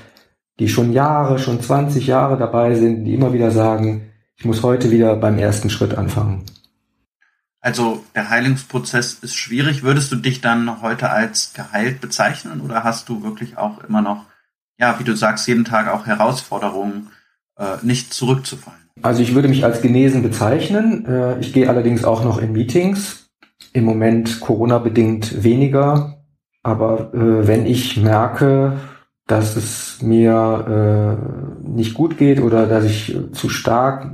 die 0.59 0.68
schon 0.68 0.93
Jahre, 0.93 1.39
schon 1.39 1.61
20 1.61 2.07
Jahre 2.07 2.37
dabei 2.37 2.75
sind, 2.75 3.05
die 3.05 3.14
immer 3.14 3.33
wieder 3.33 3.51
sagen, 3.51 4.11
ich 4.37 4.45
muss 4.45 4.62
heute 4.62 4.91
wieder 4.91 5.16
beim 5.16 5.39
ersten 5.39 5.71
Schritt 5.71 5.97
anfangen. 5.97 6.45
Also 7.61 8.03
der 8.14 8.31
Heilungsprozess 8.31 9.14
ist 9.21 9.35
schwierig. 9.35 9.83
Würdest 9.83 10.11
du 10.12 10.16
dich 10.16 10.41
dann 10.41 10.81
heute 10.81 11.11
als 11.11 11.53
geheilt 11.53 12.01
bezeichnen 12.01 12.62
oder 12.62 12.85
hast 12.85 13.09
du 13.11 13.23
wirklich 13.23 13.59
auch 13.59 13.85
immer 13.85 14.01
noch, 14.01 14.25
ja, 14.79 14.99
wie 14.99 15.05
du 15.05 15.14
sagst, 15.14 15.47
jeden 15.47 15.66
Tag 15.66 15.89
auch 15.89 16.07
Herausforderungen, 16.07 17.09
äh, 17.59 17.77
nicht 17.83 18.14
zurückzufallen? 18.14 18.81
Also 19.03 19.23
ich 19.23 19.35
würde 19.35 19.49
mich 19.49 19.64
als 19.64 19.83
genesen 19.83 20.23
bezeichnen. 20.23 21.05
Äh, 21.05 21.39
ich 21.41 21.53
gehe 21.53 21.68
allerdings 21.68 22.05
auch 22.05 22.25
noch 22.25 22.39
in 22.39 22.53
Meetings. 22.53 23.29
Im 23.75 23.85
Moment 23.85 24.41
Corona-bedingt 24.41 25.43
weniger. 25.43 26.20
Aber 26.63 27.15
äh, 27.15 27.47
wenn 27.47 27.67
ich 27.67 27.97
merke, 27.97 28.79
dass 29.27 29.57
es 29.57 30.03
mir 30.03 31.17
äh, 31.65 31.69
nicht 31.69 31.95
gut 31.95 32.19
geht 32.19 32.41
oder 32.41 32.67
dass 32.67 32.85
ich 32.85 33.17
zu 33.33 33.49
stark 33.49 34.13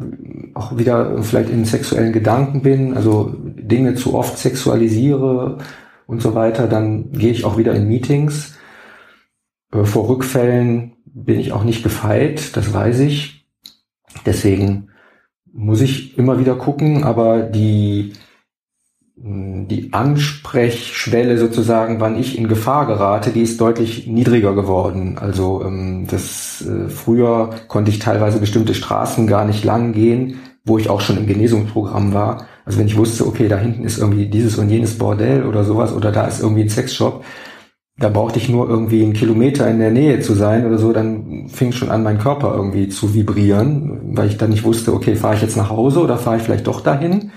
auch 0.55 0.77
wieder 0.77 1.23
vielleicht 1.23 1.51
in 1.51 1.65
sexuellen 1.65 2.13
Gedanken 2.13 2.63
bin, 2.63 2.95
also 2.95 3.35
Dinge 3.45 3.95
zu 3.95 4.15
oft 4.15 4.37
sexualisiere 4.39 5.59
und 6.07 6.21
so 6.21 6.35
weiter, 6.35 6.67
dann 6.69 7.13
gehe 7.13 7.31
ich 7.31 7.45
auch 7.45 7.57
wieder 7.57 7.75
in 7.75 7.89
Meetings. 7.89 8.57
Äh, 9.73 9.85
vor 9.85 10.09
Rückfällen 10.09 10.97
bin 11.07 11.41
ich 11.41 11.53
auch 11.53 11.65
nicht 11.65 11.83
gefeit, 11.83 12.57
das 12.57 12.75
weiß 12.75 13.01
ich. 13.01 13.47
Deswegen 14.27 14.91
muss 15.51 15.81
ich 15.81 16.19
immer 16.19 16.39
wieder 16.39 16.57
gucken, 16.57 17.05
aber 17.05 17.41
die 17.41 18.13
die 19.19 19.95
Ansprechschwelle 19.95 21.39
sozusagen, 21.39 22.01
wann 22.01 22.19
ich 22.19 22.37
in 22.37 22.49
Gefahr 22.49 22.87
gerate, 22.87 23.31
die 23.31 23.41
ist 23.41 23.59
deutlich 23.61 24.07
niedriger 24.07 24.55
geworden. 24.55 25.17
Also 25.19 25.63
ähm, 25.65 26.07
das 26.11 26.63
äh, 26.67 26.91
früher 26.91 27.51
konnte 27.69 27.91
ich 27.91 27.99
teilweise 27.99 28.39
bestimmte 28.39 28.75
Straßen 28.75 29.27
gar 29.27 29.47
nicht 29.47 29.65
lang 29.65 29.93
gehen, 29.95 30.39
wo 30.67 30.77
ich 30.77 30.91
auch 30.91 31.01
schon 31.01 31.17
im 31.17 31.27
Genesungsprogramm 31.27 32.13
war. 32.13 32.47
Also 32.67 32.79
wenn 32.79 32.89
ich 32.89 32.99
wusste, 32.99 33.27
okay, 33.27 33.49
da 33.49 33.57
hinten 33.57 33.85
ist 33.85 33.99
irgendwie 33.99 34.27
dieses 34.27 34.59
und 34.59 34.69
jenes 34.69 34.99
Bordell 34.99 35.45
oder 35.45 35.65
sowas 35.65 35.95
oder 35.95 36.13
da 36.13 36.27
ist 36.27 36.43
irgendwie 36.43 36.63
ein 36.63 36.69
Sexshop, 36.69 37.25
da 37.99 38.11
brauchte 38.11 38.39
ich 38.39 38.51
nur 38.51 38.69
irgendwie 38.69 39.03
einen 39.03 39.15
Kilometer 39.15 39.67
in 39.71 39.79
der 39.79 39.91
Nähe 39.91 40.21
zu 40.21 40.35
sein 40.35 40.67
oder 40.67 40.77
so, 40.77 40.93
dann 40.93 41.49
fing 41.49 41.73
schon 41.73 41.89
an, 41.89 42.03
mein 42.03 42.19
Körper 42.19 42.55
irgendwie 42.55 42.91
zu 42.91 43.15
vibrieren, 43.15 44.15
weil 44.15 44.29
ich 44.29 44.37
dann 44.37 44.51
nicht 44.51 44.65
wusste, 44.65 44.93
okay, 44.93 45.17
fahre 45.17 45.37
ich 45.37 45.43
jetzt 45.43 45.57
nach 45.57 45.71
Hause 45.71 46.01
oder 46.01 46.19
fahre 46.19 46.37
ich 46.37 46.43
vielleicht 46.43 46.67
doch 46.67 46.83
dahin? 46.83 47.31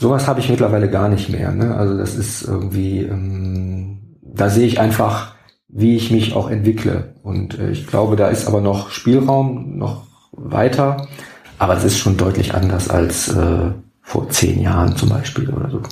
Sowas 0.00 0.26
habe 0.26 0.40
ich 0.40 0.48
mittlerweile 0.48 0.88
gar 0.88 1.10
nicht 1.10 1.28
mehr. 1.28 1.52
Ne? 1.52 1.74
Also 1.74 1.98
das 1.98 2.14
ist 2.14 2.42
irgendwie, 2.42 3.00
ähm, 3.02 4.16
da 4.22 4.48
sehe 4.48 4.66
ich 4.66 4.80
einfach, 4.80 5.34
wie 5.68 5.94
ich 5.94 6.10
mich 6.10 6.32
auch 6.32 6.48
entwickle. 6.48 7.14
Und 7.22 7.58
äh, 7.58 7.70
ich 7.70 7.86
glaube, 7.86 8.16
da 8.16 8.28
ist 8.28 8.46
aber 8.46 8.62
noch 8.62 8.90
Spielraum, 8.90 9.76
noch 9.76 10.06
weiter. 10.32 11.06
Aber 11.58 11.76
es 11.76 11.84
ist 11.84 11.98
schon 11.98 12.16
deutlich 12.16 12.54
anders 12.54 12.88
als 12.88 13.28
äh, 13.28 13.72
vor 14.00 14.30
zehn 14.30 14.62
Jahren 14.62 14.96
zum 14.96 15.10
Beispiel 15.10 15.50
oder 15.50 15.70
so. 15.70 15.82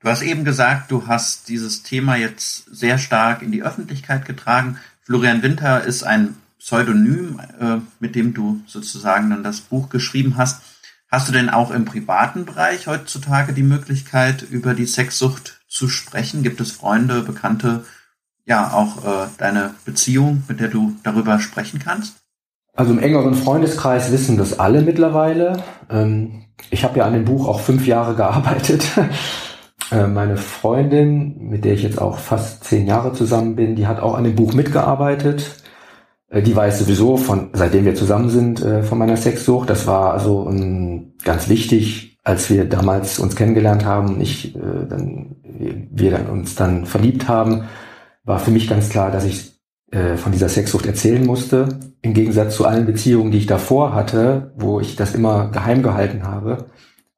Du 0.00 0.10
hast 0.10 0.22
eben 0.22 0.44
gesagt, 0.44 0.90
du 0.90 1.06
hast 1.06 1.48
dieses 1.48 1.84
Thema 1.84 2.16
jetzt 2.16 2.64
sehr 2.74 2.98
stark 2.98 3.40
in 3.42 3.52
die 3.52 3.62
Öffentlichkeit 3.62 4.24
getragen. 4.24 4.78
Florian 5.02 5.44
Winter 5.44 5.84
ist 5.84 6.02
ein 6.02 6.34
Pseudonym, 6.58 7.40
äh, 7.60 7.76
mit 8.00 8.16
dem 8.16 8.34
du 8.34 8.62
sozusagen 8.66 9.30
dann 9.30 9.44
das 9.44 9.60
Buch 9.60 9.90
geschrieben 9.90 10.36
hast. 10.36 10.60
Hast 11.14 11.28
du 11.28 11.32
denn 11.32 11.48
auch 11.48 11.70
im 11.70 11.84
privaten 11.84 12.44
Bereich 12.44 12.88
heutzutage 12.88 13.52
die 13.52 13.62
Möglichkeit, 13.62 14.42
über 14.42 14.74
die 14.74 14.84
Sexsucht 14.84 15.60
zu 15.68 15.86
sprechen? 15.86 16.42
Gibt 16.42 16.60
es 16.60 16.72
Freunde, 16.72 17.22
Bekannte, 17.22 17.84
ja, 18.46 18.72
auch 18.72 19.04
äh, 19.04 19.28
deine 19.38 19.76
Beziehung, 19.84 20.42
mit 20.48 20.58
der 20.58 20.66
du 20.66 20.96
darüber 21.04 21.38
sprechen 21.38 21.78
kannst? 21.78 22.16
Also 22.72 22.90
im 22.90 22.98
engeren 22.98 23.36
Freundeskreis 23.36 24.10
wissen 24.10 24.36
das 24.36 24.58
alle 24.58 24.82
mittlerweile. 24.82 25.62
Ähm, 25.88 26.46
ich 26.70 26.82
habe 26.82 26.98
ja 26.98 27.04
an 27.04 27.12
dem 27.12 27.26
Buch 27.26 27.46
auch 27.46 27.60
fünf 27.60 27.86
Jahre 27.86 28.16
gearbeitet. 28.16 28.84
Äh, 29.90 30.06
meine 30.06 30.38
Freundin, 30.38 31.50
mit 31.50 31.66
der 31.66 31.74
ich 31.74 31.82
jetzt 31.82 32.00
auch 32.00 32.18
fast 32.18 32.64
zehn 32.64 32.86
Jahre 32.86 33.12
zusammen 33.12 33.54
bin, 33.54 33.76
die 33.76 33.86
hat 33.86 34.00
auch 34.00 34.14
an 34.14 34.24
dem 34.24 34.34
Buch 34.34 34.54
mitgearbeitet. 34.54 35.62
Äh, 36.28 36.42
die 36.42 36.54
weiß 36.54 36.80
sowieso 36.80 37.16
von, 37.16 37.50
seitdem 37.52 37.84
wir 37.84 37.94
zusammen 37.94 38.30
sind, 38.30 38.62
äh, 38.62 38.82
von 38.82 38.98
meiner 38.98 39.16
Sexsucht. 39.16 39.70
Das 39.70 39.86
war 39.86 40.14
also 40.14 40.50
ganz 41.24 41.48
wichtig, 41.48 42.18
als 42.24 42.50
wir 42.50 42.64
damals 42.64 43.18
uns 43.18 43.36
kennengelernt 43.36 43.84
haben 43.84 44.14
und 44.14 44.20
ich, 44.20 44.54
dann, 44.54 45.36
wir 45.42 46.10
dann 46.10 46.26
uns 46.26 46.54
dann 46.54 46.86
verliebt 46.86 47.28
haben, 47.28 47.64
war 48.24 48.38
für 48.38 48.50
mich 48.50 48.66
ganz 48.66 48.88
klar, 48.88 49.10
dass 49.10 49.26
ich 49.26 49.52
von 50.16 50.32
dieser 50.32 50.48
Sexsucht 50.48 50.86
erzählen 50.86 51.24
musste. 51.24 51.68
Im 52.00 52.14
Gegensatz 52.14 52.56
zu 52.56 52.64
allen 52.64 52.86
Beziehungen, 52.86 53.30
die 53.30 53.38
ich 53.38 53.46
davor 53.46 53.94
hatte, 53.94 54.52
wo 54.56 54.80
ich 54.80 54.96
das 54.96 55.14
immer 55.14 55.50
geheim 55.50 55.82
gehalten 55.82 56.22
habe. 56.22 56.70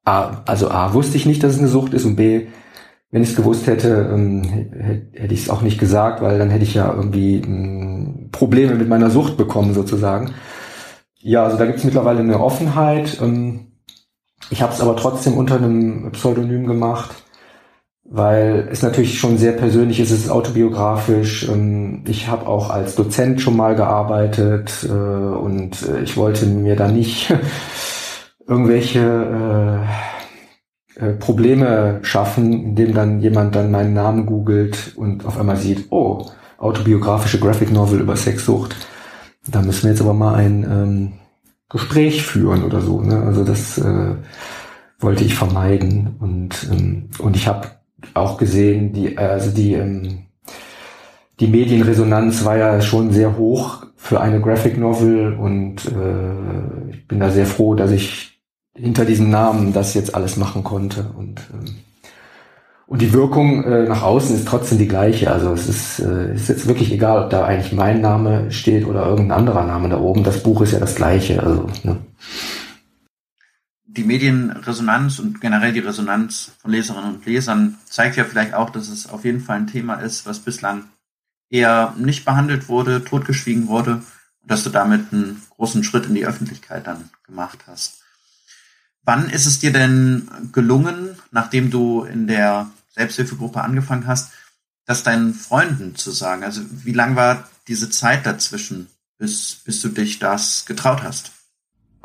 A, 0.03 0.41
also 0.45 0.69
A, 0.69 0.93
wusste 0.93 1.15
ich 1.15 1.25
nicht, 1.25 1.41
dass 1.41 1.53
es 1.53 1.59
eine 1.59 1.69
Sucht 1.69 1.93
ist 1.93 2.05
und 2.05 2.17
B, 2.17 2.47
wenn 3.11 3.23
ich 3.23 3.29
es 3.29 3.35
gewusst 3.35 3.67
hätte, 3.67 4.09
ähm, 4.13 4.43
hätte 5.13 5.33
ich 5.33 5.43
es 5.43 5.49
auch 5.49 5.61
nicht 5.61 5.79
gesagt, 5.79 6.21
weil 6.21 6.37
dann 6.37 6.49
hätte 6.49 6.63
ich 6.63 6.73
ja 6.73 6.93
irgendwie 6.93 7.35
ähm, 7.35 8.29
Probleme 8.31 8.75
mit 8.75 8.89
meiner 8.89 9.09
Sucht 9.09 9.37
bekommen 9.37 9.73
sozusagen. 9.73 10.33
Ja, 11.19 11.45
also 11.45 11.57
da 11.57 11.65
gibt 11.65 11.79
es 11.79 11.83
mittlerweile 11.83 12.19
eine 12.19 12.39
Offenheit. 12.39 13.19
Ähm, 13.21 13.67
ich 14.49 14.61
habe 14.61 14.73
es 14.73 14.81
aber 14.81 14.95
trotzdem 14.95 15.33
unter 15.37 15.55
einem 15.55 16.11
Pseudonym 16.11 16.67
gemacht, 16.67 17.15
weil 18.03 18.67
es 18.71 18.81
natürlich 18.81 19.19
schon 19.19 19.37
sehr 19.37 19.53
persönlich 19.53 19.99
ist, 19.99 20.11
es 20.11 20.25
ist 20.25 20.29
autobiografisch. 20.29 21.47
Ähm, 21.49 22.03
ich 22.07 22.27
habe 22.27 22.45
auch 22.45 22.69
als 22.69 22.95
Dozent 22.95 23.41
schon 23.41 23.55
mal 23.55 23.75
gearbeitet 23.75 24.85
äh, 24.87 24.91
und 24.91 25.81
äh, 25.87 26.01
ich 26.01 26.17
wollte 26.17 26.45
mir 26.45 26.75
da 26.75 26.89
nicht 26.89 27.33
irgendwelche 28.47 28.99
äh, 28.99 30.16
äh, 30.99 31.13
Probleme 31.13 31.99
schaffen, 32.01 32.51
indem 32.51 32.93
dann 32.93 33.19
jemand 33.19 33.55
dann 33.55 33.71
meinen 33.71 33.93
Namen 33.93 34.25
googelt 34.25 34.93
und 34.95 35.25
auf 35.25 35.39
einmal 35.39 35.57
sieht, 35.57 35.87
oh, 35.91 36.25
autobiografische 36.57 37.39
Graphic 37.39 37.71
Novel 37.71 37.99
über 38.01 38.15
Sexsucht. 38.15 38.75
Da 39.47 39.61
müssen 39.61 39.83
wir 39.83 39.91
jetzt 39.91 40.01
aber 40.01 40.13
mal 40.13 40.35
ein 40.35 40.63
ähm, 40.63 41.13
Gespräch 41.69 42.23
führen 42.23 42.63
oder 42.63 42.81
so. 42.81 43.01
Ne? 43.01 43.21
Also 43.21 43.43
das 43.43 43.77
äh, 43.77 44.15
wollte 44.99 45.23
ich 45.23 45.35
vermeiden 45.35 46.15
und 46.19 46.67
ähm, 46.71 47.09
und 47.19 47.35
ich 47.35 47.47
habe 47.47 47.67
auch 48.13 48.37
gesehen, 48.37 48.93
die 48.93 49.17
also 49.17 49.51
die 49.51 49.73
ähm, 49.73 50.25
die 51.39 51.47
Medienresonanz 51.47 52.43
war 52.43 52.57
ja 52.57 52.81
schon 52.81 53.11
sehr 53.11 53.37
hoch 53.37 53.85
für 53.95 54.19
eine 54.19 54.41
Graphic 54.41 54.77
Novel 54.77 55.33
und 55.33 55.85
äh, 55.85 56.89
ich 56.91 57.07
bin 57.07 57.19
da 57.19 57.29
sehr 57.29 57.45
froh, 57.45 57.75
dass 57.75 57.91
ich 57.91 58.36
hinter 58.77 59.05
diesem 59.05 59.29
Namen 59.29 59.73
das 59.73 59.93
jetzt 59.93 60.15
alles 60.15 60.37
machen 60.37 60.63
konnte. 60.63 61.11
Und, 61.17 61.41
ähm, 61.53 61.75
und 62.85 63.01
die 63.01 63.11
Wirkung 63.11 63.63
äh, 63.63 63.83
nach 63.87 64.03
außen 64.03 64.35
ist 64.35 64.47
trotzdem 64.47 64.77
die 64.77 64.87
gleiche. 64.87 65.31
Also 65.31 65.51
es 65.51 65.67
ist, 65.67 65.99
äh, 65.99 66.33
ist 66.35 66.47
jetzt 66.47 66.67
wirklich 66.67 66.91
egal, 66.91 67.23
ob 67.23 67.29
da 67.29 67.45
eigentlich 67.45 67.73
mein 67.73 68.01
Name 68.01 68.51
steht 68.51 68.85
oder 68.85 69.05
irgendein 69.07 69.39
anderer 69.39 69.65
Name 69.65 69.89
da 69.89 69.99
oben. 69.99 70.23
Das 70.23 70.43
Buch 70.43 70.61
ist 70.61 70.71
ja 70.71 70.79
das 70.79 70.95
gleiche. 70.95 71.43
Also, 71.43 71.69
ne? 71.83 71.97
Die 73.85 74.03
Medienresonanz 74.03 75.17
und 75.17 75.41
generell 75.41 75.73
die 75.73 75.79
Resonanz 75.79 76.51
von 76.59 76.71
Leserinnen 76.71 77.15
und 77.15 77.25
Lesern 77.25 77.77
zeigt 77.85 78.15
ja 78.15 78.23
vielleicht 78.23 78.53
auch, 78.53 78.69
dass 78.69 78.89
es 78.89 79.09
auf 79.09 79.25
jeden 79.25 79.39
Fall 79.39 79.57
ein 79.57 79.67
Thema 79.67 79.95
ist, 79.95 80.27
was 80.27 80.39
bislang 80.39 80.83
eher 81.49 81.93
nicht 81.97 82.23
behandelt 82.23 82.69
wurde, 82.69 83.03
totgeschwiegen 83.03 83.67
wurde 83.67 83.93
und 84.41 84.51
dass 84.51 84.63
du 84.63 84.69
damit 84.69 85.11
einen 85.11 85.41
großen 85.49 85.83
Schritt 85.83 86.05
in 86.05 86.13
die 86.13 86.27
Öffentlichkeit 86.27 86.85
dann 86.85 87.09
gemacht 87.25 87.63
hast. 87.65 88.03
Wann 89.07 89.29
ist 89.29 89.45
es 89.45 89.59
dir 89.59 89.71
denn 89.71 90.27
gelungen, 90.51 91.15
nachdem 91.31 91.71
du 91.71 92.03
in 92.03 92.27
der 92.27 92.67
Selbsthilfegruppe 92.89 93.61
angefangen 93.61 94.05
hast, 94.05 94.33
das 94.85 95.03
deinen 95.03 95.33
Freunden 95.33 95.95
zu 95.95 96.11
sagen? 96.11 96.43
Also 96.43 96.59
wie 96.69 96.91
lang 96.91 97.15
war 97.15 97.47
diese 97.69 97.89
Zeit 97.89 98.25
dazwischen, 98.25 98.87
bis, 99.17 99.61
bis 99.63 99.81
du 99.81 99.87
dich 99.87 100.19
das 100.19 100.65
getraut 100.65 101.03
hast? 101.03 101.31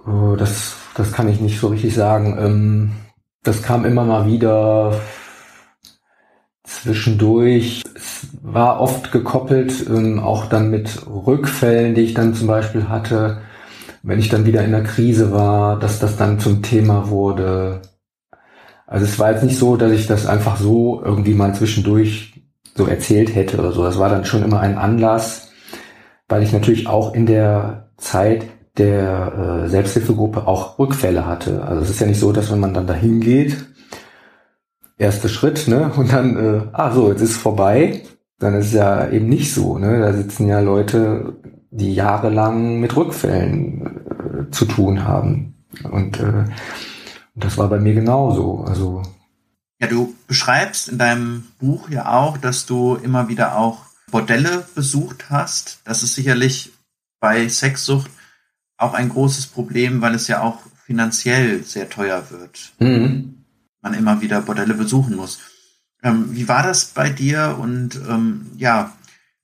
Oh, 0.07 0.37
das, 0.37 0.75
das 0.95 1.11
kann 1.11 1.29
ich 1.29 1.41
nicht 1.41 1.59
so 1.59 1.67
richtig 1.67 1.93
sagen. 1.93 2.39
Ähm, 2.39 2.93
das 3.43 3.65
kam 3.65 3.85
immer 3.85 4.05
mal 4.05 4.27
wieder 4.27 5.01
zwischendurch. 6.63 7.83
Es 7.97 8.29
war 8.43 8.81
oft 8.81 9.11
gekoppelt, 9.11 9.89
ähm, 9.89 10.21
auch 10.21 10.47
dann 10.47 10.71
mit 10.71 11.05
Rückfällen, 11.09 11.97
die 11.97 12.03
ich 12.03 12.15
dann 12.15 12.37
zum 12.37 12.47
Beispiel 12.47 12.89
hatte 12.89 13.43
wenn 14.03 14.19
ich 14.19 14.29
dann 14.29 14.47
wieder 14.47 14.65
in 14.65 14.73
der 14.73 14.83
Krise 14.83 15.33
war, 15.33 15.79
dass 15.79 15.99
das 15.99 16.17
dann 16.17 16.41
zum 16.41 16.63
Thema 16.63 17.09
wurde. 17.09 17.83
Also 18.87 19.05
es 19.05 19.19
war 19.19 19.33
jetzt 19.33 19.45
nicht 19.45 19.59
so, 19.59 19.77
dass 19.77 19.93
ich 19.93 20.07
das 20.07 20.27
einfach 20.27 20.57
so 20.57 21.01
irgendwie 21.03 21.35
mal 21.35 21.55
zwischendurch 21.55 22.43
so 22.75 22.87
erzählt 22.87 23.35
hätte 23.35 23.59
oder 23.59 23.73
so. 23.73 23.85
Das 23.85 23.99
war 23.99 24.09
dann 24.09 24.25
schon 24.25 24.43
immer 24.43 24.61
ein 24.61 24.79
Anlass, 24.79 25.51
weil 26.29 26.43
ich 26.43 26.53
natürlich 26.53 26.87
auch 26.89 27.15
in 27.15 27.27
der 27.27 27.91
Zeit 27.97 28.47
der 28.79 29.65
äh, 29.65 29.69
Selbsthilfegruppe 29.69 30.47
auch 30.47 30.79
Rückfälle 30.79 31.27
hatte. 31.27 31.63
Also 31.63 31.83
es 31.83 31.91
ist 31.91 32.01
ja 32.01 32.07
nicht 32.07 32.21
so, 32.21 32.33
dass 32.33 32.51
wenn 32.51 32.61
man 32.61 32.75
dann 32.75 32.87
dahin 32.87 33.21
geht, 33.21 33.67
erster 34.99 35.29
Schritt, 35.29 35.69
ne, 35.69 35.93
und 35.97 36.13
dann, 36.13 36.37
äh, 36.37 36.61
ah 36.73 36.91
so, 36.93 37.11
jetzt 37.11 37.21
ist 37.21 37.31
es 37.31 37.37
vorbei, 37.37 38.03
dann 38.39 38.55
ist 38.55 38.67
es 38.67 38.73
ja 38.73 39.09
eben 39.11 39.29
nicht 39.29 39.53
so, 39.53 39.79
ne. 39.79 40.01
Da 40.01 40.13
sitzen 40.13 40.49
ja 40.49 40.61
Leute 40.61 41.35
die 41.73 41.95
jahrelang 41.95 42.79
mit 42.81 42.95
Rückfällen 42.95 44.47
äh, 44.47 44.51
zu 44.51 44.66
tun 44.66 45.05
haben. 45.05 45.55
Und 45.91 46.20
äh, 46.20 46.45
das 47.35 47.59
war 47.59 47.68
bei 47.68 47.81
mir 47.81 47.95
genauso. 47.95 48.64
Also 48.64 49.03
ja, 49.81 49.89
du 49.89 50.14
beschreibst 50.29 50.89
in 50.89 50.99
deinem 50.99 51.45
Buch 51.59 51.91
ja 51.91 52.12
auch, 52.12 52.39
dass 52.39 52.66
du 52.66 52.95
immer 52.95 53.29
wieder 53.29 53.57
auch 53.57 53.87
Bordelle 54.12 54.64
besucht 54.77 55.31
hast. 55.31 55.81
Das 55.85 56.05
ist 56.05 56.14
sicherlich 56.14 56.70
bei 57.18 57.49
Sexsucht 57.49 58.11
auch 58.77 58.95
ein 58.95 59.09
großes 59.09 59.47
Problem, 59.47 60.01
weil 60.01 60.14
es 60.14 60.29
ja 60.29 60.41
auch 60.41 60.59
finanziell 60.85 61.64
sehr 61.64 61.89
teuer 61.89 62.31
wird. 62.31 62.73
Mhm. 62.79 63.45
Man 63.81 63.95
immer 63.95 64.20
wieder 64.20 64.43
Bordelle 64.43 64.75
besuchen 64.75 65.16
muss. 65.16 65.41
Ähm, 66.03 66.27
wie 66.31 66.47
war 66.49 66.62
das 66.62 66.85
bei 66.87 67.11
dir? 67.11 67.57
Und 67.61 67.97
ähm, 68.09 68.51
ja, 68.57 68.93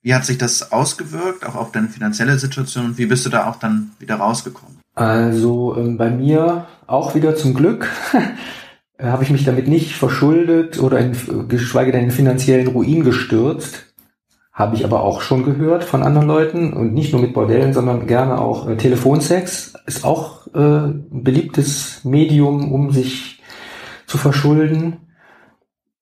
wie 0.01 0.13
hat 0.13 0.25
sich 0.25 0.37
das 0.37 0.71
ausgewirkt, 0.71 1.45
auch 1.45 1.55
auf 1.55 1.71
deine 1.71 1.89
finanzielle 1.89 2.37
Situation? 2.37 2.85
Und 2.85 2.97
wie 2.97 3.05
bist 3.05 3.25
du 3.25 3.29
da 3.29 3.49
auch 3.49 3.57
dann 3.57 3.91
wieder 3.99 4.15
rausgekommen? 4.15 4.79
Also 4.95 5.75
ähm, 5.77 5.97
bei 5.97 6.09
mir 6.09 6.67
auch 6.87 7.15
wieder 7.15 7.35
zum 7.35 7.53
Glück 7.53 7.89
habe 9.01 9.23
ich 9.23 9.29
mich 9.29 9.45
damit 9.45 9.67
nicht 9.67 9.95
verschuldet 9.95 10.81
oder 10.81 10.99
in, 10.99 11.47
geschweige 11.47 11.91
denn 11.91 12.05
in 12.05 12.11
finanziellen 12.11 12.67
Ruin 12.67 13.03
gestürzt. 13.03 13.85
Habe 14.53 14.75
ich 14.75 14.83
aber 14.83 15.03
auch 15.03 15.21
schon 15.21 15.45
gehört 15.45 15.85
von 15.85 16.03
anderen 16.03 16.27
Leuten 16.27 16.73
und 16.73 16.93
nicht 16.93 17.13
nur 17.13 17.21
mit 17.21 17.33
Bordellen, 17.33 17.73
sondern 17.73 18.07
gerne 18.07 18.39
auch 18.39 18.67
äh, 18.67 18.75
Telefonsex 18.75 19.73
ist 19.85 20.03
auch 20.03 20.47
äh, 20.53 20.59
ein 20.59 21.23
beliebtes 21.23 22.03
Medium, 22.03 22.71
um 22.71 22.91
sich 22.91 23.41
zu 24.05 24.17
verschulden. 24.17 24.97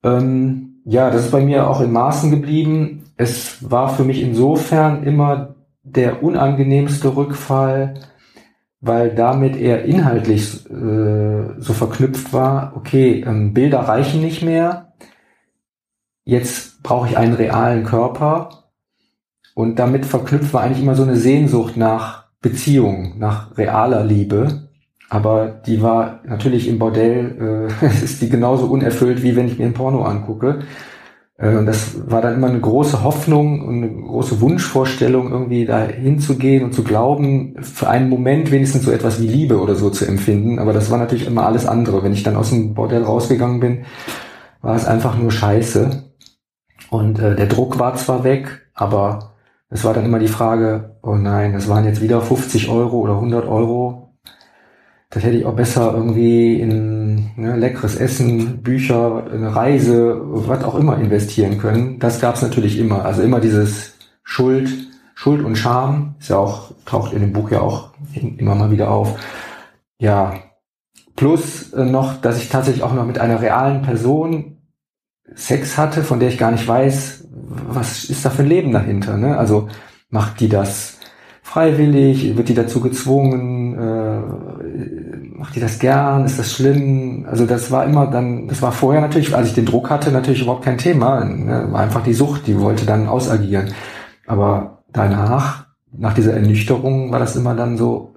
Ähm, 0.03 0.81
ja, 0.85 1.11
das 1.11 1.25
ist 1.25 1.31
bei 1.31 1.43
mir 1.43 1.67
auch 1.67 1.81
in 1.81 1.91
Maßen 1.91 2.31
geblieben 2.31 3.07
es 3.18 3.70
war 3.70 3.89
für 3.89 4.03
mich 4.03 4.22
insofern 4.22 5.03
immer 5.03 5.55
der 5.84 6.24
unangenehmste 6.24 7.15
Rückfall, 7.15 7.95
weil 8.80 9.15
damit 9.15 9.55
er 9.55 9.86
inhaltlich 9.86 10.70
äh, 10.70 11.59
so 11.59 11.74
verknüpft 11.74 12.32
war, 12.34 12.74
okay, 12.76 13.24
ähm, 13.26 13.53
Bilder 13.53 13.80
reichen 13.80 14.22
nicht 14.22 14.43
mehr, 14.43 14.93
jetzt 16.24 16.84
brauche 16.84 17.09
ich 17.09 17.18
einen 17.18 17.34
realen 17.34 17.84
Körper. 17.84 18.49
Und 19.55 19.80
damit 19.80 20.05
verknüpft 20.05 20.53
war 20.53 20.61
eigentlich 20.61 20.84
immer 20.84 20.93
so 20.93 21.01
eine 21.01 21.15
Sehnsucht 21.15 21.78
nach 21.78 22.28
Beziehung, 22.41 23.18
nach 23.18 23.57
realer 23.57 24.03
Liebe, 24.03 24.68
aber 25.09 25.47
die 25.65 25.82
war 25.82 26.20
natürlich 26.26 26.68
im 26.68 26.80
Bordell, 26.80 27.70
äh, 27.82 27.86
ist 28.03 28.22
die 28.22 28.30
genauso 28.30 28.68
unerfüllt, 28.68 29.24
wie 29.24 29.36
wenn 29.36 29.47
ich 29.47 29.57
mir 29.57 29.65
ein 29.65 29.74
Porno 29.74 30.03
angucke. 30.03 30.59
Und 31.39 31.67
das 31.67 32.09
war 32.09 32.21
dann 32.23 32.33
immer 32.33 32.47
eine 32.47 32.59
große 32.59 33.03
Hoffnung 33.03 33.61
und 33.61 33.83
eine 33.83 33.91
große 33.91 34.41
Wunschvorstellung, 34.41 35.31
irgendwie 35.31 35.65
da 35.65 35.83
hinzugehen 35.85 36.63
und 36.63 36.73
zu 36.73 36.83
glauben, 36.83 37.55
für 37.61 37.88
einen 37.88 38.09
Moment 38.09 38.49
wenigstens 38.49 38.83
so 38.83 38.91
etwas 38.91 39.21
wie 39.21 39.27
Liebe 39.27 39.61
oder 39.61 39.75
so 39.75 39.91
zu 39.91 40.05
empfinden. 40.05 40.57
Aber 40.57 40.73
das 40.73 40.89
war 40.89 40.97
natürlich 40.97 41.27
immer 41.27 41.45
alles 41.45 41.67
andere. 41.67 42.01
Wenn 42.01 42.13
ich 42.13 42.23
dann 42.23 42.38
aus 42.38 42.49
dem 42.49 42.73
Bordell 42.73 43.03
rausgegangen 43.03 43.59
bin, 43.59 43.85
war 44.61 44.75
es 44.75 44.85
einfach 44.85 45.15
nur 45.15 45.31
scheiße. 45.31 46.05
Und 46.89 47.19
äh, 47.19 47.35
der 47.35 47.45
Druck 47.45 47.77
war 47.77 47.95
zwar 47.95 48.23
weg, 48.23 48.69
aber 48.73 49.33
es 49.69 49.83
war 49.83 49.93
dann 49.93 50.05
immer 50.05 50.19
die 50.19 50.27
Frage, 50.27 50.97
oh 51.03 51.15
nein, 51.15 51.53
das 51.53 51.69
waren 51.69 51.85
jetzt 51.85 52.01
wieder 52.01 52.21
50 52.21 52.69
Euro 52.69 52.97
oder 52.97 53.13
100 53.13 53.45
Euro. 53.47 54.07
Das 55.10 55.24
hätte 55.24 55.38
ich 55.38 55.45
auch 55.45 55.55
besser 55.55 55.93
irgendwie 55.93 56.60
in 56.60 57.32
ne, 57.38 57.55
leckeres 57.55 57.95
Essen, 57.95 58.62
Bücher, 58.62 59.26
eine 59.32 59.55
Reise, 59.55 60.20
was 60.22 60.64
auch 60.66 60.76
immer 60.76 60.97
investieren 60.97 61.60
können. 61.60 61.97
Das 61.99 62.20
gab 62.20 62.36
es 62.36 62.41
natürlich 62.41 62.78
immer. 62.78 63.05
Also 63.05 63.22
immer 63.22 63.39
dieses 63.39 63.93
Schuld, 64.24 64.70
Schuld 65.16 65.45
und 65.45 65.55
Scham, 65.55 66.16
ist 66.20 66.30
ja 66.30 66.38
auch, 66.38 66.72
taucht 66.86 67.14
in 67.14 67.22
dem 67.22 67.32
Buch 67.32 67.49
ja 67.51 67.62
auch 67.62 67.91
immer 68.14 68.55
mal 68.55 68.70
wieder 68.70 68.91
auf. 68.91 69.18
Ja, 69.97 70.34
plus 71.16 71.72
äh, 71.74 71.86
noch, 71.86 72.20
dass 72.22 72.38
ich 72.38 72.49
tatsächlich 72.49 72.84
auch 72.84 72.93
noch 72.93 73.05
mit 73.05 73.18
einer 73.18 73.41
realen 73.41 73.84
Person 73.84 74.58
Sex 75.36 75.78
hatte, 75.78 76.03
von 76.03 76.20
der 76.20 76.30
ich 76.30 76.38
gar 76.38 76.51
nicht 76.51 76.68
weiß, 76.68 77.28
was 77.70 78.05
ist 78.05 78.26
da 78.26 78.30
für 78.30 78.43
ein 78.43 78.49
Leben 78.49 78.72
dahinter. 78.72 79.18
Ne? 79.18 79.38
Also 79.38 79.70
macht 80.10 80.39
die 80.39 80.49
das 80.49 80.97
freiwillig, 81.41 82.38
wird 82.38 82.49
die 82.49 82.53
dazu 82.53 82.82
gezwungen, 82.82 83.74
äh, 83.74 84.22
macht 85.47 85.55
die 85.55 85.61
das 85.61 85.79
gern, 85.79 86.25
ist 86.25 86.37
das 86.37 86.51
schlimm? 86.51 87.25
Also 87.29 87.45
das 87.45 87.71
war 87.71 87.85
immer 87.85 88.07
dann, 88.07 88.49
das 88.49 88.61
war 88.61 88.73
vorher 88.73 88.99
natürlich, 88.99 89.33
als 89.33 89.47
ich 89.47 89.53
den 89.53 89.65
Druck 89.65 89.89
hatte, 89.89 90.11
natürlich 90.11 90.41
überhaupt 90.41 90.65
kein 90.65 90.77
Thema. 90.77 91.23
Ne? 91.23 91.69
War 91.71 91.79
einfach 91.79 92.03
die 92.03 92.13
Sucht, 92.13 92.47
die 92.47 92.59
wollte 92.59 92.85
dann 92.85 93.07
ausagieren. 93.07 93.73
Aber 94.25 94.83
danach, 94.91 95.67
nach 95.93 96.13
dieser 96.13 96.33
Ernüchterung, 96.33 97.13
war 97.13 97.19
das 97.19 97.37
immer 97.37 97.55
dann 97.55 97.77
so, 97.77 98.15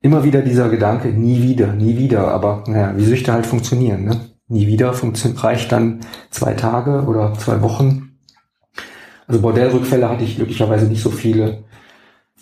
immer 0.00 0.24
wieder 0.24 0.42
dieser 0.42 0.68
Gedanke, 0.68 1.10
nie 1.10 1.44
wieder, 1.44 1.74
nie 1.74 1.96
wieder. 1.96 2.32
Aber 2.32 2.64
naja, 2.66 2.92
wie 2.96 3.04
Süchte 3.04 3.32
halt 3.32 3.46
funktionieren. 3.46 4.04
Ne? 4.04 4.20
Nie 4.48 4.66
wieder 4.66 4.92
funktioniert, 4.94 5.44
reicht 5.44 5.70
dann 5.70 6.00
zwei 6.30 6.54
Tage 6.54 7.04
oder 7.04 7.34
zwei 7.34 7.62
Wochen. 7.62 8.18
Also 9.28 9.40
Bordellrückfälle 9.40 10.08
hatte 10.08 10.24
ich 10.24 10.34
glücklicherweise 10.34 10.86
nicht 10.86 11.04
so 11.04 11.10
viele, 11.10 11.62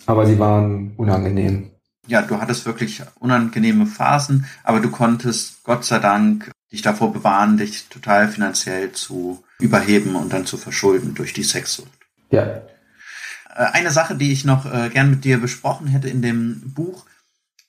aber 0.07 0.25
sie 0.25 0.39
waren 0.39 0.93
unangenehm. 0.97 1.69
Ja, 2.07 2.21
du 2.21 2.39
hattest 2.39 2.65
wirklich 2.65 3.03
unangenehme 3.19 3.85
Phasen, 3.85 4.45
aber 4.63 4.79
du 4.79 4.89
konntest 4.89 5.63
Gott 5.63 5.85
sei 5.85 5.99
Dank 5.99 6.51
dich 6.71 6.81
davor 6.81 7.13
bewahren, 7.13 7.57
dich 7.57 7.87
total 7.89 8.29
finanziell 8.29 8.91
zu 8.91 9.43
überheben 9.59 10.15
und 10.15 10.33
dann 10.33 10.45
zu 10.45 10.57
verschulden 10.57 11.15
durch 11.15 11.33
die 11.33 11.43
Sexsucht. 11.43 11.91
Ja. 12.29 12.43
Äh, 12.43 12.61
eine 13.73 13.91
Sache, 13.91 14.15
die 14.15 14.31
ich 14.31 14.45
noch 14.45 14.65
äh, 14.65 14.89
gern 14.89 15.09
mit 15.09 15.23
dir 15.23 15.39
besprochen 15.39 15.87
hätte 15.87 16.09
in 16.09 16.21
dem 16.21 16.73
Buch, 16.73 17.05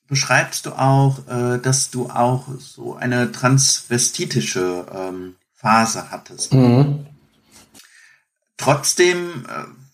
beschreibst 0.08 0.66
du 0.66 0.72
auch, 0.72 1.26
äh, 1.28 1.58
dass 1.58 1.90
du 1.90 2.10
auch 2.10 2.46
so 2.58 2.96
eine 2.96 3.30
transvestitische 3.30 4.86
ähm, 4.94 5.36
Phase 5.54 6.10
hattest. 6.10 6.52
Mhm. 6.54 7.06
Trotzdem 8.56 9.46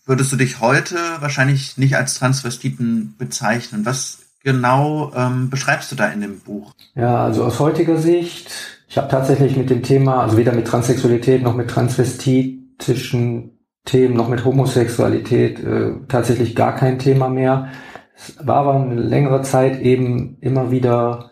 würdest 0.05 0.31
du 0.31 0.37
dich 0.37 0.59
heute 0.59 0.97
wahrscheinlich 1.19 1.77
nicht 1.77 1.95
als 1.95 2.15
Transvestiten 2.15 3.15
bezeichnen. 3.17 3.85
Was 3.85 4.24
genau 4.45 5.11
ähm, 5.15 5.49
beschreibst 5.49 5.91
du 5.91 5.95
da 5.95 6.07
in 6.07 6.21
dem 6.21 6.39
Buch? 6.39 6.73
Ja, 6.93 7.25
also 7.25 7.43
aus 7.43 7.59
heutiger 7.59 7.97
Sicht, 7.97 8.51
ich 8.87 8.97
habe 8.97 9.09
tatsächlich 9.09 9.57
mit 9.57 9.69
dem 9.69 9.83
Thema, 9.83 10.21
also 10.21 10.37
weder 10.37 10.53
mit 10.53 10.67
Transsexualität 10.67 11.41
noch 11.41 11.55
mit 11.55 11.69
transvestitischen 11.69 13.57
Themen 13.85 14.15
noch 14.15 14.29
mit 14.29 14.45
Homosexualität 14.45 15.59
äh, 15.59 15.93
tatsächlich 16.07 16.55
gar 16.55 16.75
kein 16.75 16.99
Thema 16.99 17.27
mehr. 17.27 17.69
Es 18.15 18.35
war 18.45 18.57
aber 18.57 18.75
eine 18.75 18.95
längere 18.95 19.41
Zeit 19.41 19.81
eben 19.81 20.37
immer 20.41 20.71
wieder 20.71 21.31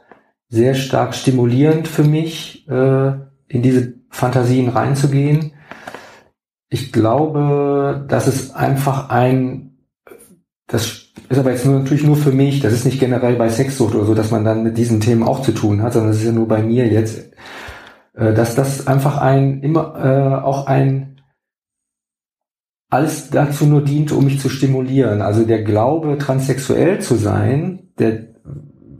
sehr 0.49 0.75
stark 0.75 1.15
stimulierend 1.15 1.87
für 1.87 2.03
mich, 2.03 2.67
äh, 2.67 3.13
in 3.47 3.61
diese 3.61 3.93
Fantasien 4.09 4.69
reinzugehen. 4.69 5.53
Ich 6.69 6.91
glaube, 6.91 8.05
dass 8.07 8.27
es 8.27 8.53
einfach 8.53 9.09
ein, 9.09 9.77
das 10.67 11.02
ist 11.33 11.39
aber 11.39 11.51
jetzt 11.51 11.65
nur, 11.65 11.79
natürlich 11.79 12.05
nur 12.05 12.15
für 12.15 12.31
mich, 12.31 12.59
das 12.59 12.73
ist 12.73 12.85
nicht 12.85 12.99
generell 12.99 13.35
bei 13.35 13.49
Sexsucht 13.49 13.95
oder 13.95 14.05
so, 14.05 14.13
dass 14.13 14.31
man 14.31 14.43
dann 14.43 14.63
mit 14.63 14.77
diesen 14.77 14.99
Themen 14.99 15.23
auch 15.23 15.41
zu 15.41 15.51
tun 15.51 15.81
hat, 15.81 15.93
sondern 15.93 16.11
es 16.11 16.19
ist 16.19 16.25
ja 16.25 16.31
nur 16.31 16.47
bei 16.47 16.61
mir 16.61 16.87
jetzt, 16.87 17.31
äh, 18.13 18.33
dass 18.33 18.55
das 18.55 18.87
einfach 18.87 19.17
ein, 19.17 19.61
immer 19.61 19.95
äh, 20.03 20.43
auch 20.43 20.67
ein 20.67 21.21
alles 22.89 23.31
dazu 23.31 23.65
nur 23.65 23.81
diente, 23.81 24.15
um 24.15 24.25
mich 24.25 24.39
zu 24.39 24.49
stimulieren. 24.49 25.23
Also 25.23 25.45
der 25.45 25.63
Glaube, 25.63 26.19
transsexuell 26.19 26.99
zu 26.99 27.15
sein, 27.15 27.89
der, 27.97 28.27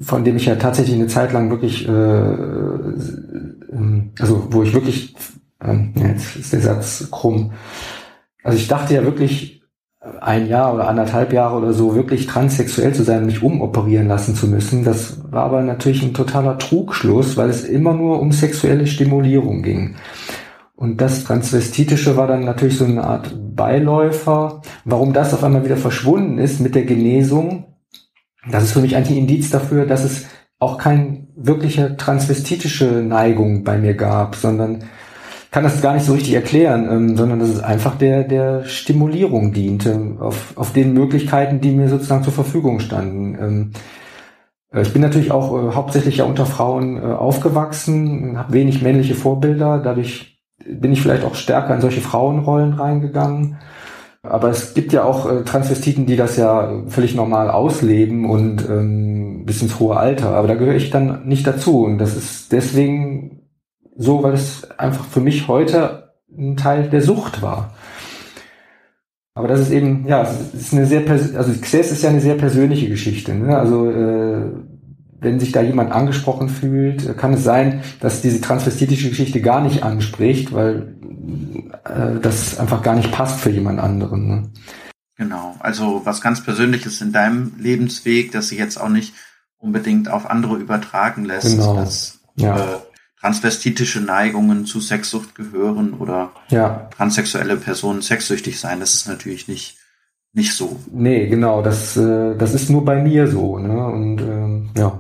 von 0.02 0.24
dem 0.24 0.36
ich 0.36 0.48
ja 0.48 0.56
tatsächlich 0.56 0.96
eine 0.96 1.08
Zeit 1.08 1.32
lang 1.32 1.52
wirklich, 1.52 1.88
äh, 1.88 1.92
ähm, 1.92 4.12
also 4.20 4.48
wo 4.50 4.64
ich 4.64 4.74
wirklich, 4.74 5.16
ähm, 5.62 5.94
jetzt 5.96 6.36
ist 6.36 6.54
der 6.54 6.62
Satz 6.62 7.08
krumm. 7.12 7.52
Also 8.44 8.58
ich 8.58 8.68
dachte 8.68 8.96
ja 8.96 9.04
wirklich 9.04 9.63
ein 10.20 10.48
Jahr 10.48 10.74
oder 10.74 10.88
anderthalb 10.88 11.32
Jahre 11.32 11.58
oder 11.58 11.74
so 11.74 11.96
wirklich 11.96 12.26
transsexuell 12.26 12.94
zu 12.94 13.04
sein 13.04 13.20
und 13.20 13.28
mich 13.28 13.42
umoperieren 13.42 14.08
lassen 14.08 14.36
zu 14.36 14.48
müssen. 14.48 14.84
Das 14.84 15.22
war 15.32 15.46
aber 15.46 15.62
natürlich 15.62 16.04
ein 16.04 16.14
totaler 16.14 16.58
Trugschluss, 16.58 17.38
weil 17.38 17.50
es 17.50 17.64
immer 17.64 17.94
nur 17.94 18.20
um 18.20 18.32
sexuelle 18.32 18.86
Stimulierung 18.88 19.64
ging. 19.64 19.96
Und 20.76 21.00
das 21.00 21.24
Transvestitische 21.24 22.18
war 22.18 22.28
dann 22.28 22.44
natürlich 22.44 22.78
so 22.78 22.86
eine 22.86 23.04
Art 23.04 23.34
Beiläufer. 23.56 24.62
Warum 24.84 25.14
das 25.14 25.34
auf 25.34 25.44
einmal 25.44 25.64
wieder 25.64 25.78
verschwunden 25.78 26.38
ist 26.38 26.60
mit 26.60 26.76
der 26.76 26.84
Genesung, 26.84 27.66
das 28.52 28.64
ist 28.64 28.72
für 28.74 28.82
mich 28.82 28.96
eigentlich 28.96 29.18
ein 29.18 29.22
Indiz 29.22 29.52
dafür, 29.52 29.86
dass 29.86 30.04
es 30.04 30.26
auch 30.60 30.78
keine 30.78 31.28
wirkliche 31.36 31.96
transvestitische 31.96 32.86
Neigung 32.86 33.64
bei 33.64 33.78
mir 33.78 33.94
gab, 33.94 34.36
sondern 34.36 34.84
kann 35.54 35.64
das 35.64 35.84
gar 35.84 35.94
nicht 35.94 36.06
so 36.06 36.14
richtig 36.14 36.34
erklären, 36.34 36.90
ähm, 36.92 37.16
sondern 37.16 37.40
dass 37.40 37.50
es 37.50 37.62
einfach 37.62 37.96
der, 37.96 38.24
der 38.24 38.66
Stimulierung 38.66 39.54
diente, 39.54 40.18
auf, 40.20 40.58
auf 40.58 40.74
den 40.74 40.94
Möglichkeiten, 40.94 41.62
die 41.62 41.72
mir 41.72 41.90
sozusagen 41.90 42.24
zur 42.24 42.34
Verfügung 42.34 42.80
standen. 42.80 43.38
Ähm, 43.40 43.72
äh, 44.74 44.82
ich 44.82 44.92
bin 44.94 45.04
natürlich 45.04 45.32
auch 45.32 45.54
äh, 45.54 45.76
hauptsächlich 45.76 46.18
ja 46.18 46.26
unter 46.26 46.48
Frauen 46.48 46.98
äh, 46.98 47.02
aufgewachsen, 47.02 48.36
habe 48.36 48.54
wenig 48.54 48.82
männliche 48.82 49.14
Vorbilder, 49.14 49.78
dadurch 49.78 50.40
bin 50.66 50.92
ich 50.92 51.04
vielleicht 51.04 51.24
auch 51.24 51.36
stärker 51.36 51.76
in 51.76 51.82
solche 51.82 52.02
Frauenrollen 52.02 52.74
reingegangen. 52.74 53.58
Aber 54.24 54.50
es 54.50 54.74
gibt 54.74 54.92
ja 54.92 55.04
auch 55.04 55.30
äh, 55.30 55.44
Transvestiten, 55.44 56.08
die 56.08 56.16
das 56.16 56.36
ja 56.36 56.82
völlig 56.88 57.14
normal 57.14 57.52
ausleben 57.52 58.26
und 58.26 58.68
ähm, 58.68 59.44
bis 59.46 59.62
ins 59.62 59.80
hohe 59.80 59.98
Alter. 59.98 60.30
Aber 60.30 60.48
da 60.48 60.56
gehöre 60.56 60.76
ich 60.76 60.90
dann 60.90 61.28
nicht 61.28 61.46
dazu. 61.46 61.84
Und 61.84 62.00
das 62.00 62.16
ist 62.16 62.52
deswegen 62.54 63.33
so, 63.96 64.24
weil 64.24 64.34
es 64.34 64.70
einfach 64.78 65.06
für 65.06 65.22
mich 65.22 65.48
heute 65.48 66.14
ein 66.36 66.58
Teil 66.58 66.90
der 66.90 67.02
Sucht 67.02 67.42
war. 67.42 67.74
Aber 69.36 69.48
das 69.48 69.62
ist 69.62 69.72
eben, 69.72 70.08
ja, 70.08 70.24
es 70.24 70.54
ist 70.54 70.74
eine 70.74 70.86
sehr, 70.86 71.10
also 71.10 71.52
Xes 71.60 71.92
ist 71.92 72.04
ja 72.04 72.10
eine 72.10 72.22
sehr 72.22 72.36
persönliche 72.36 72.88
Geschichte. 72.88 73.34
Ne? 73.34 73.58
Also 73.58 73.90
äh, 73.90 74.52
wenn 75.20 75.40
sich 75.40 75.52
da 75.52 75.62
jemand 75.62 75.92
angesprochen 75.92 76.50
fühlt, 76.50 77.18
kann 77.18 77.34
es 77.34 77.44
sein, 77.44 77.82
dass 78.00 78.22
diese 78.22 78.42
transvestitische 78.42 79.10
Geschichte 79.10 79.42
gar 79.42 79.62
nicht 79.62 79.84
anspricht, 79.84 80.54
weil 80.54 80.96
äh, 81.86 82.20
das 82.22 82.60
einfach 82.60 82.84
gar 82.84 82.96
nicht 82.96 83.12
passt 83.12 83.40
für 83.40 83.50
jemand 83.50 83.80
anderen. 83.80 84.28
Ne? 84.28 84.52
Genau, 85.16 85.56
also 85.60 86.02
was 86.04 86.22
ganz 86.22 86.44
Persönliches 86.44 87.02
in 87.02 87.12
deinem 87.12 87.54
Lebensweg, 87.58 88.32
das 88.32 88.50
sich 88.50 88.60
jetzt 88.60 88.80
auch 88.80 88.90
nicht 88.90 89.14
unbedingt 89.58 90.12
auf 90.12 90.30
andere 90.30 90.58
übertragen 90.58 91.26
lässt, 91.26 91.58
genau. 91.58 91.76
dass 91.76 92.20
ja. 92.36 92.58
äh, 92.58 92.78
transvestitische 93.24 94.02
Neigungen 94.02 94.66
zu 94.66 94.82
Sexsucht 94.82 95.34
gehören 95.34 95.94
oder 95.94 96.34
ja. 96.50 96.90
transsexuelle 96.98 97.56
Personen 97.56 98.02
sexsüchtig 98.02 98.60
sein, 98.60 98.82
das 98.82 98.96
ist 98.96 99.08
natürlich 99.08 99.48
nicht 99.48 99.78
nicht 100.34 100.56
so. 100.56 100.80
Nee, 100.92 101.28
genau, 101.28 101.62
das, 101.62 101.96
äh, 101.96 102.36
das 102.36 102.54
ist 102.54 102.70
nur 102.70 102.84
bei 102.84 103.02
mir 103.02 103.28
so. 103.28 103.60
Ne? 103.60 103.86
Und 103.86 104.20
ähm, 104.20 104.72
ja. 104.76 105.00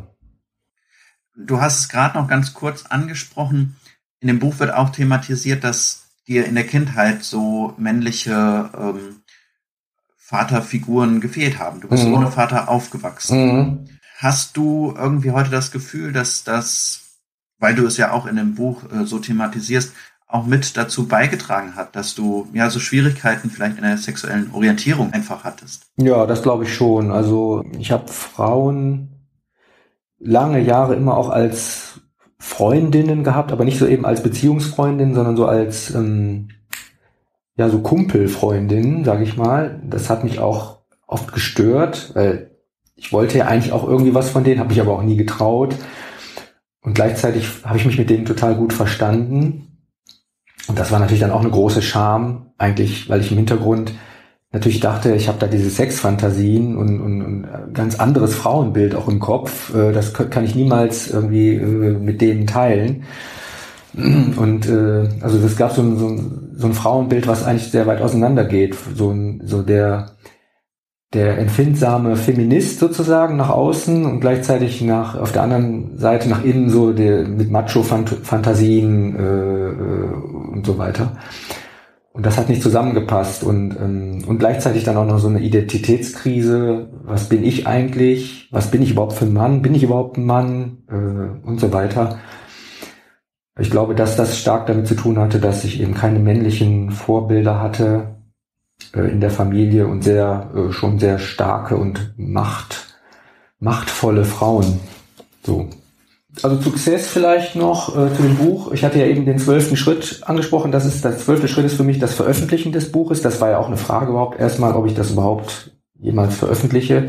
Du 1.36 1.60
hast 1.60 1.80
es 1.80 1.90
gerade 1.90 2.18
noch 2.18 2.28
ganz 2.28 2.54
kurz 2.54 2.86
angesprochen. 2.86 3.76
In 4.20 4.28
dem 4.28 4.38
Buch 4.38 4.60
wird 4.60 4.72
auch 4.74 4.92
thematisiert, 4.92 5.64
dass 5.64 6.04
dir 6.28 6.46
in 6.46 6.54
der 6.54 6.68
Kindheit 6.68 7.24
so 7.24 7.74
männliche 7.78 8.70
ähm, 8.78 9.24
Vaterfiguren 10.18 11.20
gefehlt 11.20 11.58
haben. 11.58 11.82
Du 11.82 11.88
bist 11.88 12.06
mhm. 12.06 12.14
ohne 12.14 12.32
Vater 12.32 12.70
aufgewachsen. 12.70 13.58
Mhm. 13.58 13.86
Hast 14.18 14.56
du 14.56 14.94
irgendwie 14.96 15.32
heute 15.32 15.50
das 15.50 15.72
Gefühl, 15.72 16.14
dass 16.14 16.44
das, 16.44 17.03
weil 17.64 17.76
du 17.76 17.86
es 17.86 17.96
ja 17.96 18.12
auch 18.12 18.26
in 18.26 18.36
dem 18.36 18.56
Buch 18.56 18.84
äh, 18.92 19.06
so 19.06 19.20
thematisierst, 19.20 19.94
auch 20.28 20.46
mit 20.46 20.76
dazu 20.76 21.08
beigetragen 21.08 21.78
hat, 21.78 21.96
dass 21.96 22.14
du 22.14 22.48
ja 22.54 22.70
so 22.70 22.80
Schwierigkeiten 22.80 23.50
vielleicht 23.50 23.78
in 23.78 23.84
der 23.84 23.98
sexuellen 23.98 24.52
Orientierung 24.52 25.14
einfach 25.14 25.46
hattest? 25.46 25.86
Ja, 25.96 26.26
das 26.26 26.44
glaube 26.44 26.66
ich 26.66 26.74
schon. 26.74 27.10
Also 27.10 27.64
ich 27.80 27.92
habe 27.92 28.10
Frauen 28.10 29.30
lange 30.20 30.60
Jahre 30.60 30.96
immer 30.96 31.16
auch 31.16 31.30
als 31.30 32.02
Freundinnen 32.38 33.24
gehabt, 33.24 33.54
aber 33.54 33.64
nicht 33.64 33.80
so 33.80 33.88
eben 33.88 34.06
als 34.06 34.22
Beziehungsfreundin, 34.22 35.16
sondern 35.16 35.38
so 35.38 35.46
als 35.46 35.96
ähm, 35.96 36.50
ja 37.56 37.70
so 37.70 37.80
Kumpelfreundin, 37.80 39.06
sage 39.06 39.24
ich 39.24 39.38
mal. 39.38 39.80
Das 39.86 40.10
hat 40.10 40.26
mich 40.26 40.40
auch 40.40 40.80
oft 41.08 41.32
gestört, 41.32 42.12
weil 42.14 42.52
ich 42.98 43.14
wollte 43.14 43.38
ja 43.38 43.46
eigentlich 43.46 43.72
auch 43.72 43.88
irgendwie 43.88 44.14
was 44.14 44.30
von 44.30 44.44
denen, 44.44 44.60
habe 44.60 44.74
ich 44.74 44.82
aber 44.82 44.92
auch 44.92 45.04
nie 45.04 45.16
getraut. 45.16 45.76
Und 46.84 46.94
gleichzeitig 46.94 47.48
habe 47.64 47.78
ich 47.78 47.86
mich 47.86 47.98
mit 47.98 48.10
denen 48.10 48.26
total 48.26 48.56
gut 48.56 48.74
verstanden. 48.74 49.80
Und 50.68 50.78
das 50.78 50.92
war 50.92 51.00
natürlich 51.00 51.22
dann 51.22 51.32
auch 51.32 51.42
eine 51.42 51.50
große 51.50 51.82
Scham, 51.82 52.52
eigentlich, 52.58 53.10
weil 53.10 53.22
ich 53.22 53.32
im 53.32 53.38
Hintergrund 53.38 53.94
natürlich 54.52 54.80
dachte, 54.80 55.16
ich 55.16 55.28
habe 55.28 55.40
da 55.40 55.48
diese 55.48 55.70
Sexfantasien 55.70 56.78
und, 56.78 57.02
und, 57.02 57.22
und 57.22 57.74
ganz 57.74 58.00
anderes 58.00 58.36
Frauenbild 58.36 58.96
auch 58.96 59.08
im 59.08 59.20
Kopf. 59.20 59.74
Äh, 59.74 59.92
das 59.94 60.14
kann 60.14 60.46
ich 60.46 60.56
niemals 60.56 61.10
irgendwie 61.10 61.56
äh, 61.56 61.98
mit 61.98 62.22
denen 62.22 62.48
teilen. 62.48 63.04
Und 63.96 64.68
äh, 64.68 65.08
also 65.22 65.40
das 65.40 65.56
gab 65.56 65.72
so 65.74 65.82
ein, 65.82 65.98
so, 65.98 66.08
ein, 66.08 66.52
so 66.56 66.68
ein 66.68 66.74
Frauenbild, 66.74 67.28
was 67.28 67.44
eigentlich 67.44 67.72
sehr 67.72 67.88
weit 67.88 68.02
auseinander 68.02 68.44
geht. 68.44 68.76
So, 68.96 69.12
ein, 69.12 69.42
so 69.46 69.62
der, 69.62 70.12
der 71.14 71.38
empfindsame 71.38 72.16
Feminist 72.16 72.80
sozusagen 72.80 73.38
nach 73.38 73.50
außen 73.50 74.06
und 74.06 74.20
gleichzeitig 74.20 74.82
nach 74.82 75.16
auf 75.16 75.32
der 75.32 75.44
anderen 75.44 75.98
Seite 75.98 76.28
nach 76.28 76.44
innen 76.44 76.70
so 76.70 76.92
der 76.92 77.28
mit 77.28 77.52
Macho-Fantasien 77.52 79.16
äh, 79.16 79.22
äh, 79.22 80.54
und 80.54 80.66
so 80.66 80.78
weiter. 80.78 81.18
Und 82.14 82.26
das 82.26 82.38
hat 82.38 82.50
nicht 82.50 82.62
zusammengepasst 82.62 83.44
und, 83.44 83.76
ähm, 83.76 84.24
und 84.28 84.38
gleichzeitig 84.38 84.84
dann 84.84 84.98
auch 84.98 85.06
noch 85.06 85.20
so 85.20 85.28
eine 85.28 85.40
Identitätskrise. 85.40 86.90
Was 87.06 87.30
bin 87.30 87.44
ich 87.44 87.66
eigentlich? 87.66 88.50
Was 88.52 88.70
bin 88.70 88.84
ich 88.84 88.92
überhaupt 88.92 89.14
für 89.14 89.26
ein 89.26 89.34
Mann? 89.34 89.62
Bin 89.64 89.74
ich 89.74 89.84
überhaupt 89.84 90.18
ein 90.18 90.26
Mann? 90.26 90.84
Äh, 90.90 91.48
und 91.48 91.60
so 91.60 91.74
weiter. 91.74 92.20
Ich 93.60 93.70
glaube, 93.70 93.94
dass 93.94 94.16
das 94.16 94.40
stark 94.40 94.66
damit 94.68 94.88
zu 94.88 94.96
tun 94.96 95.20
hatte, 95.20 95.40
dass 95.40 95.64
ich 95.64 95.80
eben 95.82 95.94
keine 95.94 96.20
männlichen 96.20 96.92
Vorbilder 96.92 97.60
hatte 97.60 98.23
in 98.94 99.22
der 99.22 99.32
Familie 99.32 99.88
und 99.88 100.04
sehr 100.04 100.52
äh, 100.56 100.72
schon 100.72 101.00
sehr 101.00 101.20
starke 101.20 101.78
und 101.78 102.14
macht 102.18 102.98
machtvolle 103.60 104.26
Frauen. 104.26 104.80
So. 105.44 105.70
Also 106.42 106.62
Success 106.62 107.08
vielleicht 107.08 107.56
noch 107.56 107.90
äh, 107.90 108.14
zu 108.14 108.24
dem 108.24 108.38
Buch. 108.38 108.72
Ich 108.72 108.84
hatte 108.84 109.00
ja 109.00 109.06
eben 109.06 109.26
den 109.26 109.38
zwölften 109.38 109.78
Schritt 109.78 110.22
angesprochen. 110.26 110.72
Das 110.72 110.86
ist 110.86 111.06
das 111.06 111.26
zwölfte 111.26 111.48
Schritt 111.48 111.66
ist 111.66 111.76
für 111.76 111.84
mich 111.84 112.00
das 112.00 112.14
Veröffentlichen 112.14 112.72
des 112.72 112.92
Buches. 112.92 113.22
Das 113.22 113.40
war 113.40 113.52
ja 113.52 113.60
auch 113.60 113.68
eine 113.68 113.78
Frage 113.78 114.12
überhaupt 114.12 114.40
erstmal, 114.40 114.74
ob 114.74 114.88
ich 114.88 114.96
das 114.96 115.12
überhaupt 115.12 115.72
jemals 116.00 116.36
veröffentliche. 116.36 117.08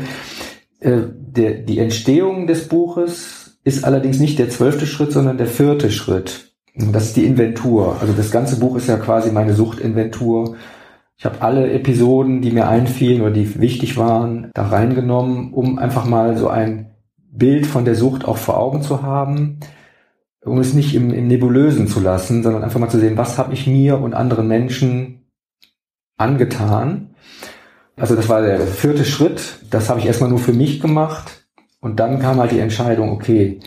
Äh, 0.79 1.01
der, 1.09 1.53
die 1.53 1.79
Entstehung 1.79 2.47
des 2.47 2.67
Buches 2.67 3.57
ist 3.63 3.83
allerdings 3.83 4.19
nicht 4.19 4.37
der 4.37 4.49
zwölfte 4.49 4.85
Schritt, 4.85 5.11
sondern 5.11 5.37
der 5.37 5.47
vierte 5.47 5.91
Schritt. 5.91 6.53
Das 6.75 7.05
ist 7.05 7.15
die 7.15 7.25
Inventur. 7.25 7.97
Also 7.99 8.13
das 8.13 8.31
ganze 8.31 8.59
Buch 8.59 8.75
ist 8.75 8.87
ja 8.87 8.97
quasi 8.97 9.31
meine 9.31 9.53
Suchtinventur. 9.53 10.55
Ich 11.17 11.25
habe 11.25 11.41
alle 11.41 11.71
Episoden, 11.71 12.41
die 12.41 12.51
mir 12.51 12.67
einfielen 12.67 13.21
oder 13.21 13.31
die 13.31 13.59
wichtig 13.59 13.97
waren, 13.97 14.51
da 14.53 14.67
reingenommen, 14.67 15.53
um 15.53 15.79
einfach 15.79 16.05
mal 16.05 16.37
so 16.37 16.49
ein 16.49 16.91
Bild 17.31 17.65
von 17.65 17.85
der 17.85 17.95
Sucht 17.95 18.25
auch 18.25 18.37
vor 18.37 18.57
Augen 18.57 18.81
zu 18.81 19.01
haben, 19.01 19.59
um 20.43 20.59
es 20.59 20.73
nicht 20.73 20.93
im, 20.93 21.13
im 21.13 21.27
Nebulösen 21.27 21.87
zu 21.87 21.99
lassen, 21.99 22.43
sondern 22.43 22.63
einfach 22.63 22.79
mal 22.79 22.89
zu 22.89 22.99
sehen, 22.99 23.17
was 23.17 23.37
habe 23.37 23.53
ich 23.53 23.65
mir 23.65 23.99
und 23.99 24.13
anderen 24.13 24.47
Menschen 24.47 25.25
angetan. 26.17 27.15
Also 27.95 28.15
das 28.15 28.29
war 28.29 28.41
der 28.41 28.59
vierte 28.59 29.05
Schritt. 29.05 29.59
Das 29.69 29.89
habe 29.89 29.99
ich 29.99 30.05
erstmal 30.05 30.29
nur 30.29 30.39
für 30.39 30.53
mich 30.53 30.79
gemacht. 30.81 31.47
Und 31.79 31.99
dann 31.99 32.19
kam 32.19 32.39
halt 32.39 32.51
die 32.51 32.59
Entscheidung, 32.59 33.11
okay, 33.11 33.59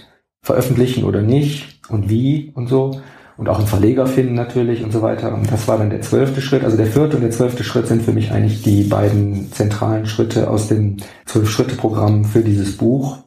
veröffentlichen 0.43 1.05
oder 1.05 1.23
nicht 1.23 1.81
und 1.89 2.11
wie 2.11 2.53
und 2.55 2.69
so. 2.69 3.01
Und 3.39 3.49
auch 3.49 3.59
einen 3.59 3.69
Verleger 3.69 4.09
finden 4.09 4.35
natürlich 4.35 4.83
und 4.83 4.93
so 4.93 5.01
weiter. 5.01 5.33
Und 5.33 5.51
das 5.51 5.69
war 5.69 5.79
dann 5.79 5.91
der 5.91 6.03
zwölfte 6.03 6.43
Schritt. 6.43 6.65
Also 6.65 6.77
der 6.77 6.89
vierte 6.89 7.17
und 7.17 7.23
der 7.23 7.31
zwölfte 7.31 7.63
Schritt 7.63 7.87
sind 7.87 8.03
für 8.03 8.13
mich 8.13 8.33
eigentlich 8.33 8.63
die 8.63 8.83
beiden 8.83 9.53
zentralen 9.53 10.07
Schritte 10.07 10.51
aus 10.51 10.67
dem 10.67 10.97
Zwölf-Schritte-Programm 11.25 12.25
für 12.25 12.43
dieses 12.43 12.77
Buch. 12.77 13.19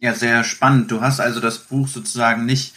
Ja, 0.00 0.12
sehr 0.12 0.42
spannend. 0.42 0.90
Du 0.90 1.02
hast 1.02 1.20
also 1.20 1.38
das 1.38 1.58
Buch 1.58 1.86
sozusagen 1.86 2.46
nicht 2.46 2.74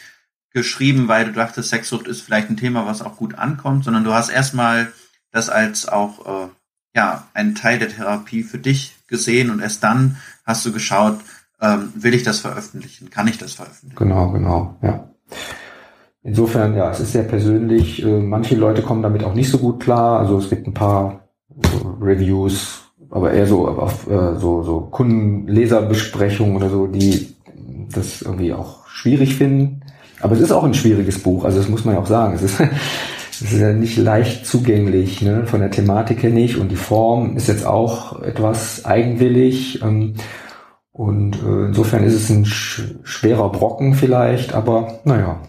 geschrieben, 0.51 1.07
weil 1.07 1.25
du 1.25 1.31
dachtest, 1.31 1.69
Sexsucht 1.69 2.07
ist 2.07 2.21
vielleicht 2.21 2.51
ein 2.51 2.57
Thema, 2.57 2.85
was 2.85 3.01
auch 3.01 3.17
gut 3.17 3.39
ankommt, 3.39 3.85
sondern 3.85 4.03
du 4.03 4.13
hast 4.13 4.29
erstmal 4.29 4.91
das 5.31 5.49
als 5.49 5.89
auch 5.89 6.45
äh, 6.45 6.47
ja 6.95 7.27
ein 7.33 7.55
Teil 7.55 7.79
der 7.79 7.89
Therapie 7.89 8.43
für 8.43 8.59
dich 8.59 8.95
gesehen 9.07 9.49
und 9.49 9.61
erst 9.61 9.83
dann 9.83 10.17
hast 10.45 10.63
du 10.63 10.71
geschaut, 10.71 11.19
ähm, 11.59 11.91
will 11.95 12.13
ich 12.13 12.21
das 12.21 12.39
veröffentlichen? 12.39 13.09
Kann 13.09 13.27
ich 13.27 13.39
das 13.39 13.53
veröffentlichen? 13.53 13.95
Genau, 13.95 14.29
genau, 14.29 14.77
ja. 14.83 15.09
Insofern, 16.23 16.75
ja, 16.75 16.89
es 16.89 17.01
ist 17.01 17.11
sehr 17.11 17.23
persönlich. 17.23 18.03
Äh, 18.03 18.19
manche 18.19 18.55
Leute 18.55 18.81
kommen 18.81 19.03
damit 19.03 19.23
auch 19.23 19.33
nicht 19.33 19.49
so 19.49 19.57
gut 19.57 19.81
klar. 19.81 20.19
Also 20.19 20.37
es 20.37 20.49
gibt 20.49 20.67
ein 20.67 20.73
paar 20.73 21.27
Reviews, 22.01 22.83
aber 23.09 23.31
eher 23.31 23.45
so 23.45 23.67
auf 23.67 24.09
äh, 24.09 24.35
so, 24.35 24.63
so 24.63 24.81
Kunden-Leserbesprechungen 24.81 26.55
oder 26.55 26.69
so, 26.69 26.87
die 26.87 27.35
das 27.93 28.21
irgendwie 28.21 28.53
auch 28.53 28.87
schwierig 28.87 29.35
finden. 29.35 29.81
Aber 30.21 30.35
es 30.35 30.41
ist 30.41 30.51
auch 30.53 30.63
ein 30.63 30.73
schwieriges 30.73 31.21
Buch, 31.21 31.43
also 31.43 31.57
das 31.57 31.67
muss 31.67 31.83
man 31.83 31.95
ja 31.95 32.01
auch 32.01 32.07
sagen. 32.07 32.35
Es 32.35 32.41
ist, 32.41 32.59
es 33.31 33.41
ist 33.41 33.59
ja 33.59 33.73
nicht 33.73 33.97
leicht 33.97 34.45
zugänglich, 34.45 35.21
ne? 35.21 35.45
von 35.45 35.59
der 35.59 35.71
Thematik 35.71 36.23
her 36.23 36.29
nicht. 36.29 36.57
Und 36.57 36.69
die 36.69 36.77
Form 36.77 37.35
ist 37.35 37.49
jetzt 37.49 37.65
auch 37.65 38.21
etwas 38.21 38.85
eigenwillig. 38.85 39.81
Ähm, 39.83 40.13
und 40.93 41.35
äh, 41.43 41.65
insofern 41.65 42.03
ist 42.03 42.13
es 42.13 42.29
ein 42.29 42.45
sch 42.45 42.95
schwerer 43.03 43.51
Brocken 43.51 43.95
vielleicht, 43.95 44.53
aber 44.53 44.99
naja. 45.03 45.41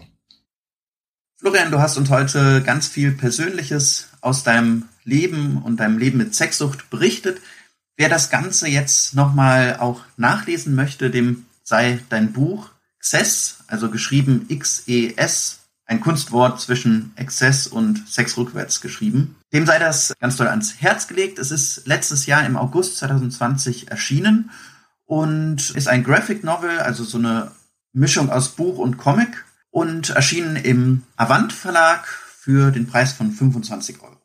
Florian, 1.45 1.69
du 1.69 1.79
hast 1.79 1.95
uns 1.97 2.09
heute 2.09 2.63
ganz 2.63 2.87
viel 2.87 3.11
Persönliches 3.11 4.07
aus 4.21 4.41
deinem 4.41 4.89
Leben 5.03 5.61
und 5.61 5.79
deinem 5.79 5.99
Leben 5.99 6.17
mit 6.17 6.33
Sexsucht 6.33 6.89
berichtet. 6.89 7.39
Wer 7.97 8.09
das 8.09 8.31
Ganze 8.31 8.67
jetzt 8.67 9.13
nochmal 9.13 9.77
auch 9.79 10.01
nachlesen 10.17 10.73
möchte, 10.73 11.11
dem 11.11 11.45
sei 11.61 11.99
dein 12.09 12.33
Buch 12.33 12.71
Xess, 12.99 13.57
also 13.67 13.91
geschrieben 13.91 14.47
X-E-S, 14.49 15.59
ein 15.85 16.01
Kunstwort 16.01 16.61
zwischen 16.61 17.13
Exzess 17.15 17.67
und 17.67 18.09
Sex 18.09 18.37
rückwärts 18.37 18.81
geschrieben. 18.81 19.35
Dem 19.53 19.67
sei 19.67 19.77
das 19.77 20.15
ganz 20.19 20.37
toll 20.37 20.47
ans 20.47 20.81
Herz 20.81 21.07
gelegt. 21.07 21.37
Es 21.37 21.51
ist 21.51 21.85
letztes 21.85 22.25
Jahr 22.25 22.43
im 22.43 22.57
August 22.57 22.97
2020 22.97 23.91
erschienen 23.91 24.49
und 25.05 25.69
ist 25.69 25.89
ein 25.89 26.03
Graphic 26.03 26.43
Novel, 26.43 26.79
also 26.79 27.03
so 27.03 27.19
eine 27.19 27.51
Mischung 27.93 28.31
aus 28.31 28.49
Buch 28.49 28.79
und 28.79 28.97
Comic 28.97 29.45
und 29.75 30.11
erschienen 30.11 30.55
im 30.55 31.03
Avant 31.17 31.51
Verlag 31.51 32.07
für 32.07 32.71
den 32.71 32.87
Preis 32.87 33.11
von 33.11 33.33
25 33.33 34.01
Euro. 34.01 34.15